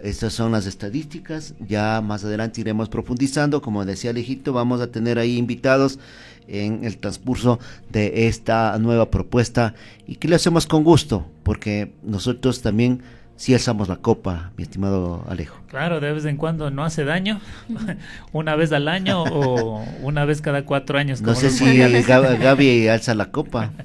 estas 0.03 0.33
son 0.33 0.51
las 0.51 0.65
estadísticas. 0.65 1.55
Ya 1.67 2.01
más 2.01 2.23
adelante 2.23 2.61
iremos 2.61 2.89
profundizando. 2.89 3.61
Como 3.61 3.85
decía 3.85 4.11
Alejito, 4.11 4.53
vamos 4.53 4.81
a 4.81 4.91
tener 4.91 5.19
ahí 5.19 5.37
invitados 5.37 5.99
en 6.47 6.83
el 6.83 6.97
transcurso 6.97 7.59
de 7.89 8.27
esta 8.27 8.77
nueva 8.79 9.09
propuesta 9.09 9.73
y 10.07 10.15
que 10.15 10.27
lo 10.27 10.35
hacemos 10.35 10.65
con 10.67 10.83
gusto, 10.83 11.27
porque 11.43 11.93
nosotros 12.03 12.61
también 12.61 13.01
si 13.41 13.55
alzamos 13.55 13.89
la 13.89 13.95
copa, 13.95 14.51
mi 14.55 14.63
estimado 14.63 15.25
Alejo. 15.27 15.57
Claro, 15.67 15.99
de 15.99 16.11
vez 16.11 16.25
en 16.25 16.37
cuando 16.37 16.69
no 16.69 16.83
hace 16.83 17.05
daño, 17.05 17.41
una 18.33 18.55
vez 18.55 18.71
al 18.71 18.87
año 18.87 19.23
o 19.23 19.83
una 20.03 20.25
vez 20.25 20.41
cada 20.41 20.63
cuatro 20.63 20.99
años. 20.99 21.21
No 21.21 21.33
sé 21.33 21.49
si 21.49 21.77
Gaby 21.77 22.87
alza 22.87 23.15
la 23.15 23.31
copa. 23.31 23.71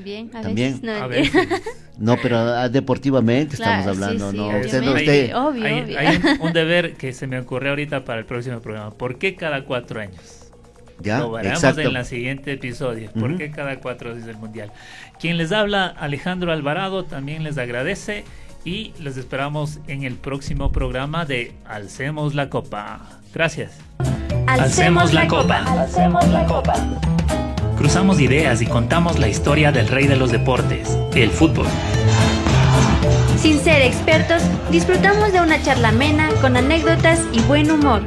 También, 0.00 0.30
a 0.34 0.42
También. 0.42 0.80
veces. 1.08 1.48
No, 1.98 2.16
pero 2.16 2.38
ah, 2.38 2.70
deportivamente 2.70 3.56
estamos 3.56 3.86
hablando, 3.86 4.32
¿no? 4.32 4.58
Usted, 4.58 4.82
usted... 4.82 5.36
Obvio, 5.36 5.66
hay, 5.66 5.94
hay 5.94 6.18
un, 6.40 6.50
deber 6.54 6.94
que 6.94 7.12
se 7.12 7.26
me 7.26 7.38
ocurre 7.38 7.68
ahorita 7.68 8.06
para 8.06 8.20
el 8.20 8.24
próximo 8.24 8.60
programa. 8.60 8.90
¿Por 8.90 9.18
qué 9.18 9.36
cada 9.36 9.64
cuatro 9.64 10.00
años? 10.00 10.48
Ya, 11.02 11.18
Lo 11.18 11.30
veremos 11.32 11.62
en 11.62 11.96
el 11.96 12.04
siguiente 12.06 12.52
episodio. 12.52 13.10
¿Por 13.12 13.36
qué 13.36 13.50
cada 13.50 13.80
cuatro 13.80 14.12
años 14.12 14.26
el 14.26 14.38
mundial? 14.38 14.72
Quien 15.20 15.36
les 15.36 15.52
habla, 15.52 15.88
Alejandro 15.88 16.52
Alvarado, 16.52 17.04
también 17.04 17.44
les 17.44 17.58
agradece 17.58 18.24
y 18.64 18.92
los 18.98 19.18
esperamos 19.18 19.80
en 19.86 20.04
el 20.04 20.14
próximo 20.14 20.72
programa 20.72 21.26
de 21.26 21.52
Alcemos 21.66 22.34
la 22.34 22.48
Copa. 22.48 23.20
Gracias. 23.34 23.72
Alcemos 24.46 25.12
la 25.12 25.28
Copa. 25.28 25.82
Alcemos 25.82 26.26
la 26.28 26.46
Copa. 26.46 26.74
Cruzamos 27.80 28.20
ideas 28.20 28.60
y 28.60 28.66
contamos 28.66 29.18
la 29.18 29.26
historia 29.26 29.72
del 29.72 29.88
rey 29.88 30.06
de 30.06 30.14
los 30.14 30.30
deportes, 30.30 30.98
el 31.14 31.30
fútbol. 31.30 31.66
Sin 33.38 33.58
ser 33.58 33.80
expertos, 33.80 34.42
disfrutamos 34.70 35.32
de 35.32 35.40
una 35.40 35.62
charla 35.62 35.88
amena 35.88 36.28
con 36.42 36.58
anécdotas 36.58 37.20
y 37.32 37.40
buen 37.40 37.70
humor. 37.70 38.02